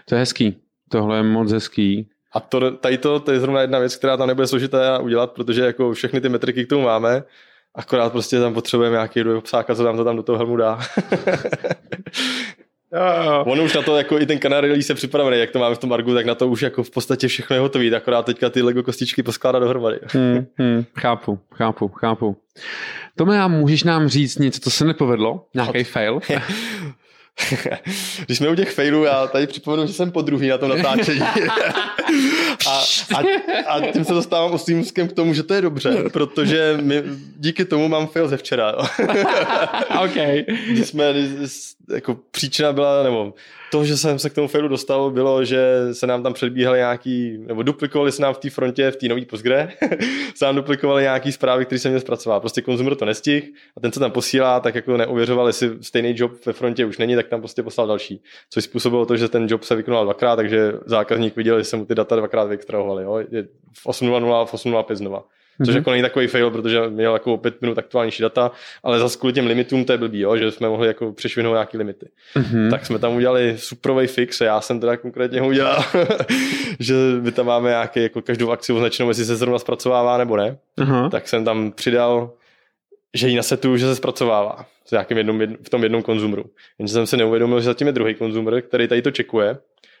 To 0.04 0.14
je 0.14 0.18
hezký, 0.18 0.56
tohle 0.90 1.16
je 1.16 1.22
moc 1.22 1.52
hezký. 1.52 2.08
A 2.32 2.40
to, 2.40 2.70
tady 2.70 2.98
to, 2.98 3.20
to 3.20 3.32
je 3.32 3.40
zrovna 3.40 3.60
jedna 3.60 3.78
věc, 3.78 3.96
která 3.96 4.16
tam 4.16 4.28
nebude 4.28 4.46
složitá 4.46 4.98
udělat, 4.98 5.32
protože 5.32 5.64
jako 5.64 5.92
všechny 5.92 6.20
ty 6.20 6.28
metriky 6.28 6.66
k 6.66 6.68
tomu 6.68 6.82
máme, 6.82 7.22
akorát 7.74 8.12
prostě 8.12 8.40
tam 8.40 8.54
potřebujeme 8.54 8.94
nějaký 8.94 9.20
psáka, 9.40 9.74
co 9.74 9.84
nám 9.84 9.96
to 9.96 10.04
tam 10.04 10.16
do 10.16 10.22
toho 10.22 10.38
helmu 10.38 10.56
dá. 10.56 10.80
On 13.44 13.60
už 13.60 13.74
na 13.74 13.82
to, 13.82 13.96
jako 13.96 14.18
i 14.20 14.26
ten 14.26 14.38
Canary 14.38 14.82
se 14.82 14.94
připravený, 14.94 15.38
jak 15.38 15.50
to 15.50 15.58
máme 15.58 15.74
v 15.74 15.78
tom 15.78 15.92
Argu, 15.92 16.14
tak 16.14 16.26
na 16.26 16.34
to 16.34 16.48
už 16.48 16.62
jako 16.62 16.82
v 16.82 16.90
podstatě 16.90 17.28
všechno 17.28 17.56
je 17.56 17.60
hotový, 17.60 17.94
akorát 17.94 18.26
teďka 18.26 18.50
ty 18.50 18.62
Lego 18.62 18.82
kostičky 18.82 19.22
poskládá 19.22 19.58
dohromady. 19.58 19.98
Hmm, 20.16 20.46
hmm, 20.58 20.84
chápu, 20.98 21.38
chápu, 21.54 21.88
chápu. 21.88 22.36
Tome, 23.16 23.42
a 23.42 23.48
můžeš 23.48 23.82
nám 23.82 24.08
říct 24.08 24.38
něco, 24.38 24.60
co 24.60 24.70
se 24.70 24.84
nepovedlo? 24.84 25.44
Nějaký 25.54 25.84
fail? 25.84 26.20
Když 28.26 28.38
jsme 28.38 28.48
u 28.48 28.54
těch 28.54 28.70
failů, 28.70 29.04
já 29.04 29.26
tady 29.26 29.46
připomenu, 29.46 29.86
že 29.86 29.92
jsem 29.92 30.10
po 30.10 30.22
druhý 30.22 30.48
na 30.48 30.58
tom 30.58 30.68
natáčení. 30.68 31.20
a, 33.14 33.22
a, 33.66 33.80
tím 33.92 34.04
se 34.04 34.12
dostávám 34.12 34.52
ostým 34.52 34.84
k 34.84 35.12
tomu, 35.12 35.34
že 35.34 35.42
to 35.42 35.54
je 35.54 35.60
dobře, 35.60 36.04
protože 36.12 36.78
my, 36.80 37.02
díky 37.36 37.64
tomu 37.64 37.88
mám 37.88 38.06
fail 38.06 38.28
ze 38.28 38.36
včera. 38.36 38.72
OK. 40.04 40.16
Když 40.68 40.86
jsme, 40.88 41.14
jako 41.94 42.18
příčina 42.30 42.72
byla, 42.72 43.02
nebo 43.02 43.34
to, 43.78 43.84
že 43.84 43.96
jsem 43.96 44.18
se 44.18 44.30
k 44.30 44.34
tomu 44.34 44.48
failu 44.48 44.68
dostal, 44.68 45.10
bylo, 45.10 45.44
že 45.44 45.88
se 45.92 46.06
nám 46.06 46.22
tam 46.22 46.32
předbíhali 46.32 46.78
nějaký, 46.78 47.38
nebo 47.38 47.62
duplikovali 47.62 48.12
se 48.12 48.22
nám 48.22 48.34
v 48.34 48.38
té 48.38 48.50
frontě, 48.50 48.90
v 48.90 48.96
té 48.96 49.08
nový 49.08 49.24
Postgre, 49.24 49.72
se 50.34 50.44
nám 50.44 50.56
duplikovali 50.56 51.02
nějaký 51.02 51.32
zprávy, 51.32 51.64
které 51.64 51.78
jsem 51.78 51.90
měl 51.90 52.00
zpracovat. 52.00 52.40
Prostě 52.40 52.62
konzumer 52.62 52.94
to 52.94 53.04
nestih 53.04 53.52
a 53.76 53.80
ten, 53.80 53.92
co 53.92 54.00
tam 54.00 54.10
posílá, 54.10 54.60
tak 54.60 54.74
jako 54.74 54.96
neuvěřoval, 54.96 55.46
jestli 55.46 55.70
stejný 55.80 56.14
job 56.16 56.32
ve 56.46 56.52
frontě 56.52 56.84
už 56.84 56.98
není, 56.98 57.14
tak 57.14 57.28
tam 57.28 57.40
prostě 57.40 57.62
poslal 57.62 57.86
další. 57.86 58.22
Což 58.50 58.64
způsobilo 58.64 59.06
to, 59.06 59.16
že 59.16 59.28
ten 59.28 59.46
job 59.50 59.62
se 59.62 59.74
vykonal 59.74 60.04
dvakrát, 60.04 60.36
takže 60.36 60.72
zákazník 60.86 61.36
viděl, 61.36 61.58
že 61.58 61.64
se 61.64 61.76
mu 61.76 61.84
ty 61.84 61.94
data 61.94 62.16
dvakrát 62.16 62.44
vyextrahovaly. 62.44 63.04
Jo? 63.04 63.20
v 63.72 63.86
8.00 63.86 64.34
a 64.34 64.44
v 64.44 64.54
8.05 64.54 64.94
znova. 64.94 65.24
Což 65.64 65.68
mm-hmm. 65.68 65.76
jako 65.76 65.90
není 65.90 66.02
takový 66.02 66.26
fail, 66.26 66.50
protože 66.50 66.88
měl 66.88 67.12
jako 67.12 67.36
5 67.36 67.60
minut 67.62 67.78
aktuálnější 67.78 68.22
data, 68.22 68.50
ale 68.82 68.98
za 68.98 69.18
kvůli 69.18 69.32
těm 69.32 69.46
limitům 69.46 69.84
to 69.84 69.92
je 69.92 69.98
blbý, 69.98 70.20
jo, 70.20 70.36
že 70.36 70.50
jsme 70.50 70.68
mohli 70.68 70.86
jako 70.86 71.12
přešvinout 71.12 71.52
nějaký 71.52 71.78
limity. 71.78 72.08
Mm-hmm. 72.36 72.70
Tak 72.70 72.86
jsme 72.86 72.98
tam 72.98 73.16
udělali 73.16 73.54
superový 73.58 74.06
fix, 74.06 74.40
já 74.40 74.60
jsem 74.60 74.80
teda 74.80 74.96
konkrétně 74.96 75.40
ho 75.40 75.46
udělal, 75.46 75.84
že 76.80 76.94
my 77.20 77.32
tam 77.32 77.46
máme 77.46 77.68
nějaký, 77.68 78.02
jako 78.02 78.22
každou 78.22 78.50
akci 78.50 78.72
označenou, 78.72 79.08
jestli 79.08 79.24
se 79.24 79.36
zrovna 79.36 79.58
zpracovává 79.58 80.18
nebo 80.18 80.36
ne. 80.36 80.58
Uh-huh. 80.78 81.10
Tak 81.10 81.28
jsem 81.28 81.44
tam 81.44 81.72
přidal, 81.72 82.32
že 83.14 83.28
ji 83.28 83.36
nasetuju, 83.36 83.76
že 83.76 83.86
se 83.86 83.96
zpracovává 83.96 84.66
v, 84.86 84.92
nějakém 84.92 85.18
jednom, 85.18 85.40
v 85.62 85.70
tom 85.70 85.82
jednom 85.82 86.02
konzumru. 86.02 86.44
Jenže 86.78 86.92
jsem 86.92 87.06
si 87.06 87.16
neuvědomil, 87.16 87.60
že 87.60 87.64
zatím 87.64 87.86
je 87.86 87.92
druhý 87.92 88.14
konzumer, 88.14 88.62
který 88.62 88.88
tady 88.88 89.02
to 89.02 89.10
čekuje. 89.10 89.58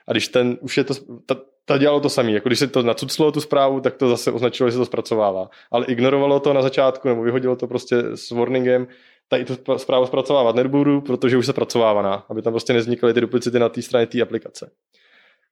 A 0.08 0.12
když 0.12 0.28
ten 0.28 0.58
už 0.60 0.76
je 0.76 0.84
to, 0.84 0.94
ta, 1.26 1.36
ta 1.66 1.78
dělalo 1.78 2.00
to 2.00 2.08
samé. 2.08 2.32
Jako 2.32 2.48
když 2.48 2.58
se 2.58 2.66
to 2.66 2.82
nacuclo 2.82 3.32
tu 3.32 3.40
zprávu, 3.40 3.80
tak 3.80 3.96
to 3.96 4.08
zase 4.08 4.32
označilo, 4.32 4.68
že 4.68 4.72
se 4.72 4.78
to 4.78 4.84
zpracovává. 4.84 5.50
Ale 5.70 5.86
ignorovalo 5.86 6.40
to 6.40 6.52
na 6.52 6.62
začátku, 6.62 7.08
nebo 7.08 7.22
vyhodilo 7.22 7.56
to 7.56 7.66
prostě 7.66 7.96
s 8.14 8.30
warningem, 8.30 8.86
tady 9.28 9.44
tu 9.44 9.56
zprávu 9.76 10.06
zpracovávat 10.06 10.56
nebudu, 10.56 11.00
protože 11.00 11.36
už 11.36 11.46
se 11.46 11.52
zpracovávaná, 11.52 12.24
aby 12.30 12.42
tam 12.42 12.52
prostě 12.52 12.72
nevznikaly 12.72 13.14
ty 13.14 13.20
duplicity 13.20 13.58
na 13.58 13.68
té 13.68 13.82
straně 13.82 14.06
té 14.06 14.22
aplikace. 14.22 14.70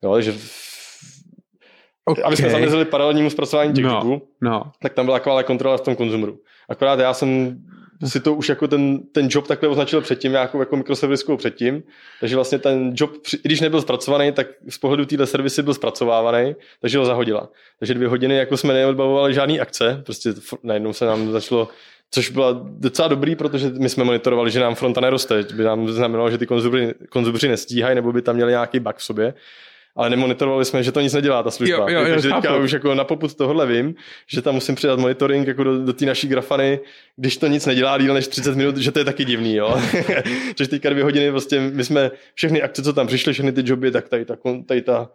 Jo, 0.02 0.12
takže 0.12 0.34
okay. 2.04 2.24
aby 2.24 2.36
jsme 2.36 2.50
zamezili 2.50 2.84
paralelnímu 2.84 3.30
zpracování 3.30 3.72
těch 3.72 3.84
no, 3.84 4.20
no. 4.40 4.72
tak 4.82 4.94
tam 4.94 5.04
byla 5.06 5.18
taková 5.18 5.42
kontrola 5.42 5.76
v 5.76 5.80
tom 5.80 5.96
konzumeru. 5.96 6.38
Akorát 6.68 6.98
já 6.98 7.14
jsem 7.14 7.58
si 8.06 8.20
to 8.20 8.34
už 8.34 8.48
jako 8.48 8.68
ten, 8.68 8.98
ten 9.12 9.28
job 9.30 9.46
takhle 9.46 9.68
označil 9.68 10.00
předtím, 10.00 10.34
jako, 10.34 10.58
jako 10.58 10.76
mikroserviskou 10.76 11.36
předtím, 11.36 11.82
takže 12.20 12.34
vlastně 12.36 12.58
ten 12.58 12.92
job, 12.96 13.12
i 13.34 13.48
když 13.48 13.60
nebyl 13.60 13.82
zpracovaný, 13.82 14.32
tak 14.32 14.46
z 14.68 14.78
pohledu 14.78 15.04
téhle 15.04 15.26
servisy 15.26 15.62
byl 15.62 15.74
zpracovávaný, 15.74 16.54
takže 16.80 16.98
ho 16.98 17.04
zahodila. 17.04 17.48
Takže 17.78 17.94
dvě 17.94 18.08
hodiny 18.08 18.36
jako 18.36 18.56
jsme 18.56 18.74
neodbavovali 18.74 19.34
žádný 19.34 19.60
akce, 19.60 20.02
prostě 20.04 20.34
najednou 20.62 20.92
se 20.92 21.04
nám 21.04 21.32
začalo 21.32 21.68
což 22.10 22.30
bylo 22.30 22.60
docela 22.68 23.08
dobrý, 23.08 23.36
protože 23.36 23.70
my 23.78 23.88
jsme 23.88 24.04
monitorovali, 24.04 24.50
že 24.50 24.60
nám 24.60 24.74
fronta 24.74 25.00
neroste, 25.00 25.42
by 25.54 25.64
nám 25.64 25.88
znamenalo, 25.88 26.30
že 26.30 26.38
ty 26.38 26.46
konzumři 27.10 27.48
nestíhají, 27.48 27.94
nebo 27.94 28.12
by 28.12 28.22
tam 28.22 28.36
měli 28.36 28.52
nějaký 28.52 28.80
bug 28.80 28.96
v 28.96 29.02
sobě 29.02 29.34
ale 29.96 30.10
nemonitorovali 30.10 30.64
jsme, 30.64 30.82
že 30.82 30.92
to 30.92 31.00
nic 31.00 31.12
nedělá 31.12 31.42
ta 31.42 31.50
služba. 31.50 31.90
Jo, 31.90 31.98
jo, 31.98 32.04
Takže 32.12 32.28
teďka 32.28 32.56
už 32.56 32.72
jako 32.72 32.94
na 32.94 33.04
poput 33.04 33.34
tohohle 33.34 33.66
vím, 33.66 33.94
že 34.26 34.42
tam 34.42 34.54
musím 34.54 34.74
přidat 34.74 34.98
monitoring 34.98 35.46
jako 35.46 35.64
do, 35.64 35.84
do 35.84 35.92
té 35.92 36.06
naší 36.06 36.28
grafany, 36.28 36.80
když 37.16 37.36
to 37.36 37.46
nic 37.46 37.66
nedělá 37.66 37.98
díl 37.98 38.14
než 38.14 38.28
30 38.28 38.56
minut, 38.56 38.76
že 38.76 38.92
to 38.92 38.98
je 38.98 39.04
taky 39.04 39.24
divný, 39.24 39.54
jo. 39.54 39.80
Což 40.54 40.68
teďka 40.68 40.90
dvě 40.90 41.04
hodiny, 41.04 41.30
prostě 41.30 41.60
my 41.60 41.84
jsme 41.84 42.10
všechny 42.34 42.62
akce, 42.62 42.82
co 42.82 42.92
tam 42.92 43.06
přišly, 43.06 43.32
všechny 43.32 43.52
ty 43.52 43.62
joby, 43.64 43.90
tak 43.90 44.08
tady 44.08 44.24
ta, 44.24 44.36
tady 44.66 44.82
ta 44.82 45.10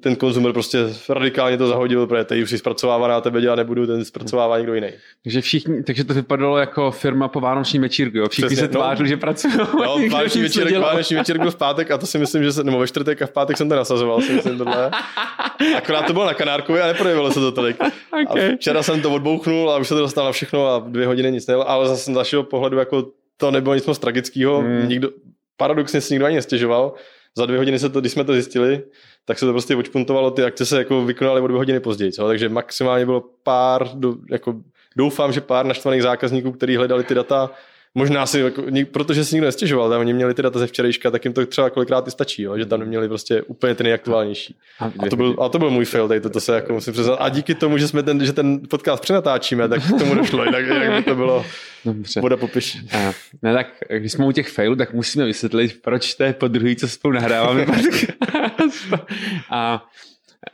ten 0.00 0.16
konzumer 0.16 0.52
prostě 0.52 0.78
radikálně 1.08 1.58
to 1.58 1.66
zahodil, 1.66 2.06
protože 2.06 2.24
tady 2.24 2.42
už 2.42 2.50
si 2.50 2.58
zpracovává 2.58 3.08
na 3.08 3.20
tebe 3.20 3.40
dělat 3.40 3.56
nebudu, 3.56 3.86
ten 3.86 4.04
zpracovává 4.04 4.58
někdo 4.58 4.74
jiný. 4.74 4.88
Takže 5.22 5.40
všichni, 5.40 5.82
takže 5.82 6.04
to 6.04 6.14
vypadalo 6.14 6.58
jako 6.58 6.90
firma 6.90 7.28
po 7.28 7.40
vánoční 7.40 7.78
večírku, 7.78 8.18
jo? 8.18 8.28
Všichni 8.28 8.46
Přesně, 8.46 8.60
se 8.60 8.66
no. 8.66 8.72
tvářili, 8.72 9.08
no, 9.08 9.08
že 9.08 9.16
pracují. 9.16 9.54
No, 9.56 9.98
vánoční 10.12 10.42
večírek, 10.42 10.78
vánoční 10.78 11.16
večírek 11.16 11.42
byl 11.42 11.50
v 11.50 11.56
pátek 11.56 11.90
a 11.90 11.98
to 11.98 12.06
si 12.06 12.18
myslím, 12.18 12.42
že 12.42 12.52
se, 12.52 12.64
nebo 12.64 12.78
ve 12.78 12.86
čtvrtek 12.86 13.22
a 13.22 13.26
v 13.26 13.30
pátek 13.30 13.56
jsem 13.56 13.68
to 13.68 13.76
nasazoval, 13.76 14.20
si 14.20 14.32
myslím 14.32 14.58
tohle. 14.58 14.90
Akorát 15.76 16.06
to 16.06 16.12
bylo 16.12 16.26
na 16.26 16.34
Kanárkovi 16.34 16.80
a 16.80 16.86
neprojevilo 16.86 17.32
se 17.32 17.40
to 17.40 17.52
tolik. 17.52 17.76
Okay. 18.30 18.52
A 18.52 18.56
včera 18.56 18.82
jsem 18.82 19.02
to 19.02 19.10
odbouchnul 19.10 19.70
a 19.70 19.78
už 19.78 19.88
se 19.88 19.94
to 19.94 20.00
dostalo 20.00 20.28
na 20.28 20.32
všechno 20.32 20.66
a 20.66 20.78
dvě 20.78 21.06
hodiny 21.06 21.32
nic 21.32 21.46
nejelo, 21.46 21.70
ale 21.70 21.88
zase 21.88 22.04
z 22.04 22.14
našeho 22.14 22.42
pohledu 22.42 22.78
jako 22.78 23.06
to 23.36 23.50
nebylo 23.50 23.74
nic 23.74 23.86
moc 23.86 23.98
tragického. 23.98 24.58
Hmm. 24.58 24.88
Nikdo, 24.88 25.10
paradoxně 25.56 26.00
si 26.00 26.14
nikdo 26.14 26.26
ani 26.26 26.36
nestěžoval. 26.36 26.94
Za 27.36 27.46
dvě 27.46 27.58
hodiny 27.58 27.78
se 27.78 27.88
to, 27.88 28.00
když 28.00 28.12
jsme 28.12 28.24
to 28.24 28.32
zjistili, 28.32 28.82
tak 29.24 29.38
se 29.38 29.46
to 29.46 29.52
prostě 29.52 29.76
očpuntovalo, 29.76 30.30
ty 30.30 30.44
akce 30.44 30.66
se 30.66 30.78
jako 30.78 31.04
vykonaly 31.04 31.40
o 31.40 31.46
dvě 31.46 31.58
hodiny 31.58 31.80
později, 31.80 32.12
co? 32.12 32.26
takže 32.26 32.48
maximálně 32.48 33.04
bylo 33.04 33.24
pár, 33.42 33.88
do, 33.94 34.14
jako 34.30 34.54
doufám, 34.96 35.32
že 35.32 35.40
pár 35.40 35.66
naštvaných 35.66 36.02
zákazníků, 36.02 36.52
kteří 36.52 36.76
hledali 36.76 37.04
ty 37.04 37.14
data, 37.14 37.50
možná 37.94 38.26
si, 38.26 38.40
jako, 38.40 38.64
protože 38.92 39.24
si 39.24 39.34
nikdo 39.34 39.46
nestěžoval, 39.46 39.90
tam 39.90 40.00
oni 40.00 40.12
měli 40.12 40.34
ty 40.34 40.42
data 40.42 40.58
ze 40.58 40.66
včerejška, 40.66 41.10
tak 41.10 41.24
jim 41.24 41.34
to 41.34 41.46
třeba 41.46 41.70
kolikrát 41.70 42.08
i 42.08 42.10
stačí, 42.10 42.42
jo? 42.42 42.58
že 42.58 42.66
tam 42.66 42.80
neměli 42.80 43.08
prostě 43.08 43.42
úplně 43.42 43.74
ty 43.74 43.84
nejaktuálnější. 43.84 44.56
A 44.78 45.08
to 45.10 45.16
byl, 45.16 45.36
a 45.40 45.48
to 45.48 45.58
byl 45.58 45.70
můj 45.70 45.84
fail, 45.84 46.08
tady 46.08 46.20
to 46.20 46.40
se 46.40 46.54
jako 46.54 46.72
musím 46.72 46.92
přiznat. 46.92 47.16
A 47.16 47.28
díky 47.28 47.54
tomu, 47.54 47.78
že 47.78 47.88
jsme 47.88 48.02
ten, 48.02 48.26
že 48.26 48.32
ten 48.32 48.60
podcast 48.70 49.02
přenatáčíme, 49.02 49.68
tak 49.68 49.82
k 49.82 49.98
tomu 49.98 50.14
došlo, 50.14 50.44
jinak, 50.44 50.66
jinak 50.66 50.92
by 50.92 51.02
to 51.02 51.14
bylo 51.14 51.46
Dobře. 51.84 52.20
voda 52.20 52.36
popiš. 52.36 52.78
A, 52.92 53.12
ne, 53.42 53.54
tak 53.54 53.66
když 53.98 54.12
jsme 54.12 54.26
u 54.26 54.32
těch 54.32 54.48
failů, 54.48 54.76
tak 54.76 54.92
musíme 54.92 55.24
vysvětlit, 55.24 55.82
proč 55.82 56.14
to 56.14 56.24
je 56.24 56.32
po 56.32 56.48
druhý, 56.48 56.76
co 56.76 56.88
spolu 56.88 57.14
nahráváme. 57.14 57.66
a 59.50 59.88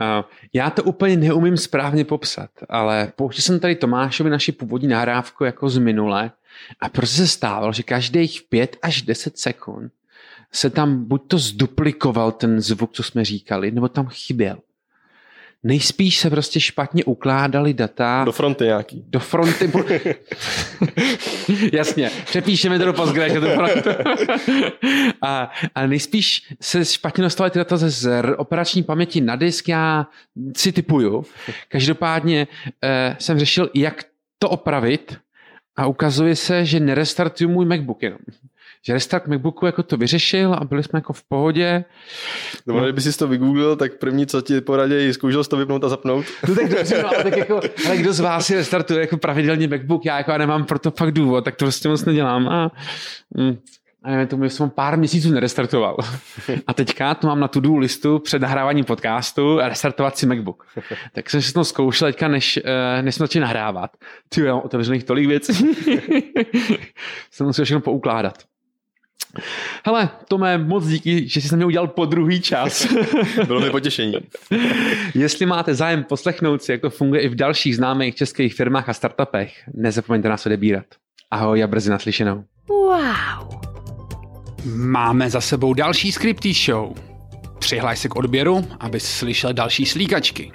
Uh, 0.00 0.24
já 0.52 0.70
to 0.70 0.82
úplně 0.82 1.16
neumím 1.16 1.56
správně 1.56 2.04
popsat, 2.04 2.50
ale 2.68 3.12
pouštěl 3.16 3.42
jsem 3.42 3.60
tady 3.60 3.74
Tomášovi 3.74 4.30
naši 4.30 4.52
původní 4.52 4.88
nahrávku 4.88 5.44
jako 5.44 5.68
z 5.68 5.78
minule 5.78 6.30
a 6.80 6.88
prostě 6.88 7.16
se 7.16 7.26
stávalo, 7.26 7.72
že 7.72 7.82
každých 7.82 8.42
5 8.48 8.76
až 8.82 9.02
10 9.02 9.38
sekund 9.38 9.92
se 10.52 10.70
tam 10.70 11.04
buď 11.04 11.22
to 11.28 11.38
zduplikoval 11.38 12.32
ten 12.32 12.60
zvuk, 12.60 12.92
co 12.92 13.02
jsme 13.02 13.24
říkali, 13.24 13.70
nebo 13.70 13.88
tam 13.88 14.08
chyběl. 14.08 14.58
Nejspíš 15.62 16.18
se 16.18 16.30
prostě 16.30 16.60
špatně 16.60 17.04
ukládali 17.04 17.74
data. 17.74 18.24
Do 18.24 18.32
fronty 18.32 18.64
nějaký. 18.64 19.04
Do 19.08 19.20
fronty. 19.20 19.72
Jasně, 21.72 22.10
přepíšeme 22.24 22.78
to 22.78 22.84
do 22.84 22.92
Postgres, 22.92 23.32
do 23.32 23.50
frontu. 23.50 23.90
a, 25.22 25.50
a 25.74 25.86
nejspíš 25.86 26.54
se 26.60 26.84
špatně 26.84 27.24
dostávaly 27.24 27.50
ty 27.50 27.58
data 27.58 27.76
ze 27.76 27.90
z 27.90 28.22
operační 28.36 28.82
paměti 28.82 29.20
na 29.20 29.36
disk, 29.36 29.68
já 29.68 30.06
si 30.56 30.72
typuju. 30.72 31.24
Každopádně 31.68 32.46
eh, 32.84 33.16
jsem 33.18 33.38
řešil, 33.38 33.70
jak 33.74 34.04
to 34.38 34.48
opravit 34.48 35.18
a 35.80 35.86
ukazuje 35.86 36.36
se, 36.36 36.64
že 36.64 36.80
nerestartuju 36.80 37.50
můj 37.50 37.64
MacBook 37.64 38.02
jenom 38.02 38.18
že 38.86 38.92
restart 38.92 39.26
MacBooku 39.26 39.66
jako 39.66 39.82
to 39.82 39.96
vyřešil 39.96 40.54
a 40.54 40.64
byli 40.64 40.82
jsme 40.82 40.96
jako 40.96 41.12
v 41.12 41.22
pohodě. 41.22 41.84
Dobre, 42.66 42.80
no. 42.80 42.86
kdyby 42.86 43.00
si 43.00 43.18
to 43.18 43.28
vygooglil, 43.28 43.76
tak 43.76 43.92
první, 43.98 44.26
co 44.26 44.40
ti 44.40 44.60
poradí, 44.60 45.12
zkoušel 45.12 45.44
to 45.44 45.56
vypnout 45.56 45.84
a 45.84 45.88
zapnout. 45.88 46.26
No 46.48 46.54
tak 46.54 46.68
dobře, 46.68 47.02
no, 47.02 47.08
ale 47.08 47.24
tak 47.24 47.36
jako, 47.36 47.60
ale 47.86 47.96
kdo 47.96 48.12
z 48.12 48.20
vás 48.20 48.46
si 48.46 48.54
restartuje 48.54 49.00
jako 49.00 49.16
pravidelně 49.16 49.68
MacBook, 49.68 50.04
já 50.04 50.16
jako 50.16 50.38
nemám 50.38 50.64
pro 50.64 50.78
to 50.78 50.90
fakt 50.90 51.12
důvod, 51.12 51.44
tak 51.44 51.56
to 51.56 51.64
prostě 51.64 51.88
moc 51.88 52.04
nedělám. 52.04 52.48
A, 52.48 52.70
mm, 53.36 53.58
a 54.02 54.10
nevím, 54.10 54.26
tomu 54.26 54.44
jsem 54.44 54.70
pár 54.70 54.98
měsíců 54.98 55.30
nerestartoval. 55.30 55.96
A 56.66 56.74
teďka 56.74 57.14
to 57.14 57.26
mám 57.26 57.40
na 57.40 57.48
tu 57.48 57.76
listu 57.76 58.18
před 58.18 58.42
nahráváním 58.42 58.84
podcastu 58.84 59.58
restartovat 59.58 60.18
si 60.18 60.26
MacBook. 60.26 60.66
Tak 61.12 61.30
jsem 61.30 61.42
si 61.42 61.52
to 61.52 61.64
zkoušel 61.64 62.08
teďka, 62.08 62.28
než, 62.28 62.60
eh, 62.64 63.02
než 63.02 63.14
jsme 63.14 63.24
začali 63.24 63.40
nahrávat. 63.40 63.90
Ty 64.28 64.40
já 64.40 64.54
mám 64.54 64.62
otevřených 64.64 65.04
tolik 65.04 65.28
věcí. 65.28 65.52
jsem 67.30 67.46
musel 67.46 67.64
všechno 67.64 67.80
poukládat. 67.80 68.34
Hele, 69.84 70.08
Tome, 70.28 70.58
moc 70.58 70.86
díky, 70.86 71.28
že 71.28 71.40
jsi 71.40 71.48
se 71.48 71.56
mě 71.56 71.64
udělal 71.64 71.88
po 71.88 72.04
druhý 72.04 72.40
čas. 72.40 72.86
Bylo 73.46 73.60
mi 73.60 73.70
potěšení. 73.70 74.14
Jestli 75.14 75.46
máte 75.46 75.74
zájem 75.74 76.04
poslechnout 76.04 76.62
si, 76.62 76.72
jak 76.72 76.80
to 76.80 76.90
funguje 76.90 77.20
i 77.22 77.28
v 77.28 77.34
dalších 77.34 77.76
známých 77.76 78.14
českých 78.14 78.54
firmách 78.54 78.88
a 78.88 78.92
startupech, 78.92 79.52
nezapomeňte 79.74 80.28
nás 80.28 80.46
odebírat. 80.46 80.84
Ahoj 81.30 81.62
a 81.62 81.66
brzy 81.66 81.90
naslyšenou. 81.90 82.44
Wow. 82.68 83.79
Máme 84.64 85.30
za 85.30 85.40
sebou 85.40 85.74
další 85.74 86.12
Scripty 86.12 86.54
Show. 86.54 86.94
Přihlaj 87.58 87.96
se 87.96 88.08
k 88.08 88.16
odběru, 88.16 88.66
abys 88.80 89.04
slyšel 89.04 89.52
další 89.52 89.86
slíkačky. 89.86 90.52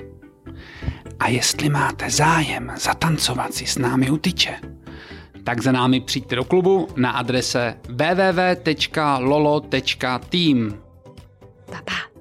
A 1.20 1.30
jestli 1.30 1.70
máte 1.70 2.10
zájem 2.10 2.72
zatancovat 2.78 3.54
si 3.54 3.66
s 3.66 3.78
námi 3.78 4.10
u 4.10 4.18
tyče, 4.18 4.56
tak 5.44 5.62
za 5.62 5.72
námi 5.72 6.02
přijďte 6.02 6.36
do 6.36 6.44
klubu 6.44 6.88
na 6.96 7.12
adrese 7.12 7.78
www.lolo.team. 7.90 8.74
Pa, 11.66 11.82
pa. 11.86 12.15